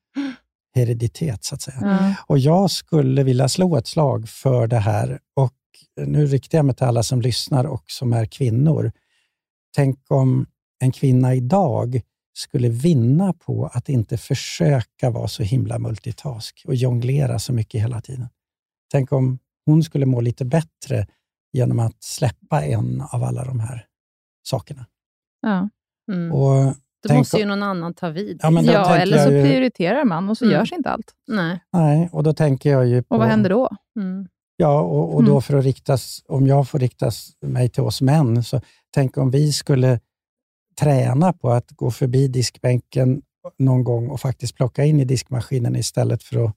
hereditet, 0.76 1.44
så 1.44 1.56
att 1.56 1.62
säga. 1.62 1.78
Mm. 1.78 2.14
Och 2.28 2.40
Jag 2.40 2.72
skulle 2.72 3.24
vilja 3.24 3.50
slå 3.50 3.78
ett 3.78 3.88
slag 3.88 4.30
för 4.30 4.68
det 4.68 4.80
här. 4.80 5.20
Och 5.36 5.54
Nu 6.02 6.26
riktar 6.26 6.58
jag 6.58 6.66
mig 6.66 6.76
till 6.76 6.86
alla 6.86 7.04
som 7.04 7.22
lyssnar 7.22 7.66
och 7.66 7.84
som 7.88 8.14
är 8.14 8.26
kvinnor. 8.26 8.92
Tänk 9.76 10.00
om 10.10 10.46
en 10.80 10.92
kvinna 10.92 11.36
idag 11.36 12.02
skulle 12.34 12.70
vinna 12.70 13.34
på 13.34 13.70
att 13.74 13.90
inte 13.90 14.18
försöka 14.18 15.10
vara 15.10 15.28
så 15.28 15.44
himla 15.44 15.80
multitask 15.80 16.64
och 16.68 16.76
jonglera 16.76 17.40
så 17.40 17.54
mycket 17.54 17.82
hela 17.82 18.02
tiden. 18.02 18.28
Tänk 18.94 19.12
om 19.12 19.39
hon 19.66 19.84
skulle 19.84 20.06
må 20.06 20.22
lite 20.22 20.46
bättre 20.46 21.08
genom 21.54 21.80
att 21.80 22.04
släppa 22.04 22.64
en 22.64 23.02
av 23.12 23.24
alla 23.24 23.44
de 23.44 23.60
här 23.60 23.86
sakerna. 24.44 24.86
Ja. 25.41 25.70
Mm. 26.12 26.32
Och 26.32 26.76
då 27.08 27.14
måste 27.14 27.38
ju 27.38 27.46
någon 27.46 27.64
annan 27.64 27.94
ta 27.94 28.10
vid. 28.10 28.39
Ja, 28.44 28.62
ja 28.62 28.96
eller 28.96 29.26
så 29.26 29.32
ju... 29.32 29.44
prioriterar 29.44 30.06
man 30.06 30.30
och 30.30 30.38
så 30.38 30.46
mm. 30.46 30.58
görs 30.58 30.72
inte 30.74 30.89
allt. 30.89 31.14
Nej. 31.28 31.60
Nej, 31.74 32.10
och 32.12 32.24
då 32.24 32.34
tänker 32.34 32.72
jag 32.72 32.88
ju 32.88 33.04
på... 33.04 33.16
Och 33.16 33.20
vad 33.20 33.30
händer 33.30 33.50
då? 33.50 33.70
Mm. 34.00 34.28
Ja, 34.58 34.82
och, 34.82 35.16
och 35.16 35.24
då 35.24 35.32
mm. 35.32 35.41
för 35.41 35.58
att 35.58 35.64
riktas, 35.64 36.24
om 36.28 36.48
jag 36.48 36.70
får 36.70 36.80
riktas 36.80 37.32
mig 37.41 37.70
till 37.70 37.84
oss 37.84 38.02
män, 38.02 38.44
så 38.44 38.62
tänk 38.94 39.18
om 39.18 39.32
vi 39.32 39.54
skulle 39.54 40.00
träna 40.80 41.34
på 41.34 41.50
att 41.50 41.72
gå 41.72 41.91
förbi 41.91 42.28
diskbänken 42.28 43.22
någon 43.60 43.84
gång 43.84 44.10
och 44.10 44.20
faktiskt 44.20 44.56
plocka 44.56 44.84
in 44.84 45.00
i 45.00 45.06
diskmaskinen 45.06 45.76
istället 45.76 46.24
för 46.24 46.46
att 46.46 46.56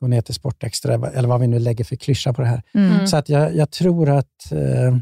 gå 0.00 0.06
ner 0.06 0.20
till 0.20 0.34
Sportextra, 0.34 0.94
eller 0.94 1.28
vad 1.28 1.40
vi 1.40 1.46
nu 1.46 1.58
lägger 1.58 1.84
för 1.84 1.96
klyscha 1.96 2.32
på 2.32 2.42
det 2.42 2.48
här. 2.48 2.62
Mm. 2.74 3.06
Så 3.06 3.16
att 3.16 3.28
jag, 3.28 3.56
jag 3.56 3.70
tror 3.70 4.08
att 4.08 4.52
eh, 4.52 4.96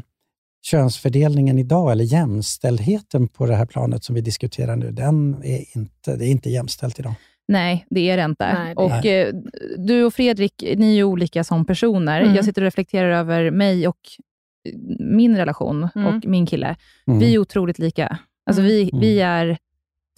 könsfördelningen 0.65 1.59
idag, 1.59 1.91
eller 1.91 2.03
jämställdheten 2.03 3.27
på 3.27 3.45
det 3.45 3.55
här 3.55 3.65
planet 3.65 4.03
som 4.03 4.15
vi 4.15 4.21
diskuterar 4.21 4.75
nu, 4.75 4.91
den 4.91 5.43
är 5.43 5.77
inte, 5.77 6.15
det 6.15 6.25
är 6.25 6.29
inte 6.29 6.49
jämställt 6.49 6.99
idag. 6.99 7.13
Nej, 7.47 7.85
det 7.89 8.09
är 8.09 8.17
det 8.17 8.23
inte. 8.23 8.53
Nej, 8.53 8.75
det 8.75 8.81
och, 8.81 8.89
nej. 8.89 9.21
Eh, 9.21 9.33
du 9.77 10.03
och 10.03 10.13
Fredrik, 10.13 10.63
ni 10.77 10.91
är 10.91 10.95
ju 10.95 11.03
olika 11.03 11.43
som 11.43 11.65
personer. 11.65 12.21
Mm. 12.21 12.35
Jag 12.35 12.45
sitter 12.45 12.61
och 12.61 12.65
reflekterar 12.65 13.09
över 13.09 13.51
mig 13.51 13.87
och 13.87 13.99
min 14.99 15.37
relation 15.37 15.89
mm. 15.95 16.07
och 16.07 16.25
min 16.25 16.45
kille. 16.45 16.75
Mm. 17.07 17.19
Vi 17.19 17.33
är 17.33 17.39
otroligt 17.39 17.79
lika. 17.79 18.19
Alltså 18.45 18.61
vi, 18.61 18.81
mm. 18.81 18.99
vi 18.99 19.19
är 19.19 19.57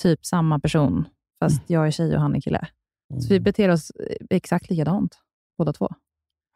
typ 0.01 0.25
samma 0.25 0.59
person, 0.59 1.05
fast 1.39 1.57
mm. 1.57 1.65
jag 1.67 1.87
är 1.87 1.91
tjej 1.91 2.15
och 2.15 2.21
han 2.21 2.35
är 2.35 2.41
kille. 2.41 2.67
Så 3.09 3.27
vi 3.29 3.35
mm. 3.35 3.43
beter 3.43 3.69
oss 3.69 3.91
eh, 3.91 4.15
exakt 4.29 4.69
likadant, 4.69 5.17
båda 5.57 5.73
två. 5.73 5.89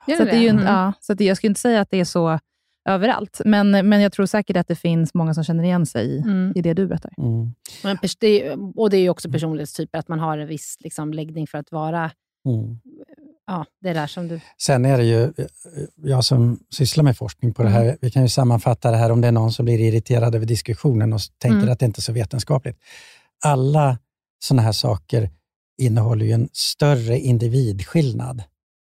Gör 0.07 0.17
så 0.17 0.23
det? 0.23 0.31
är 0.31 0.39
ju, 0.39 0.49
mm. 0.49 0.65
ja, 0.65 0.93
så 0.99 1.13
att 1.13 1.19
jag 1.19 1.37
skulle 1.37 1.49
inte 1.49 1.61
säga 1.61 1.81
att 1.81 1.91
det 1.91 1.99
är 1.99 2.05
så 2.05 2.39
överallt, 2.89 3.41
men, 3.45 3.71
men 3.71 4.01
jag 4.01 4.11
tror 4.11 4.25
säkert 4.25 4.57
att 4.57 4.67
det 4.67 4.75
finns 4.75 5.13
många 5.13 5.33
som 5.33 5.43
känner 5.43 5.63
igen 5.63 5.85
sig 5.85 6.05
i, 6.07 6.17
mm. 6.17 6.53
i 6.55 6.61
det 6.61 6.73
du 6.73 6.87
berättar. 6.87 7.13
Mm. 7.17 7.53
Men, 7.83 7.97
det, 8.19 8.51
och 8.75 8.89
det 8.89 8.97
är 8.97 9.01
ju 9.01 9.09
också 9.09 9.31
personlighetstyper, 9.31 9.99
att 9.99 10.07
man 10.07 10.19
har 10.19 10.37
en 10.37 10.47
viss 10.47 10.77
liksom, 10.79 11.13
läggning 11.13 11.47
för 11.47 11.57
att 11.57 11.71
vara 11.71 12.11
mm. 12.45 12.79
ja, 13.47 13.65
det 13.81 13.93
där 13.93 14.07
som 14.07 14.27
du... 14.27 14.39
Sen 14.57 14.85
är 14.85 14.97
det 14.97 15.03
ju, 15.03 15.23
eh, 15.23 15.45
jag 15.95 16.25
som 16.25 16.59
sysslar 16.69 17.03
med 17.03 17.17
forskning 17.17 17.53
på 17.53 17.63
det 17.63 17.69
här, 17.69 17.83
mm. 17.83 17.97
vi 18.01 18.11
kan 18.11 18.23
ju 18.23 18.29
sammanfatta 18.29 18.91
det 18.91 18.97
här 18.97 19.11
om 19.11 19.21
det 19.21 19.27
är 19.27 19.31
någon 19.31 19.51
som 19.51 19.65
blir 19.65 19.79
irriterad 19.79 20.35
över 20.35 20.45
diskussionen 20.45 21.13
och 21.13 21.21
tänker 21.37 21.57
mm. 21.57 21.71
att 21.71 21.79
det 21.79 21.85
inte 21.85 21.99
är 21.99 22.01
så 22.01 22.13
vetenskapligt. 22.13 22.77
Alla 23.43 23.97
sådana 24.39 24.61
här 24.61 24.71
saker 24.71 25.29
innehåller 25.81 26.25
ju 26.25 26.31
en 26.31 26.49
större 26.53 27.19
individskillnad 27.19 28.43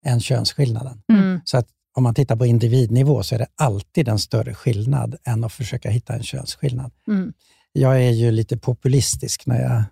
än 0.05 0.19
könsskillnaden. 0.19 1.01
Mm. 1.11 1.41
Så 1.45 1.57
att 1.57 1.67
om 1.95 2.03
man 2.03 2.13
tittar 2.13 2.35
på 2.35 2.45
individnivå 2.45 3.23
så 3.23 3.35
är 3.35 3.39
det 3.39 3.47
alltid 3.55 4.07
en 4.07 4.19
större 4.19 4.53
skillnad 4.53 5.15
än 5.23 5.43
att 5.43 5.53
försöka 5.53 5.89
hitta 5.89 6.13
en 6.13 6.23
könsskillnad. 6.23 6.91
Mm. 7.07 7.33
Jag 7.71 8.03
är 8.03 8.11
ju 8.11 8.31
lite 8.31 8.57
populistisk 8.57 9.45
när 9.45 9.61
jag 9.61 9.83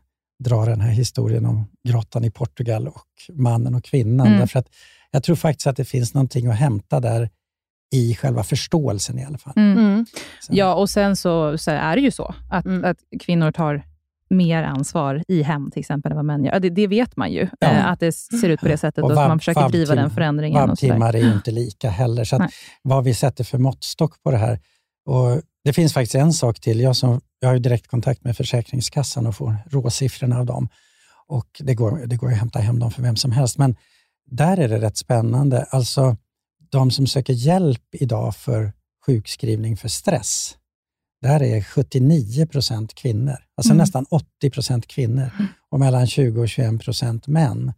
drar 0.43 0.65
den 0.65 0.81
här 0.81 0.91
historien 0.91 1.45
om 1.45 1.65
grottan 1.87 2.23
i 2.23 2.31
Portugal 2.31 2.87
och 2.87 3.05
mannen 3.33 3.75
och 3.75 3.83
kvinnan. 3.83 4.27
Mm. 4.27 4.39
Därför 4.39 4.59
att 4.59 4.67
jag 5.11 5.23
tror 5.23 5.35
faktiskt 5.35 5.67
att 5.67 5.77
det 5.77 5.85
finns 5.85 6.13
någonting 6.13 6.47
att 6.47 6.55
hämta 6.55 6.99
där 6.99 7.29
i 7.93 8.15
själva 8.15 8.43
förståelsen 8.43 9.19
i 9.19 9.25
alla 9.25 9.37
fall. 9.37 9.53
Mm. 9.55 9.77
mm. 9.77 10.05
Ja, 10.49 10.75
och 10.75 10.89
sen 10.89 11.15
så, 11.15 11.57
så, 11.57 11.71
är 11.71 11.95
det 11.95 12.01
ju 12.01 12.11
så 12.11 12.35
att, 12.49 12.65
mm. 12.65 12.85
att 12.85 12.97
kvinnor 13.19 13.51
tar 13.51 13.83
mer 14.29 14.63
ansvar 14.63 15.23
i 15.27 15.41
hem 15.41 15.71
till 15.71 15.79
exempel 15.79 16.11
än 16.11 16.15
vad 16.15 16.25
män 16.25 16.45
gör. 16.45 16.59
Det, 16.59 16.69
det 16.69 16.87
vet 16.87 17.17
man 17.17 17.31
ju, 17.31 17.47
Ja. 17.59 17.67
eh, 17.67 17.87
att 17.87 17.99
det 17.99 18.11
ser 18.11 18.49
ut 18.49 18.59
på 18.59 18.67
det 18.67 18.77
sättet 18.77 19.03
och, 19.03 19.11
vab- 19.11 19.27
man 19.27 19.39
försöker 19.39 19.69
driva 19.69 19.95
den 19.95 20.09
förändringen. 20.09 20.61
Och. 20.61 20.67
Vabbtimmar 20.69 21.15
är 21.15 21.19
ju 21.19 21.33
inte 21.33 21.51
lika 21.51 21.89
heller. 21.89 22.23
Så 22.23 22.47
vad 22.81 23.03
vi 23.03 23.13
sätter 23.13 23.43
för 23.43 23.57
måttstock 23.57 24.23
på 24.23 24.31
det 24.31 24.37
här. 24.37 24.59
Och 25.05 25.41
det 25.63 25.73
finns 25.73 25.93
faktiskt 25.93 26.15
en 26.15 26.33
sak 26.33 26.59
till. 26.59 26.79
Jag, 26.79 26.95
som, 26.95 27.21
jag 27.39 27.49
har 27.49 27.53
ju 27.53 27.59
direkt 27.59 27.87
kontakt 27.87 28.23
med 28.23 28.37
Försäkringskassan 28.37 29.27
och 29.27 29.35
får 29.35 29.55
råsiffrorna 29.69 30.39
av 30.39 30.45
dem. 30.45 30.69
Och 31.27 31.47
det 31.59 31.73
går, 31.75 32.01
det 32.05 32.15
går 32.15 32.31
att 32.31 32.37
hämta 32.37 32.59
hem 32.59 32.79
dem 32.79 32.91
för 32.91 33.01
vem 33.01 33.15
som 33.15 33.31
helst. 33.31 33.57
Men 33.57 33.75
där 34.31 34.57
är 34.59 34.67
det 34.67 34.81
rätt 34.81 34.97
spännande. 34.97 35.63
Alltså, 35.69 36.15
de 36.71 36.91
som 36.91 37.07
söker 37.07 37.33
hjälp 37.33 37.83
idag 37.91 38.35
för 38.35 38.71
sjukskrivning 39.05 39.77
för 39.77 39.87
stress, 39.87 40.57
där 41.21 41.43
är 41.43 41.61
79 41.61 42.45
procent 42.47 42.93
kvinnor. 42.95 43.35
Alltså 43.57 43.71
Mm. 43.73 43.77
nästan 43.77 44.05
80 44.09 44.49
procent 44.49 44.87
kvinnor 44.87 45.29
och 45.69 45.79
mellan 45.79 46.07
20 46.07 46.41
och 46.41 46.49
21 46.49 46.81
procent 46.81 47.27
män. 47.27 47.73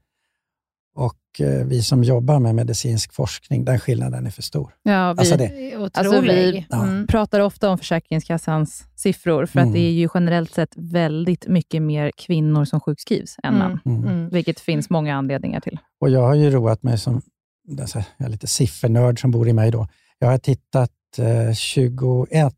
Och 0.96 1.16
eh, 1.40 1.66
vi 1.66 1.84
som 1.84 2.04
jobbar 2.04 2.40
med 2.40 2.56
medicinsk 2.56 3.14
forskning, 3.14 3.66
den 3.66 3.80
skillnaden 3.80 4.26
är 4.26 4.32
för 4.32 4.42
stor. 4.42 4.74
Ja, 4.84 5.14
vi, 5.14 5.20
Alltså 5.20 5.38
det- 5.38 5.76
Alltså, 5.94 6.22
vi 6.22 6.66
Ja. 6.70 6.84
Mm. 6.84 7.08
pratar 7.08 7.40
ofta 7.40 7.70
om 7.70 7.78
Försäkringskassans 7.78 8.84
siffror, 8.96 9.46
för 9.46 9.60
Mm. 9.60 9.70
att 9.70 9.74
det 9.74 9.80
är 9.80 9.92
ju 9.92 10.10
generellt 10.14 10.54
sett 10.54 10.74
väldigt 10.76 11.48
mycket 11.48 11.82
mer 11.82 12.12
kvinnor 12.18 12.66
som 12.66 12.80
sjukskrivs 12.80 13.36
än 13.44 13.56
Mm. 13.56 13.68
män, 13.68 13.80
Mm. 13.98 14.04
Mm. 14.08 14.30
vilket 14.30 14.60
finns 14.60 14.90
många 14.90 15.16
anledningar 15.16 15.60
till. 15.60 15.78
Och 16.02 16.10
jag 16.10 16.22
har 16.22 16.36
ju 16.36 16.50
roat 16.50 16.84
mig 16.84 16.98
som 16.98 17.22
jag 17.68 18.04
är 18.18 18.30
lite 18.30 18.48
siffernörd 18.48 19.22
som 19.22 19.32
bor 19.32 19.48
i 19.50 19.54
mig. 19.54 19.72
Då. 19.72 19.88
Jag 20.20 20.28
har 20.28 20.38
tittat 20.38 20.92
eh, 21.18 21.54
21, 21.54 22.54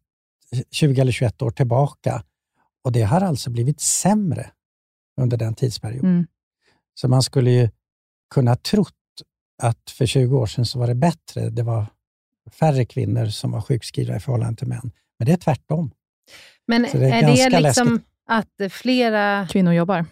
20 0.71 1.01
eller 1.01 1.11
21 1.11 1.41
år 1.41 1.51
tillbaka 1.51 2.23
och 2.83 2.91
det 2.91 3.01
har 3.01 3.21
alltså 3.21 3.49
blivit 3.49 3.81
sämre 3.81 4.51
under 5.21 5.37
den 5.37 5.53
tidsperioden. 5.53 6.09
Mm. 6.09 6.27
Så 6.93 7.07
man 7.07 7.23
skulle 7.23 7.51
ju 7.51 7.69
kunna 8.33 8.55
trott 8.55 8.93
att 9.63 9.89
för 9.91 10.05
20 10.05 10.37
år 10.37 10.45
sedan 10.45 10.65
så 10.65 10.79
var 10.79 10.87
det 10.87 10.95
bättre. 10.95 11.49
Det 11.49 11.63
var 11.63 11.85
färre 12.51 12.85
kvinnor 12.85 13.25
som 13.25 13.51
var 13.51 13.61
sjukskrivna 13.61 14.15
i 14.15 14.19
förhållande 14.19 14.55
till 14.55 14.67
män. 14.67 14.91
Men 15.19 15.25
det 15.25 15.31
är 15.31 15.37
tvärtom. 15.37 15.91
Men 16.67 16.89
Så 16.89 16.97
det 16.97 17.09
är 17.09 17.23
är, 17.23 17.49
det 17.49 17.59
liksom 17.59 17.87
läskigt. 17.93 18.07
att 18.27 18.71
flera... 18.71 19.47
Kvinnor 19.47 19.73
jobbar. 19.73 20.05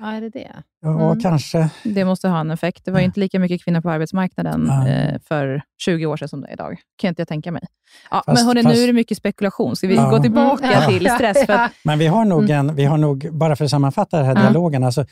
Ja, 0.00 0.12
är 0.12 0.20
det 0.20 0.28
det? 0.30 0.52
Ja, 0.82 0.88
Mm. 1.10 1.20
kanske. 1.20 1.70
Det 1.84 2.04
måste 2.04 2.28
ha 2.28 2.40
en 2.40 2.50
effekt. 2.50 2.84
Det 2.84 2.90
var 2.90 3.00
inte 3.00 3.20
lika 3.20 3.38
mycket 3.38 3.64
kvinnor 3.64 3.80
på 3.80 3.90
arbetsmarknaden 3.90 4.66
Ja. 4.68 4.88
eh, 4.88 5.20
för 5.28 5.62
20 5.82 6.06
år 6.06 6.16
sedan 6.16 6.28
som 6.28 6.40
det 6.40 6.48
är 6.48 6.52
idag. 6.52 6.76
kan 6.98 7.08
inte 7.08 7.20
jag 7.20 7.28
tänka 7.28 7.52
mig. 7.52 7.62
Ja, 8.10 8.22
Fast- 8.26 8.38
men 8.38 8.46
hörni, 8.46 8.62
fast- 8.62 8.76
nu 8.76 8.82
är 8.82 8.86
det 8.86 8.92
mycket 8.92 9.18
spekulation. 9.18 9.76
Ska 9.76 9.86
vi 9.86 9.94
Ja. 9.96 10.10
gå 10.10 10.18
tillbaka 10.18 10.72
Mm. 10.72 10.88
till 10.98 11.10
stress? 11.14 11.48
Att, 11.48 11.72
Men 11.84 11.98
vi 11.98 12.06
har 12.06 12.24
nog, 12.24 12.50
en, 12.50 12.74
vi 12.74 12.84
har 12.84 12.98
nog 12.98 13.28
bara 13.32 13.56
för 13.56 13.64
att 13.64 13.70
sammanfatta 13.70 14.16
den 14.16 14.26
här 14.26 14.34
dialogen, 14.34 14.84
alltså, 14.84 15.04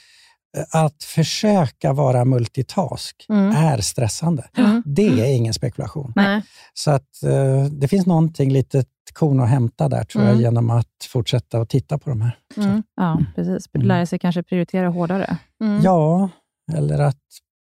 att 0.71 1.03
försöka 1.05 1.93
vara 1.93 2.25
multitask 2.25 3.27
Mm. 3.29 3.57
är 3.57 3.79
stressande. 3.79 4.49
Mm. 4.57 4.83
Det 4.87 5.07
är 5.21 5.37
ingen 5.37 5.55
spekulation. 5.55 6.13
Nej. 6.17 6.43
Så 6.75 6.91
att 6.91 7.23
eh, 7.23 7.65
det 7.65 7.89
finns 7.89 8.07
någonting 8.07 8.53
litet 8.53 8.89
korn 9.13 9.41
att 9.41 9.49
hämta 9.49 9.89
där, 9.89 10.05
tror 10.05 10.23
Mm. 10.23 10.35
jag, 10.35 10.43
genom 10.43 10.71
att 10.71 10.87
fortsätta 11.09 11.61
att 11.61 11.69
titta 11.69 11.99
på 11.99 12.11
de 12.11 12.21
här. 12.21 12.39
Mm. 12.57 12.83
ja, 12.97 13.21
precis. 13.35 13.67
Mm. 13.75 13.87
Lära 13.87 14.07
sig 14.07 14.19
kanske 14.19 14.43
prioritera 14.43 14.89
hårdare. 14.89 15.37
Mm. 15.65 15.83
Ja, 15.83 16.29
eller 16.73 16.99
att 16.99 17.21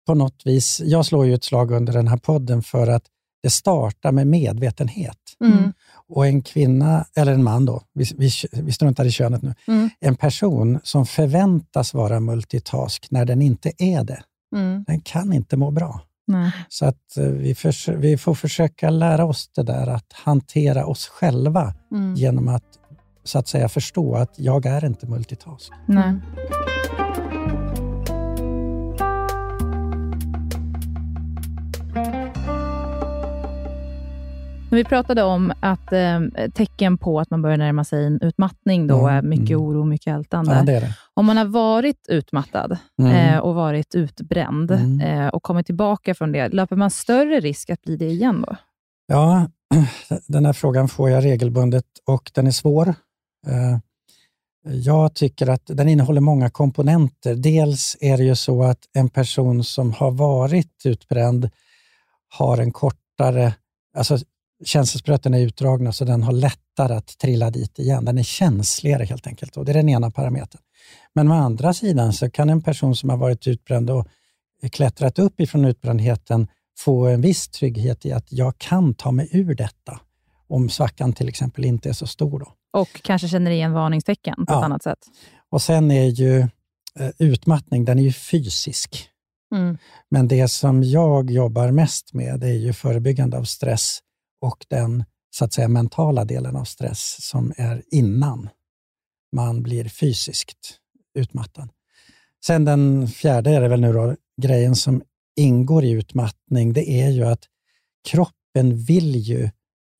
på 0.08 0.14
något 0.16 0.42
vis... 0.46 0.82
Jag 0.86 1.06
slår 1.06 1.26
ju 1.26 1.34
ett 1.34 1.44
slag 1.44 1.72
under 1.72 1.94
den 1.94 2.08
här 2.08 2.18
podden 2.18 2.64
för 2.64 2.88
att 2.88 3.04
det 3.44 3.50
startar 3.50 4.12
med 4.12 4.28
medvetenhet. 4.28 5.18
Mm. 5.44 5.74
Och 6.12 6.28
en 6.28 6.42
kvinna, 6.42 7.06
eller 7.16 7.34
en 7.34 7.44
man 7.44 7.66
då, 7.66 7.82
vi, 7.94 8.06
vi, 8.18 8.30
vi 8.52 8.72
struntar 8.72 9.06
i 9.06 9.12
könet 9.12 9.42
nu, 9.42 9.54
Mm. 9.68 9.90
en 10.00 10.16
person 10.16 10.80
som 10.84 11.06
förväntas 11.06 11.94
vara 11.94 12.20
multitask 12.20 13.08
när 13.12 13.26
den 13.26 13.42
inte 13.42 13.72
är 13.78 14.04
det, 14.04 14.24
Mm. 14.56 14.84
den 14.88 15.02
kan 15.02 15.34
inte 15.34 15.58
må 15.58 15.72
bra. 15.72 16.02
Nej. 16.28 16.52
Så 16.70 16.86
att 16.86 17.18
eh, 17.18 17.24
vi, 17.26 17.56
förs- 17.56 17.88
vi 17.90 18.18
får 18.18 18.36
försöka 18.36 18.90
lära 18.90 19.26
oss 19.26 19.50
det 19.56 19.64
där 19.64 19.88
att 19.88 20.14
hantera 20.14 20.86
oss 20.86 21.08
själva 21.08 21.74
Mm. 21.92 22.16
genom 22.16 22.48
att 22.48 22.64
så 23.24 23.40
att 23.40 23.48
säga 23.48 23.70
förstå 23.70 24.16
att 24.16 24.34
jag 24.40 24.66
är 24.66 24.86
inte 24.86 25.08
multitask. 25.08 25.72
Nej. 25.88 26.14
Men 34.72 34.78
Vi 34.78 34.84
pratade 34.84 35.24
om 35.24 35.54
att 35.60 35.94
eh, 35.94 36.20
tecken 36.54 36.98
på 36.98 37.20
att 37.20 37.30
man 37.30 37.42
börjar 37.42 37.58
närma 37.58 37.84
sig 37.84 38.06
en 38.06 38.20
utmattning 38.22 38.88
då 38.88 38.98
Mm, 39.08 39.16
är 39.16 39.22
mycket 39.22 39.50
mm. 39.50 39.62
oro, 39.62 39.84
mycket 39.86 40.08
ältande. 40.16 40.56
Ja, 40.56 40.64
det 40.64 40.74
är 40.74 40.82
det. 40.82 40.94
Om 41.14 41.26
man 41.26 41.38
har 41.38 41.46
varit 41.46 42.06
utmattad 42.10 42.78
Mm. 43.02 43.12
eh, 43.34 43.38
och 43.40 43.56
varit 43.56 43.96
utbränd 43.96 44.72
Mm. 44.72 45.00
eh, 45.02 45.28
och 45.28 45.44
kommit 45.44 45.66
tillbaka 45.66 46.16
från 46.16 46.32
det, 46.32 46.50
löper 46.50 46.76
man 46.76 46.92
större 46.92 47.40
risk 47.40 47.70
att 47.70 47.82
bli 47.82 47.98
det 47.98 48.06
igen 48.10 48.46
då? 48.48 48.56
Ja, 49.08 49.48
den 50.28 50.46
här 50.46 50.54
frågan 50.54 50.88
får 50.88 51.10
jag 51.10 51.26
regelbundet 51.26 51.86
och 52.08 52.32
den 52.34 52.48
är 52.48 52.52
svår. 52.52 52.88
Eh, 53.48 53.78
Jag 54.64 55.14
tycker 55.14 55.50
att 55.50 55.62
den 55.66 55.90
innehåller 55.90 56.22
många 56.22 56.50
komponenter. 56.50 57.36
Dels 57.36 57.98
är 58.02 58.18
det 58.18 58.24
ju 58.24 58.36
så 58.36 58.64
att 58.64 58.80
en 58.94 59.10
person 59.10 59.64
som 59.64 59.92
har 59.94 60.12
varit 60.12 60.82
utbränd 60.86 61.50
har 62.38 62.58
en 62.58 62.72
kortare, 62.72 63.54
alltså 63.98 64.18
känselspröten 64.66 65.34
är 65.34 65.40
utdragna 65.40 65.92
så 65.92 66.06
den 66.06 66.24
har 66.24 66.32
lättare 66.34 66.94
att 66.94 67.18
trilla 67.18 67.50
dit 67.50 67.80
igen. 67.80 68.06
Den 68.06 68.18
är 68.18 68.24
känsligare 68.24 69.04
helt 69.04 69.28
enkelt. 69.28 69.58
Och 69.58 69.66
det 69.66 69.72
är 69.72 69.74
den 69.74 69.90
ena 69.90 70.12
parametern. 70.12 70.62
Men 71.16 71.32
å 71.32 71.34
andra 71.34 71.74
sidan 71.74 72.14
så 72.14 72.30
kan 72.30 72.50
en 72.50 72.62
person 72.62 72.96
som 72.96 73.10
har 73.10 73.18
varit 73.18 73.48
utbränd 73.48 73.90
och 73.90 74.08
klättrat 74.72 75.20
upp 75.20 75.40
ifrån 75.40 75.66
utbrändheten 75.66 76.48
få 76.78 77.08
en 77.08 77.22
viss 77.22 77.50
trygghet 77.50 78.06
i 78.06 78.12
att 78.12 78.32
jag 78.32 78.58
kan 78.58 78.94
ta 78.94 79.12
mig 79.12 79.30
ur 79.32 79.56
detta 79.56 80.00
om 80.48 80.70
svackan 80.70 81.14
till 81.14 81.30
exempel 81.30 81.66
inte 81.66 81.90
är 81.90 81.94
så 81.94 82.08
stor. 82.08 82.40
Då. 82.40 82.54
Och 82.80 83.02
kanske 83.04 83.28
känner 83.28 83.52
igen 83.52 83.72
varningstecken 83.74 84.36
på 84.36 84.42
ett 84.42 84.50
Ja. 84.50 84.66
annat 84.66 84.84
sätt? 84.84 85.00
Och 85.50 85.62
Sen 85.62 85.92
är 85.92 86.06
ju 86.06 86.40
eh, 87.00 87.10
utmattning 87.18 87.86
den 87.86 88.00
är 88.00 88.04
ju 88.04 88.14
fysisk. 88.14 89.08
Mm. 89.56 89.78
Men 90.10 90.28
det 90.28 90.48
som 90.48 90.84
jag 90.84 91.32
jobbar 91.32 91.72
mest 91.72 92.14
med 92.14 92.40
det 92.40 92.48
är 92.48 92.58
ju 92.58 92.74
förebyggande 92.74 93.38
av 93.38 93.44
stress 93.44 94.00
och 94.42 94.66
den 94.68 95.04
så 95.30 95.46
att 95.46 95.54
säga 95.54 95.68
mentala 95.68 96.26
delen 96.26 96.56
av 96.56 96.64
stress 96.64 97.18
som 97.20 97.54
är 97.58 97.84
innan 97.92 98.50
man 99.32 99.64
blir 99.64 99.90
fysiskt 99.90 100.78
utmattad. 101.14 101.70
Sen 102.46 102.66
den 102.66 103.08
fjärde 103.08 103.50
är 103.50 103.62
det 103.62 103.68
väl 103.68 103.82
nu 103.82 103.94
då, 103.94 104.16
grejen 104.42 104.76
som 104.76 105.02
ingår 105.36 105.84
i 105.84 105.92
utmattning, 105.92 106.74
det 106.74 106.90
är 106.90 107.10
ju 107.10 107.24
att 107.24 107.44
kroppen 108.10 108.78
vill 108.78 109.16
ju 109.16 109.50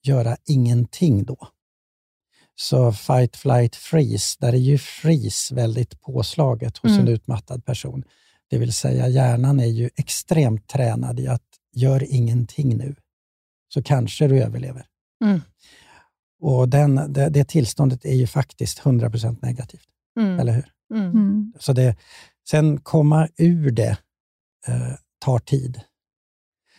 göra 0.04 0.38
ingenting 0.46 1.24
då. 1.24 1.48
Så 2.56 2.92
fight, 2.92 3.36
flight, 3.36 3.76
freeze, 3.76 4.38
där 4.40 4.54
är 4.54 4.58
ju 4.58 4.78
freeze 4.78 5.56
väldigt 5.56 6.02
påslaget 6.02 6.78
hos 6.78 6.92
en 6.92 7.00
Mm. 7.00 7.14
utmattad 7.14 7.66
person. 7.66 8.04
Det 8.50 8.58
vill 8.58 8.74
säga 8.74 9.08
hjärnan 9.08 9.60
är 9.60 9.66
ju 9.66 9.90
extremt 9.96 10.68
tränad 10.68 11.20
i 11.20 11.28
att 11.28 11.44
gör 11.74 12.04
ingenting 12.04 12.78
nu, 12.78 12.96
så 13.74 13.84
kanske 13.84 14.28
du 14.28 14.44
överlever. 14.44 14.86
Mm. 15.24 15.42
Och 16.40 16.70
den, 16.70 17.14
det, 17.14 17.30
det 17.30 17.44
tillståndet 17.48 18.06
är 18.06 18.16
ju 18.16 18.28
faktiskt 18.28 18.80
100% 18.80 19.38
negativt, 19.42 19.88
Mm. 20.20 20.40
eller 20.40 20.54
hur? 20.54 20.72
Mm. 20.94 21.12
Mm. 21.12 21.54
Så 21.60 21.74
det, 21.74 21.96
sen 22.50 22.80
komma 22.80 23.28
ur 23.38 23.72
det 23.72 23.98
eh, 24.68 24.94
tar 25.20 25.40
tid. 25.40 25.82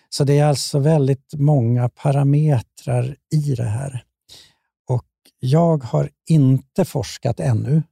Så 0.08 0.24
det 0.24 0.38
är 0.38 0.44
alltså 0.44 0.78
väldigt 0.78 1.34
många 1.34 1.88
parametrar 1.88 3.16
i 3.34 3.54
det 3.54 3.64
här. 3.68 4.04
Och 4.88 5.06
jag 5.38 5.84
har 5.84 6.10
inte 6.28 6.84
forskat 6.84 7.40
ännu 7.40 7.82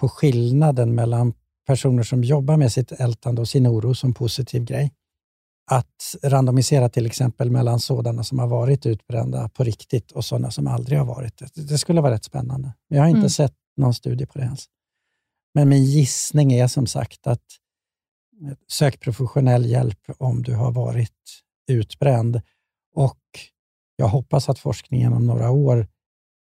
på 0.00 0.08
skillnaden 0.08 0.94
mellan 0.94 1.32
personer 1.66 2.02
som 2.02 2.24
jobbar 2.24 2.56
med 2.56 2.72
sitt 2.72 2.92
ältande 2.92 3.40
och 3.40 3.48
sin 3.48 3.66
oro 3.66 3.94
som 3.94 4.14
positiv 4.14 4.64
grej. 4.64 4.92
Att 5.70 6.16
randomisera 6.22 6.88
till 6.88 7.06
exempel 7.06 7.50
mellan 7.50 7.80
sådana 7.80 8.24
som 8.24 8.38
har 8.38 8.46
varit 8.46 8.86
utbrända 8.86 9.48
på 9.48 9.64
riktigt 9.64 10.12
och 10.12 10.24
sådana 10.24 10.50
som 10.50 10.66
aldrig 10.66 10.98
har 10.98 11.06
varit 11.06 11.38
det. 11.38 11.62
Det 11.68 11.78
skulle 11.78 12.00
vara 12.00 12.12
rätt 12.14 12.24
spännande. 12.24 12.72
Men 12.88 12.96
jag 12.96 13.04
har 13.04 13.08
inte 13.08 13.18
Mm. 13.18 13.30
sett 13.30 13.54
någon 13.76 13.94
studie 13.94 14.26
på 14.26 14.38
det 14.38 14.44
ens. 14.44 14.64
Men 15.54 15.68
min 15.68 15.84
gissning 15.84 16.52
är 16.52 16.66
som 16.66 16.86
sagt 16.86 17.26
att 17.26 17.42
eh, 18.42 18.52
sök 18.68 19.00
professionell 19.00 19.66
hjälp 19.66 19.98
om 20.18 20.42
du 20.42 20.54
har 20.54 20.72
varit 20.72 21.42
utbränd. 21.70 22.40
Och 22.94 23.18
jag 23.96 24.08
hoppas 24.08 24.48
att 24.48 24.58
forskningen 24.58 25.12
om 25.12 25.26
några 25.26 25.50
år 25.50 25.88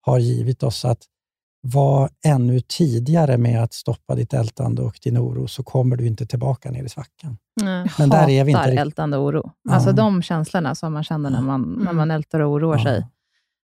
har 0.01 0.19
givit 0.19 0.63
oss 0.63 0.85
att 0.85 1.03
var 1.67 2.11
ännu 2.27 2.61
tidigare 2.61 3.37
med 3.39 3.63
att 3.63 3.75
stoppa 3.75 4.15
ditt 4.15 4.35
ältande 4.35 4.83
och 4.83 4.99
din 5.03 5.19
oro, 5.19 5.49
så 5.49 5.63
kommer 5.63 5.97
du 5.97 6.07
inte 6.07 6.27
tillbaka 6.27 6.71
ner 6.71 6.85
i 6.85 6.89
svackan. 6.89 7.37
Nej. 7.63 7.91
Men 7.99 8.09
där 8.09 8.29
är 8.29 8.45
vi 8.45 8.51
inte 8.53 8.63
ältande 8.63 9.17
oro. 9.17 9.51
Ja. 9.69 9.75
Alltså 9.75 9.93
de 9.93 10.23
känslorna 10.23 10.75
som 10.75 10.93
man 10.93 11.05
känner 11.05 11.31
när 11.31 11.41
man, 11.43 11.63
när 11.63 11.81
Mm. 11.83 11.97
man 11.97 12.11
ältar 12.11 12.41
och 12.41 12.53
oroar 12.53 12.79
sig. 12.79 13.07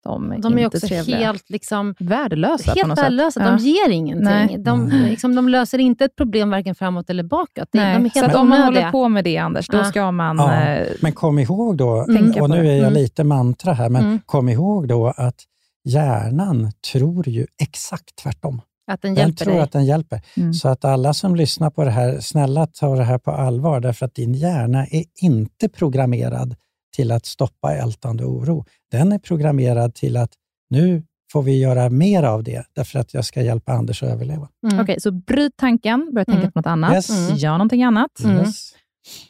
de 0.05 0.33
är, 0.33 0.39
De 0.39 0.53
är 0.59 0.65
inte 0.65 0.77
också 0.77 0.87
trevliga. 0.89 1.17
helt 1.19 1.51
liksom, 1.51 1.95
värdelösa 1.99 2.73
på 2.73 2.79
helt 2.79 2.89
något 2.89 2.99
värdelösa. 2.99 3.41
sätt. 3.41 3.59
De 3.59 3.65
ger 3.65 3.91
ingenting. 3.91 4.25
Nej. 4.25 4.57
De, 4.59 4.89
liksom, 4.89 5.35
de 5.35 5.49
löser 5.49 5.79
inte 5.79 6.05
ett 6.05 6.17
problem 6.17 6.51
varken 6.51 6.75
framåt 6.75 7.11
eller 7.11 7.23
bakåt. 7.23 7.69
Det, 7.73 7.79
Nej. 7.79 7.95
de 7.95 8.07
är 8.21 8.29
så 8.33 8.39
om 8.41 8.49
man 8.49 8.63
håller 8.63 8.91
på 8.91 9.09
med 9.09 9.25
det, 9.25 9.39
Anders, 9.39 9.69
då 9.69 9.77
Ja. 9.79 9.85
ska 9.85 10.11
man... 10.11 10.37
Ja, 10.37 10.63
eh, 10.63 10.87
men 11.03 11.13
kom 11.13 11.39
ihåg 11.39 11.77
då, 11.77 12.05
Tänka 12.05 12.43
och 12.43 12.51
nu 12.51 12.59
är 12.69 12.73
jag 12.75 12.79
Mm. 12.79 12.93
lite 12.93 13.25
mantra 13.25 13.73
här, 13.73 13.89
men 13.89 14.03
Mm. 14.05 14.21
kom 14.27 14.49
ihåg 14.49 14.89
då 14.89 15.07
att 15.17 15.37
hjärnan 15.85 16.73
tror 16.93 17.29
ju 17.29 17.47
exakt 17.63 18.17
tvärtom. 18.23 18.61
Att 18.87 19.03
den 19.03 19.15
Den 19.15 19.35
tror 19.37 19.53
dig. 19.53 19.63
att 19.63 19.73
den 19.73 19.85
hjälper. 19.85 20.21
Mm. 20.37 20.55
Så 20.55 20.69
att 20.69 20.85
alla 20.85 21.15
som 21.15 21.37
lyssnar 21.37 21.71
på 21.71 21.85
det 21.85 21.91
här, 21.91 22.21
snälla 22.21 22.67
ta 22.67 22.95
det 22.97 23.05
här 23.05 23.19
på 23.19 23.31
allvar, 23.31 23.81
därför 23.81 24.07
att 24.07 24.15
din 24.15 24.35
hjärna 24.35 24.87
är 24.87 25.05
inte 25.23 25.69
programmerad 25.69 26.55
till 26.97 27.13
att 27.13 27.27
stoppa 27.27 27.75
ältande 27.75 28.25
oro. 28.25 28.65
Den 28.91 29.13
är 29.13 29.19
programmerad 29.19 29.95
till 29.95 30.17
att 30.17 30.31
nu 30.71 31.03
får 31.33 31.43
vi 31.43 31.59
göra 31.59 31.91
mer 31.91 32.23
av 32.23 32.43
det, 32.43 32.65
därför 32.73 32.99
att 32.99 33.15
jag 33.15 33.25
ska 33.25 33.43
hjälpa 33.43 33.73
Anders 33.73 34.03
att 34.03 34.09
överleva. 34.09 34.49
Mm. 34.67 34.81
Okej, 34.81 35.01
så 35.01 35.11
bryt 35.13 35.53
tanken, 35.57 36.11
börja 36.15 36.25
tänka 36.25 36.41
Mm. 36.41 36.53
på 36.53 36.59
något 36.59 36.67
annat. 36.67 36.95
Yes. 36.95 37.11
Mm. 37.11 37.37
Gör 37.37 37.53
någonting 37.53 37.83
annat. 37.83 38.21
Mm. 38.25 38.37
Yes. 38.37 38.73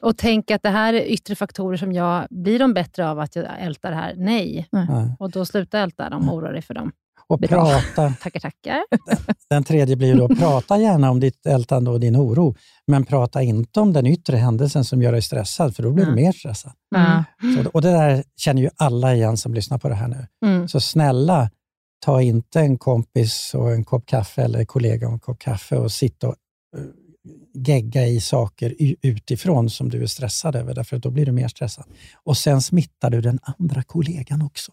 Och 0.03 0.17
tänk 0.17 0.51
att 0.51 0.63
det 0.63 0.69
här 0.71 0.95
är 0.95 1.05
yttre 1.07 1.35
faktorer 1.35 1.77
som 1.77 1.93
jag... 1.93 2.27
Blir 2.31 2.59
de 2.59 2.75
bättre 2.75 3.09
av 3.11 3.19
att 3.21 3.37
jag 3.37 3.47
ältar 3.61 3.91
det 3.91 3.97
här? 3.97 4.15
Nej. 4.17 4.69
Ja. 4.71 5.17
Och 5.19 5.31
då 5.31 5.45
sluta 5.47 5.79
älta 5.79 6.11
dem 6.11 6.29
och 6.29 6.37
oroa 6.37 6.53
dig 6.53 6.63
för 6.63 6.75
dem. 6.75 6.93
Och 7.27 7.39
Bra. 7.39 7.49
prata, 7.49 8.15
Tackar, 8.23 8.41
tackar. 8.41 8.83
den 9.51 9.65
tredje 9.65 9.97
blir 9.97 10.09
ju 10.09 10.15
då, 10.15 10.29
prata 10.29 10.79
gärna 10.79 11.11
om 11.11 11.21
ditt 11.21 11.47
ältande 11.47 11.91
och 11.91 12.01
din 12.01 12.17
oro, 12.17 12.55
men 12.87 13.05
prata 13.05 13.43
inte 13.43 13.81
om 13.81 13.93
den 13.93 14.07
yttre 14.07 14.37
händelsen 14.37 14.85
som 14.85 15.03
gör 15.03 15.13
dig 15.13 15.23
stressad, 15.23 15.77
för 15.77 15.83
då 15.83 15.91
blir 15.91 16.05
du 16.05 16.11
Mm. 16.13 16.25
mer 16.25 16.33
stressad. 16.33 16.73
Ja. 16.95 17.25
Så, 17.57 17.71
och 17.71 17.83
det 17.83 17.91
där 17.91 18.25
känner 18.37 18.63
ju 18.63 18.69
alla 18.77 19.15
igen 19.15 19.37
som 19.37 19.55
lyssnar 19.55 19.79
på 19.79 19.89
det 19.89 19.95
här 19.95 20.09
nu. 20.09 20.27
Mm. 20.47 20.69
Så 20.69 20.81
snälla, 20.81 21.51
ta 22.05 22.23
inte 22.23 22.61
en 22.61 22.79
kompis 22.79 23.55
och 23.55 23.73
en 23.73 23.85
kopp 23.85 24.07
kaffe 24.07 24.43
eller 24.43 24.65
kollega 24.65 25.07
och 25.07 25.13
en 25.13 25.19
kopp 25.21 25.39
kaffe 25.39 25.77
och 25.77 25.93
sitta 25.93 26.29
och 26.29 26.35
eh, 26.77 26.83
gegga 27.55 28.07
i 28.07 28.21
saker 28.21 28.75
utifrån 29.03 29.71
som 29.71 29.89
du 29.89 30.03
är 30.03 30.07
stressad 30.07 30.57
över, 30.57 30.75
därför 30.75 30.97
att 30.97 31.03
då 31.03 31.11
blir 31.11 31.27
du 31.27 31.33
mer 31.33 31.49
stressad. 31.49 31.85
Och 32.25 32.37
sen 32.37 32.63
smittar 32.63 33.11
du 33.11 33.21
den 33.21 33.39
andra 33.59 33.83
kollegan 33.83 34.43
också. 34.43 34.73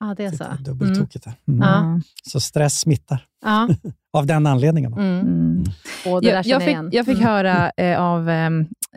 Ja, 0.00 0.14
det 0.16 0.24
är 0.24 0.30
Det 0.30 0.36
så. 0.36 0.44
är 0.44 0.50
Mm. 0.50 0.62
dubbeltokigt. 0.62 1.26
Mm. 1.26 1.36
Mm. 1.48 1.60
Ja. 1.68 2.00
Så 2.30 2.40
stress 2.40 2.80
smittar. 2.80 3.26
Ja. 3.44 3.68
Av 4.12 4.26
den 4.26 4.46
anledningen. 4.46 4.92
Mm. 4.92 5.20
Mm. 5.20 5.64
Det 5.64 6.26
Jag, 6.28 6.46
jag, 6.46 6.62
fick, 6.62 6.76
jag 6.94 7.06
fick 7.06 7.16
Mm. 7.18 7.28
höra 7.28 7.70
eh, 7.76 8.00
av 8.00 8.30
eh, 8.30 8.50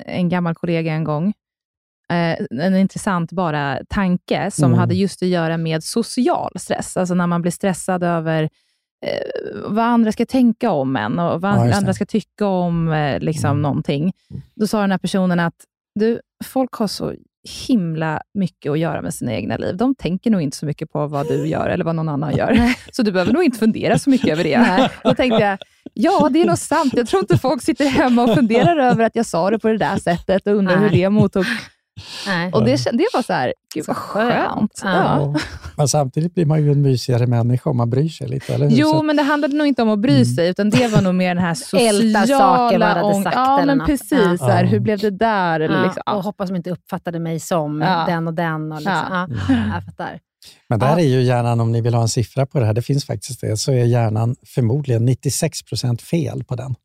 en 0.06 0.30
gammal 0.30 0.56
kollega 0.56 0.94
en 0.94 1.04
gång, 1.04 1.34
eh, 2.12 2.46
en 2.66 2.76
intressant 2.76 3.32
bara 3.32 3.80
tanke 3.90 4.52
som 4.52 4.66
Mm. 4.66 4.80
hade 4.80 4.96
just 4.96 5.24
att 5.24 5.30
göra 5.30 5.58
med 5.58 5.84
social 5.84 6.52
stress. 6.60 6.98
Alltså 6.98 7.14
när 7.16 7.28
man 7.28 7.42
blir 7.42 7.52
stressad 7.52 8.04
över 8.04 8.44
eh, 8.44 8.50
vad 9.66 9.86
andra 9.86 10.12
ska 10.12 10.26
tänka 10.26 10.72
om 10.72 10.96
en 10.96 11.20
och 11.20 11.42
vad 11.42 11.52
Ja, 11.70 11.76
andra 11.76 11.94
ska 11.94 12.06
tycka 12.06 12.46
om 12.48 12.92
eh, 12.92 13.20
liksom, 13.20 13.50
Mm. 13.50 13.62
någonting. 13.62 14.14
Då 14.56 14.68
sa 14.68 14.82
den 14.82 14.92
här 14.92 14.98
personen 14.98 15.40
att 15.40 15.54
du, 16.00 16.20
folk 16.46 16.74
har 16.74 16.88
så 16.88 17.14
himla 17.68 18.22
mycket 18.34 18.72
att 18.72 18.80
göra 18.80 19.02
med 19.02 19.14
sina 19.14 19.34
egna 19.34 19.58
liv. 19.58 19.78
De 19.78 19.96
tänker 19.96 20.32
nog 20.32 20.42
inte 20.42 20.58
så 20.58 20.66
mycket 20.66 20.92
på 20.92 21.08
vad 21.08 21.28
du 21.28 21.48
gör 21.48 21.70
eller 21.70 21.86
vad 21.86 21.96
någon 21.96 22.10
annan 22.10 22.36
gör. 22.36 22.60
Så 22.92 23.04
du 23.04 23.12
behöver 23.12 23.34
nog 23.34 23.44
inte 23.44 23.58
fundera 23.60 24.00
så 24.00 24.10
mycket 24.10 24.30
över 24.30 24.44
det. 24.44 24.90
Då 25.04 25.14
tänkte 25.16 25.44
jag, 25.44 25.58
ja, 25.94 26.30
det 26.32 26.42
är 26.42 26.46
nog 26.46 26.58
sant. 26.58 26.94
Jag 26.96 27.08
tror 27.08 27.20
inte 27.22 27.38
folk 27.38 27.62
sitter 27.62 27.86
hemma 27.86 28.24
och 28.24 28.36
funderar 28.36 28.78
över 28.78 29.04
att 29.06 29.16
jag 29.16 29.26
sa 29.26 29.50
det 29.52 29.60
på 29.60 29.68
det 29.68 29.78
där 29.78 29.98
sättet 29.98 30.48
och 30.48 30.54
undrar 30.54 30.76
hur 30.78 30.90
Nej. 30.90 31.00
det 31.02 31.10
mottog. 31.10 31.46
Nej. 32.28 32.52
Och 32.54 32.66
det, 32.66 32.84
det 32.94 33.08
var 33.14 33.22
så 33.22 33.34
här, 33.34 33.54
gud 33.74 33.86
Så 33.86 33.92
vad 33.92 33.98
skönt. 33.98 34.54
skönt. 34.56 34.82
Ja. 34.84 35.20
Ja. 35.34 35.36
Men 35.76 35.88
samtidigt 35.88 36.34
blir 36.36 36.46
man 36.46 36.64
ju 36.64 36.72
en 36.72 36.82
mysigare 36.82 37.28
människa 37.28 37.70
om 37.70 37.78
man 37.78 37.90
bryr 37.90 38.10
sig 38.10 38.28
lite, 38.28 38.54
eller 38.54 38.66
hur? 38.70 38.76
Så 38.76 38.82
Jo, 38.82 39.00
att- 39.00 39.06
men 39.06 39.16
det 39.16 39.24
handlade 39.24 39.56
nog 39.56 39.68
inte 39.68 39.82
om 39.82 39.90
att 39.90 40.00
bry 40.00 40.26
sig, 40.26 40.50
utan 40.50 40.70
det 40.70 40.88
var 40.88 41.02
nog 41.02 41.16
mer 41.16 41.36
den 41.36 41.44
här 41.44 41.54
sociala... 41.54 41.90
Älta 42.22 42.28
saker 42.28 42.80
vad 42.80 42.88
hade 42.88 43.24
sagt 43.24 43.36
Ja, 43.36 43.56
eller 43.58 43.66
men 43.66 43.78
något. 43.78 43.88
precis. 43.88 44.12
Ja. 44.12 44.38
Så 44.38 44.46
här, 44.46 44.66
hur 44.66 44.80
blev 44.80 45.00
det 45.00 45.10
där? 45.12 45.60
Eller 45.60 45.76
Ja, 45.78 45.84
liksom, 45.84 46.04
Och 46.06 46.24
hoppas 46.24 46.50
de 46.50 46.56
inte 46.56 46.72
uppfattade 46.72 47.20
mig 47.20 47.40
som 47.40 47.82
Ja. 47.82 48.06
den 48.08 48.28
och 48.28 48.34
den. 48.34 48.72
Och 48.72 48.78
liksom. 48.78 48.94
Ja. 49.10 49.28
ja. 49.50 49.56
Jag 49.74 49.86
fattar. 49.86 50.20
Men 50.70 50.80
där 50.80 50.96
är 50.98 51.04
ju 51.08 51.22
hjärnan, 51.22 51.60
om 51.60 51.72
ni 51.72 51.82
vill 51.82 51.94
ha 51.94 52.02
en 52.02 52.08
siffra 52.08 52.46
på 52.46 52.60
det 52.60 52.66
här, 52.66 52.74
det 52.74 52.82
finns 52.82 53.06
faktiskt 53.06 53.42
det, 53.42 53.58
så 53.58 53.72
är 53.72 53.86
hjärnan 53.86 54.36
förmodligen 54.46 55.06
96 55.06 55.64
procent 55.64 56.02
fel 56.02 56.44
på 56.44 56.56
den. 56.56 56.76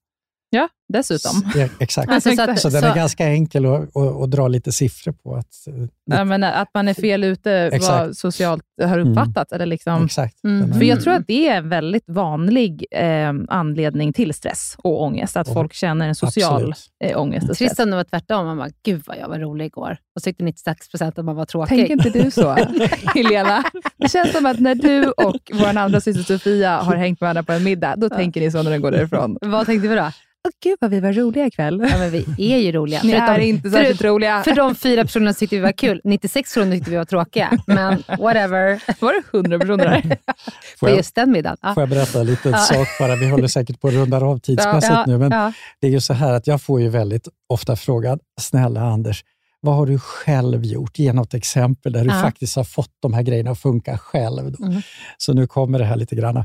ja, 0.51 0.69
dessutom. 0.93 1.33
Ja, 1.55 1.69
exakt. 1.79 2.09
Alltså, 2.11 2.31
så 2.37 2.43
att- 2.43 2.61
så 2.61 2.69
den 2.69 2.85
är 2.85 2.89
så- 2.89 2.95
ganska 2.97 3.27
enkel 3.29 3.67
att, 3.67 3.97
att, 3.97 4.23
att 4.23 4.31
dra 4.31 4.49
lite 4.49 4.73
siffror 4.73 5.13
på. 5.13 5.35
Att, 5.37 5.47
eh, 5.67 5.75
Ja, 6.05 6.25
men 6.25 6.45
att 6.45 6.69
man 6.75 6.89
är 6.89 6.95
fel 6.95 7.25
ute 7.25 7.53
Exakt. 7.53 7.83
vad 8.07 8.17
socialt 8.17 8.63
har 8.83 8.99
uppfattat. 8.99 9.53
Eller 9.53 9.67
liksom, 9.67 10.05
Exakt. 10.05 10.45
Mm. 10.45 10.73
För 10.73 10.85
jag 10.85 11.01
tror 11.03 11.15
att 11.15 11.27
det 11.27 11.49
är 11.49 11.57
en 11.57 11.69
väldigt 11.69 12.05
vanlig 12.09 12.87
eh, 12.91 13.33
anledning 13.49 14.13
till 14.13 14.35
stress 14.35 14.77
och 14.79 15.03
ångest, 15.03 15.37
att 15.37 15.49
Ja. 15.49 15.55
folk 15.55 15.73
känner 15.75 16.09
en 16.09 16.15
social 16.15 16.55
Absolut. 16.55 16.79
eh, 17.05 17.21
ångest 17.21 17.51
och 17.51 17.57
stress. 17.57 17.69
Trist 17.69 17.81
om 17.81 17.91
det 17.91 17.97
var 17.97 18.05
tvärtom. 18.05 18.47
Man 18.47 18.57
bara, 18.59 18.69
gud 18.85 19.03
vad 19.07 19.17
jag 19.19 19.29
var 19.29 19.39
rolig 19.39 19.65
igår. 19.67 19.97
Och 20.17 20.23
så 20.23 20.25
tyckte 20.25 20.45
96 20.45 20.89
procent 20.89 21.19
att 21.19 21.25
man 21.25 21.37
var 21.37 21.45
tråkig. 21.45 21.69
Tänker 21.89 21.93
inte 22.07 22.11
du 22.23 22.31
så, 22.31 22.53
Helena? 23.15 23.65
Det 23.97 24.09
känns 24.11 24.33
som 24.33 24.47
att 24.47 24.59
när 24.61 24.75
du 24.75 25.07
och 25.11 25.51
vår 25.53 25.77
andra 25.79 26.01
syster 26.01 26.23
Sofia 26.23 26.77
har 26.77 26.97
hängt 26.97 27.21
med 27.21 27.27
varandra 27.27 27.43
på 27.43 27.53
en 27.53 27.65
middag, 27.65 27.97
då 27.97 28.09
tänker 28.09 28.41
ni 28.41 28.51
så 28.51 28.63
när 28.63 28.71
den 28.71 28.81
går 28.81 28.91
därifrån. 28.91 29.39
Vad 29.41 29.67
tänkte 29.67 29.89
vi 29.89 29.95
då? 29.95 30.11
Åh 30.49 30.51
gud 30.63 30.82
vad 30.83 30.91
vi 30.91 31.01
var 31.01 31.13
roliga 31.13 31.47
ikväll. 31.47 31.87
Ja, 31.91 31.99
men 31.99 32.11
vi 32.11 32.53
är 32.53 32.59
ju 32.59 32.73
roliga. 32.73 33.01
Ni 33.03 33.11
Förutom- 33.13 33.29
är 33.35 33.39
inte 33.39 33.63
förut- 33.63 33.73
särskilt 33.73 34.03
roliga. 34.05 34.43
För 34.43 34.55
de 34.55 34.75
fyra 34.75 35.03
personerna 35.03 35.33
tyckte 35.35 35.57
vi 35.57 35.63
var 35.63 35.73
kul. 35.73 36.01
96 36.05 36.55
personer 36.55 36.77
tyckte 36.77 36.91
vi 36.91 36.97
var 36.97 37.05
tråkiga. 37.05 37.51
Men 37.67 38.03
whatever. 38.19 38.83
Var 39.01 39.13
det 39.13 39.23
hundra 39.39 39.59
personer 39.59 39.85
där? 39.85 40.17
På 40.81 40.89
just 40.91 41.15
den 41.15 41.31
middagen. 41.33 41.57
Ja. 41.63 41.75
får 41.75 41.83
jag 41.83 41.91
berätta 41.91 42.21
en 42.21 42.27
liten 42.27 42.53
sak 42.59 42.89
bara? 42.99 43.17
Vi 43.17 43.29
håller 43.31 43.49
säkert 43.49 43.81
på 43.81 43.89
att 43.89 43.95
runda 43.95 44.17
av 44.17 44.39
tidsmässigt 44.39 44.93
Ja, 44.93 45.05
nu, 45.07 45.19
men 45.19 45.31
ja. 45.31 45.53
det 45.81 45.87
är 45.87 45.91
ju 45.91 46.01
så 46.01 46.13
här 46.13 46.33
att 46.33 46.47
jag 46.47 46.63
får 46.63 46.81
ju 46.81 46.89
väldigt 46.89 47.29
ofta 47.49 47.77
frågan, 47.77 48.19
snälla 48.41 48.81
Anders, 48.81 49.25
vad 49.61 49.75
har 49.75 49.87
du 49.87 49.99
själv 49.99 50.65
gjort? 50.65 50.99
Ge 50.99 51.13
något 51.13 51.35
exempel 51.35 51.93
där 51.93 52.01
du 52.05 52.11
Ja. 52.11 52.21
faktiskt 52.23 52.57
har 52.57 52.65
fått 52.65 52.91
de 53.01 53.15
här 53.15 53.23
grejerna 53.23 53.51
att 53.51 53.61
funka 53.61 53.99
själv. 53.99 54.53
Då. 54.53 54.65
Mm. 54.67 54.83
Så 55.19 55.33
nu 55.33 55.47
kommer 55.47 55.79
det 55.79 55.85
här 55.85 55.97
lite 55.97 56.17
grann. 56.17 56.45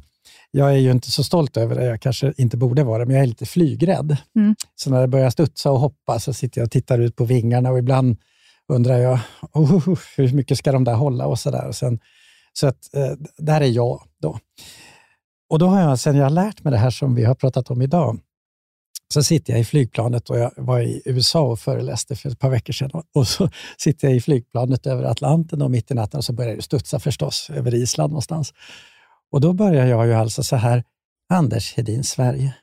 Jag 0.52 0.72
är 0.72 0.78
ju 0.78 0.92
inte 0.92 1.12
så 1.12 1.24
stolt 1.24 1.58
över 1.58 1.76
det, 1.76 1.86
jag 1.86 2.02
kanske 2.02 2.34
inte 2.38 2.58
borde 2.58 2.84
vara 2.84 3.00
det, 3.00 3.06
men 3.06 3.16
jag 3.16 3.24
är 3.24 3.28
lite 3.28 3.46
flygrädd. 3.46 4.18
Mm. 4.36 4.56
Så 4.76 4.90
när 4.90 5.02
det 5.02 5.08
börjar 5.08 5.30
studsa 5.30 5.72
och 5.72 5.80
hoppa 5.80 6.20
så 6.20 6.34
sitter 6.34 6.62
jag 6.62 6.66
och 6.66 6.72
tittar 6.72 7.00
ut 7.00 7.16
på 7.16 7.26
vingarna 7.26 7.72
och 7.72 7.80
ibland 7.80 8.18
undrar 8.74 8.98
jag, 8.98 9.20
oh, 9.54 9.98
hur 10.18 10.34
mycket 10.34 10.58
ska 10.58 10.72
de 10.72 10.84
där 10.84 10.94
hålla 10.94 11.28
och 11.28 11.40
så 11.40 11.52
där. 11.52 11.68
Och 11.68 11.76
sen, 11.76 12.00
så 12.54 12.68
att, 12.68 12.96
eh, 12.96 13.12
där 13.38 13.62
är 13.62 13.66
jag 13.66 14.02
då. 14.22 14.40
Och 15.50 15.60
då 15.60 15.68
har 15.68 15.82
jag, 15.82 16.00
sen 16.00 16.16
jag 16.16 16.26
har 16.26 16.30
lärt 16.30 16.64
mig 16.64 16.72
det 16.72 16.78
här 16.78 16.90
som 16.90 17.16
vi 17.16 17.24
har 17.24 17.36
pratat 17.36 17.72
om 17.72 17.82
idag, 17.82 18.20
så 19.14 19.24
sitter 19.24 19.54
jag 19.54 19.60
i 19.60 19.66
flygplanet 19.66 20.30
och 20.30 20.40
jag 20.40 20.52
var 20.58 20.80
i 20.80 21.02
USA 21.06 21.42
och 21.42 21.60
föreläste 21.60 22.16
för 22.16 22.30
ett 22.30 22.40
par 22.40 22.50
veckor 22.50 22.74
sedan. 22.74 23.04
Och 23.16 23.28
så 23.28 23.50
sitter 23.78 24.08
jag 24.08 24.18
i 24.18 24.22
flygplanet 24.22 24.88
över 24.88 25.04
Atlanten 25.04 25.62
och 25.62 25.72
mitt 25.72 25.92
i 25.92 25.94
natten 25.94 26.18
och 26.18 26.24
så 26.24 26.34
börjar 26.34 26.56
det 26.56 26.62
studsa 26.62 27.00
förstås 27.00 27.50
över 27.50 27.76
Island 27.76 28.12
någonstans. 28.12 28.54
Och 29.32 29.42
då 29.42 29.54
börjar 29.54 29.86
jag 29.86 30.08
ju 30.08 30.14
alltså 30.14 30.44
så 30.44 30.56
här, 30.56 30.84
Anders 31.34 31.74
Hedin, 31.76 32.04
Sverige. 32.04 32.54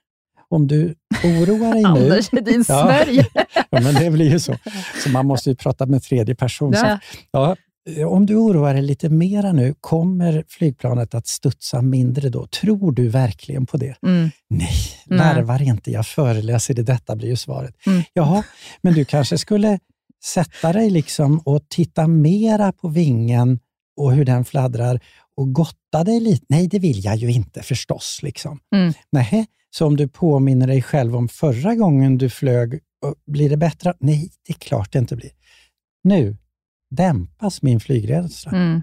Om 0.49 0.67
du 0.67 0.95
oroar 1.25 1.73
dig 1.73 1.83
nu... 1.83 1.89
Anders 1.89 2.33
Hedin, 2.33 2.65
Ja. 2.69 2.87
Sverige. 2.87 3.27
Ja, 3.71 3.81
men 3.81 3.95
det 3.95 4.11
blir 4.11 4.31
ju 4.31 4.41
så. 4.41 4.57
Så 5.05 5.11
man 5.11 5.27
måste 5.27 5.51
ju 5.51 5.57
prata 5.57 5.87
med 5.87 6.03
tredje 6.03 6.35
person. 6.35 6.73
Ja. 6.73 6.99
ja, 7.33 7.57
om 8.07 8.27
du 8.27 8.37
oroar 8.37 8.75
dig 8.75 8.83
lite 8.83 9.09
mera 9.09 9.53
nu, 9.53 9.75
kommer 9.81 10.45
flygplanet 10.49 11.15
att 11.15 11.27
studsa 11.27 11.83
mindre 11.83 12.29
då? 12.29 12.47
Tror 12.47 12.93
du 12.93 13.09
verkligen 13.09 13.67
på 13.67 13.77
det? 13.77 13.97
Mm. 14.07 14.31
Nej, 14.51 14.75
larvar 15.07 15.63
inte. 15.63 15.91
Jag 15.91 16.07
föreläser 16.07 16.79
i 16.81 16.83
detta, 16.83 17.17
blir 17.17 17.29
ju 17.29 17.37
svaret. 17.37 17.75
Mm. 17.87 18.03
Jaha, 18.13 18.43
men 18.83 18.95
du 18.95 19.05
kanske 19.05 19.39
skulle 19.39 19.79
sätta 20.25 20.73
dig 20.73 20.91
liksom 20.91 21.39
och 21.39 21.69
titta 21.69 22.07
mera 22.07 22.73
på 22.73 22.89
vingen 22.89 23.59
och 23.97 24.13
hur 24.13 24.25
den 24.25 24.45
fladdrar 24.45 25.01
och 25.37 25.53
gotta 25.53 26.05
dig 26.05 26.21
lite. 26.21 26.45
Nej, 26.49 26.69
det 26.69 26.79
vill 26.79 27.05
jag 27.05 27.17
ju 27.17 27.33
inte 27.33 27.63
förstås. 27.63 28.21
Liksom. 28.23 28.61
Mm. 28.75 28.93
Nähä, 29.13 29.47
så 29.71 29.87
om 29.87 29.97
du 29.97 30.09
påminner 30.09 30.67
dig 30.67 30.83
själv 30.83 31.17
om 31.17 31.29
förra 31.29 31.75
gången 31.75 32.19
du 32.19 32.31
flög, 32.31 32.81
blir 33.27 33.51
det 33.51 33.57
bättre? 33.57 33.95
Nej, 34.01 34.31
det 34.47 34.53
är 34.53 34.59
klart 34.59 34.93
det 34.93 34.99
inte 34.99 35.17
blir. 35.17 35.31
Nu 36.05 36.37
dämpas 36.91 37.63
min 37.63 37.81
flygrädsla. 37.81 38.53
Mm. 38.53 38.83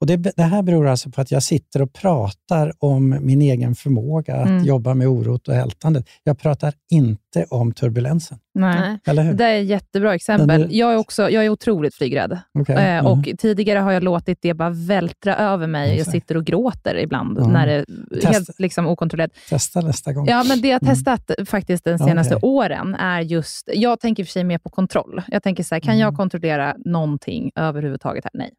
Och 0.00 0.06
det, 0.06 0.16
det 0.16 0.42
här 0.42 0.62
beror 0.62 0.86
alltså 0.88 1.10
på 1.10 1.20
att 1.20 1.30
jag 1.30 1.42
sitter 1.42 1.82
och 1.82 1.92
pratar 1.92 2.72
om 2.78 3.18
min 3.20 3.42
egen 3.42 3.74
förmåga 3.74 4.36
att 4.36 4.46
Mm. 4.48 4.64
jobba 4.64 4.94
med 4.94 5.08
orot 5.08 5.48
och 5.48 5.54
ältandet. 5.54 6.08
Jag 6.24 6.38
pratar 6.38 6.72
inte 6.90 7.44
om 7.50 7.72
turbulensen. 7.72 8.38
Nej. 8.54 8.98
Eller 9.06 9.22
hur? 9.22 9.32
Det 9.34 9.44
är 9.44 9.60
ett 9.60 9.66
jättebra 9.66 10.14
exempel. 10.14 10.68
Du- 10.68 10.76
Jag 10.76 10.92
är, 10.92 10.96
också, 10.96 11.30
jag 11.30 11.44
är 11.44 11.48
otroligt 11.48 11.94
flygrädd. 11.94 12.38
Okej, 12.58 12.76
Eh, 12.76 12.82
mm. 12.98 13.06
och 13.06 13.24
Tidigare 13.38 13.78
har 13.78 13.92
jag 13.92 14.02
låtit 14.02 14.38
det 14.42 14.54
bara 14.54 14.70
vältra 14.70 15.36
över 15.36 15.66
mig. 15.66 15.96
Jag 15.98 16.06
sitter 16.06 16.36
och 16.36 16.44
gråter 16.44 16.96
ibland, 16.98 17.38
Ja. 17.40 17.46
när 17.46 17.66
det 17.66 17.72
är 17.72 18.26
helt 18.26 18.58
liksom, 18.58 18.86
okontrollerat. 18.86 19.30
Testa 19.50 19.80
nästa 19.80 20.12
gång. 20.12 20.26
Ja, 20.28 20.44
men 20.48 20.60
det 20.60 20.68
jag 20.68 20.74
har 20.74 20.80
Mm. 20.86 20.94
testat 20.94 21.30
faktiskt 21.48 21.84
de 21.84 21.98
senaste 21.98 22.36
Okej. 22.36 22.48
åren 22.48 22.94
är 22.94 23.20
just... 23.20 23.68
Jag 23.74 24.00
tänker 24.00 24.24
för 24.24 24.30
sig 24.30 24.44
mer 24.44 24.58
på 24.58 24.70
kontroll. 24.70 25.22
Jag 25.28 25.42
tänker 25.42 25.62
så 25.62 25.74
här, 25.74 25.80
kan 25.80 25.94
Mm. 25.94 26.00
jag 26.00 26.16
kontrollera 26.16 26.74
någonting 26.84 27.50
överhuvudtaget 27.54 28.24
här? 28.24 28.30
Nej. 28.34 28.50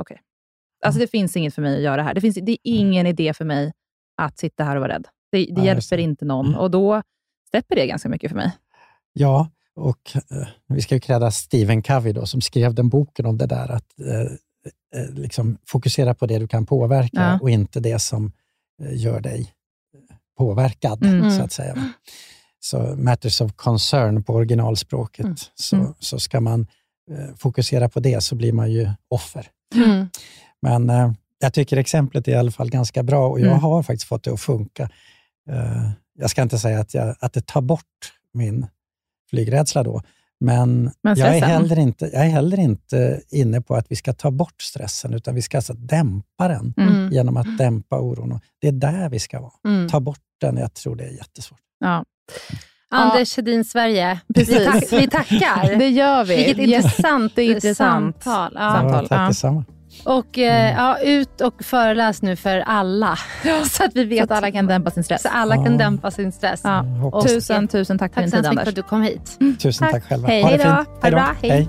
Okej. 0.00 0.18
Alltså, 0.82 1.00
det 1.00 1.06
finns 1.08 1.36
inget 1.36 1.54
för 1.54 1.62
mig 1.62 1.76
att 1.76 1.82
göra 1.82 2.02
här. 2.02 2.14
Det, 2.14 2.20
finns, 2.20 2.34
det 2.42 2.52
är 2.52 2.58
ingen 2.62 3.06
idé 3.06 3.34
för 3.34 3.44
mig 3.44 3.72
att 4.16 4.38
sitta 4.38 4.64
här 4.64 4.76
och 4.76 4.80
vara 4.82 4.92
rädd. 4.94 5.06
Det, 5.32 5.38
det 5.38 5.52
Ja, 5.56 5.64
hjälper 5.64 5.98
inte 5.98 6.24
någon 6.24 6.46
Mm. 6.46 6.58
och 6.58 6.70
då 6.70 7.02
släpper 7.50 7.76
det 7.76 7.86
ganska 7.86 8.08
mycket 8.08 8.30
för 8.30 8.36
mig. 8.36 8.52
Ja, 9.12 9.50
och 9.74 10.10
eh, 10.14 10.48
vi 10.68 10.82
ska 10.82 10.94
ju 10.94 11.00
kräda 11.00 11.30
Stephen 11.30 11.82
Covey 11.82 12.12
då, 12.12 12.26
som 12.26 12.40
skrev 12.40 12.74
den 12.74 12.88
boken 12.88 13.26
om 13.26 13.38
det 13.38 13.46
där 13.46 13.70
att 13.70 14.00
eh, 14.00 15.02
eh, 15.02 15.10
liksom 15.14 15.58
fokusera 15.66 16.14
på 16.14 16.26
det 16.26 16.38
du 16.38 16.48
kan 16.48 16.66
påverka 16.66 17.08
Ja. 17.20 17.38
och 17.42 17.50
inte 17.50 17.80
det 17.80 17.98
som 17.98 18.32
eh, 18.82 18.96
gör 19.02 19.20
dig 19.20 19.40
eh, 20.10 20.16
påverkad, 20.38 21.04
Mm. 21.04 21.30
så 21.30 21.42
att 21.42 21.52
säga. 21.52 21.92
Så 22.60 22.78
matters 22.96 23.40
of 23.40 23.52
concern 23.56 24.24
på 24.24 24.34
originalspråket, 24.34 25.24
Mm. 25.24 25.36
Så, 25.54 25.76
Mm. 25.76 25.94
så 25.98 26.18
ska 26.20 26.40
man 26.40 26.66
eh, 27.10 27.34
fokusera 27.36 27.88
på 27.88 28.00
det 28.00 28.20
så 28.22 28.34
blir 28.34 28.52
man 28.52 28.72
ju 28.72 28.90
offer. 29.08 29.46
Mm. 29.74 30.08
Men 30.62 30.90
eh, 30.90 31.12
jag 31.38 31.52
tycker 31.54 31.76
exemplet 31.76 32.28
är 32.28 32.32
i 32.32 32.34
alla 32.34 32.50
fall 32.50 32.70
ganska 32.70 33.02
bra 33.02 33.28
och 33.28 33.40
jag 33.40 33.46
Mm. 33.46 33.58
har 33.60 33.82
faktiskt 33.82 34.08
fått 34.08 34.24
det 34.24 34.32
att 34.32 34.40
funka. 34.40 34.82
Eh, 35.50 35.90
jag 36.18 36.30
ska 36.30 36.42
inte 36.42 36.58
säga 36.58 36.80
att, 36.80 36.94
jag, 36.94 37.14
att 37.20 37.32
det 37.32 37.46
tar 37.46 37.60
bort 37.60 38.12
min 38.34 38.66
flygrädsla 39.30 39.82
då, 39.82 40.02
men, 40.40 40.90
Men 41.02 41.18
jag, 41.18 41.36
är 41.36 41.40
heller 41.42 41.78
inte, 41.78 42.10
jag 42.12 42.24
är 42.26 42.28
heller 42.30 42.58
inte 42.60 43.20
inne 43.30 43.60
på 43.60 43.74
att 43.74 43.86
vi 43.88 43.96
ska 43.96 44.12
ta 44.12 44.30
bort 44.30 44.62
stressen, 44.62 45.14
utan 45.14 45.34
vi 45.34 45.42
ska 45.42 45.58
alltså 45.58 45.72
dämpa 45.72 46.48
den 46.48 46.74
Mm. 46.76 47.12
genom 47.12 47.36
att 47.36 47.58
dämpa 47.58 47.98
oron. 48.00 48.32
Och 48.32 48.40
Det 48.60 48.68
är 48.68 48.72
där 48.72 49.08
vi 49.08 49.18
ska 49.18 49.40
vara. 49.40 49.52
Mm. 49.68 49.88
Ta 49.88 50.00
bort 50.00 50.18
den, 50.40 50.56
jag 50.56 50.74
tror 50.74 50.96
det 50.96 51.04
är 51.04 51.10
jättesvårt. 51.10 51.58
Ja, 51.80 52.04
Anders 52.90 53.36
Hedin 53.36 53.64
Sverige, 53.64 54.20
vi, 54.28 54.34
Precis. 54.34 54.64
tack, 54.66 54.92
vi 54.92 55.08
tackar. 55.08 55.78
det 55.78 55.88
gör 55.88 56.24
vi. 56.24 56.36
Vilket 56.36 56.58
intressant, 56.58 57.38
intressant 57.38 58.22
samtal. 58.22 58.52
Ja. 58.54 58.72
samtal. 58.72 59.06
Ja, 59.10 59.32
tack 59.32 59.36
ja. 59.42 59.64
Och 60.04 60.38
eh, 60.38 60.72
ja, 60.76 60.98
ut 60.98 61.40
och 61.40 61.64
föreläs 61.64 62.22
nu 62.22 62.36
för 62.36 62.58
alla. 62.66 63.18
så 63.70 63.84
att 63.84 63.90
vi 63.96 64.04
vet 64.04 64.24
att 64.24 64.30
alla 64.38 64.52
kan 64.52 64.66
dämpa 64.66 64.90
sin 64.90 65.04
stress. 65.04 65.22
Så 65.22 65.28
alla 65.28 65.54
kan 65.54 65.64
Ja. 65.72 65.78
dämpa 65.78 66.10
sin 66.10 66.32
stress. 66.32 66.60
Ja. 66.64 66.80
Hoppas. 67.02 67.24
Tusen, 67.24 67.68
tusen 67.68 67.98
tack 67.98 68.14
för 68.14 68.20
Tack 68.20 68.24
din 68.24 68.30
så 68.30 68.36
tid, 68.36 68.44
hemskt 68.44 68.50
mycket 68.50 68.54
för 68.54 68.60
Anders. 68.60 68.68
att 68.68 68.74
du 68.74 68.82
kom 68.82 69.02
hit. 69.52 69.58
Tusen 69.60 69.88
tack, 69.88 69.92
Tack. 69.92 70.04
själva. 70.08 70.28
Hej. 70.28 70.42
Ha 70.42 70.50
det 70.50 70.56
Hej 70.56 70.64
då. 70.64 70.76
fint. 70.76 70.88
Ha 71.02 71.10
det 71.10 71.16
bra. 71.16 71.34
Hej. 71.42 71.50
Hej. 71.50 71.68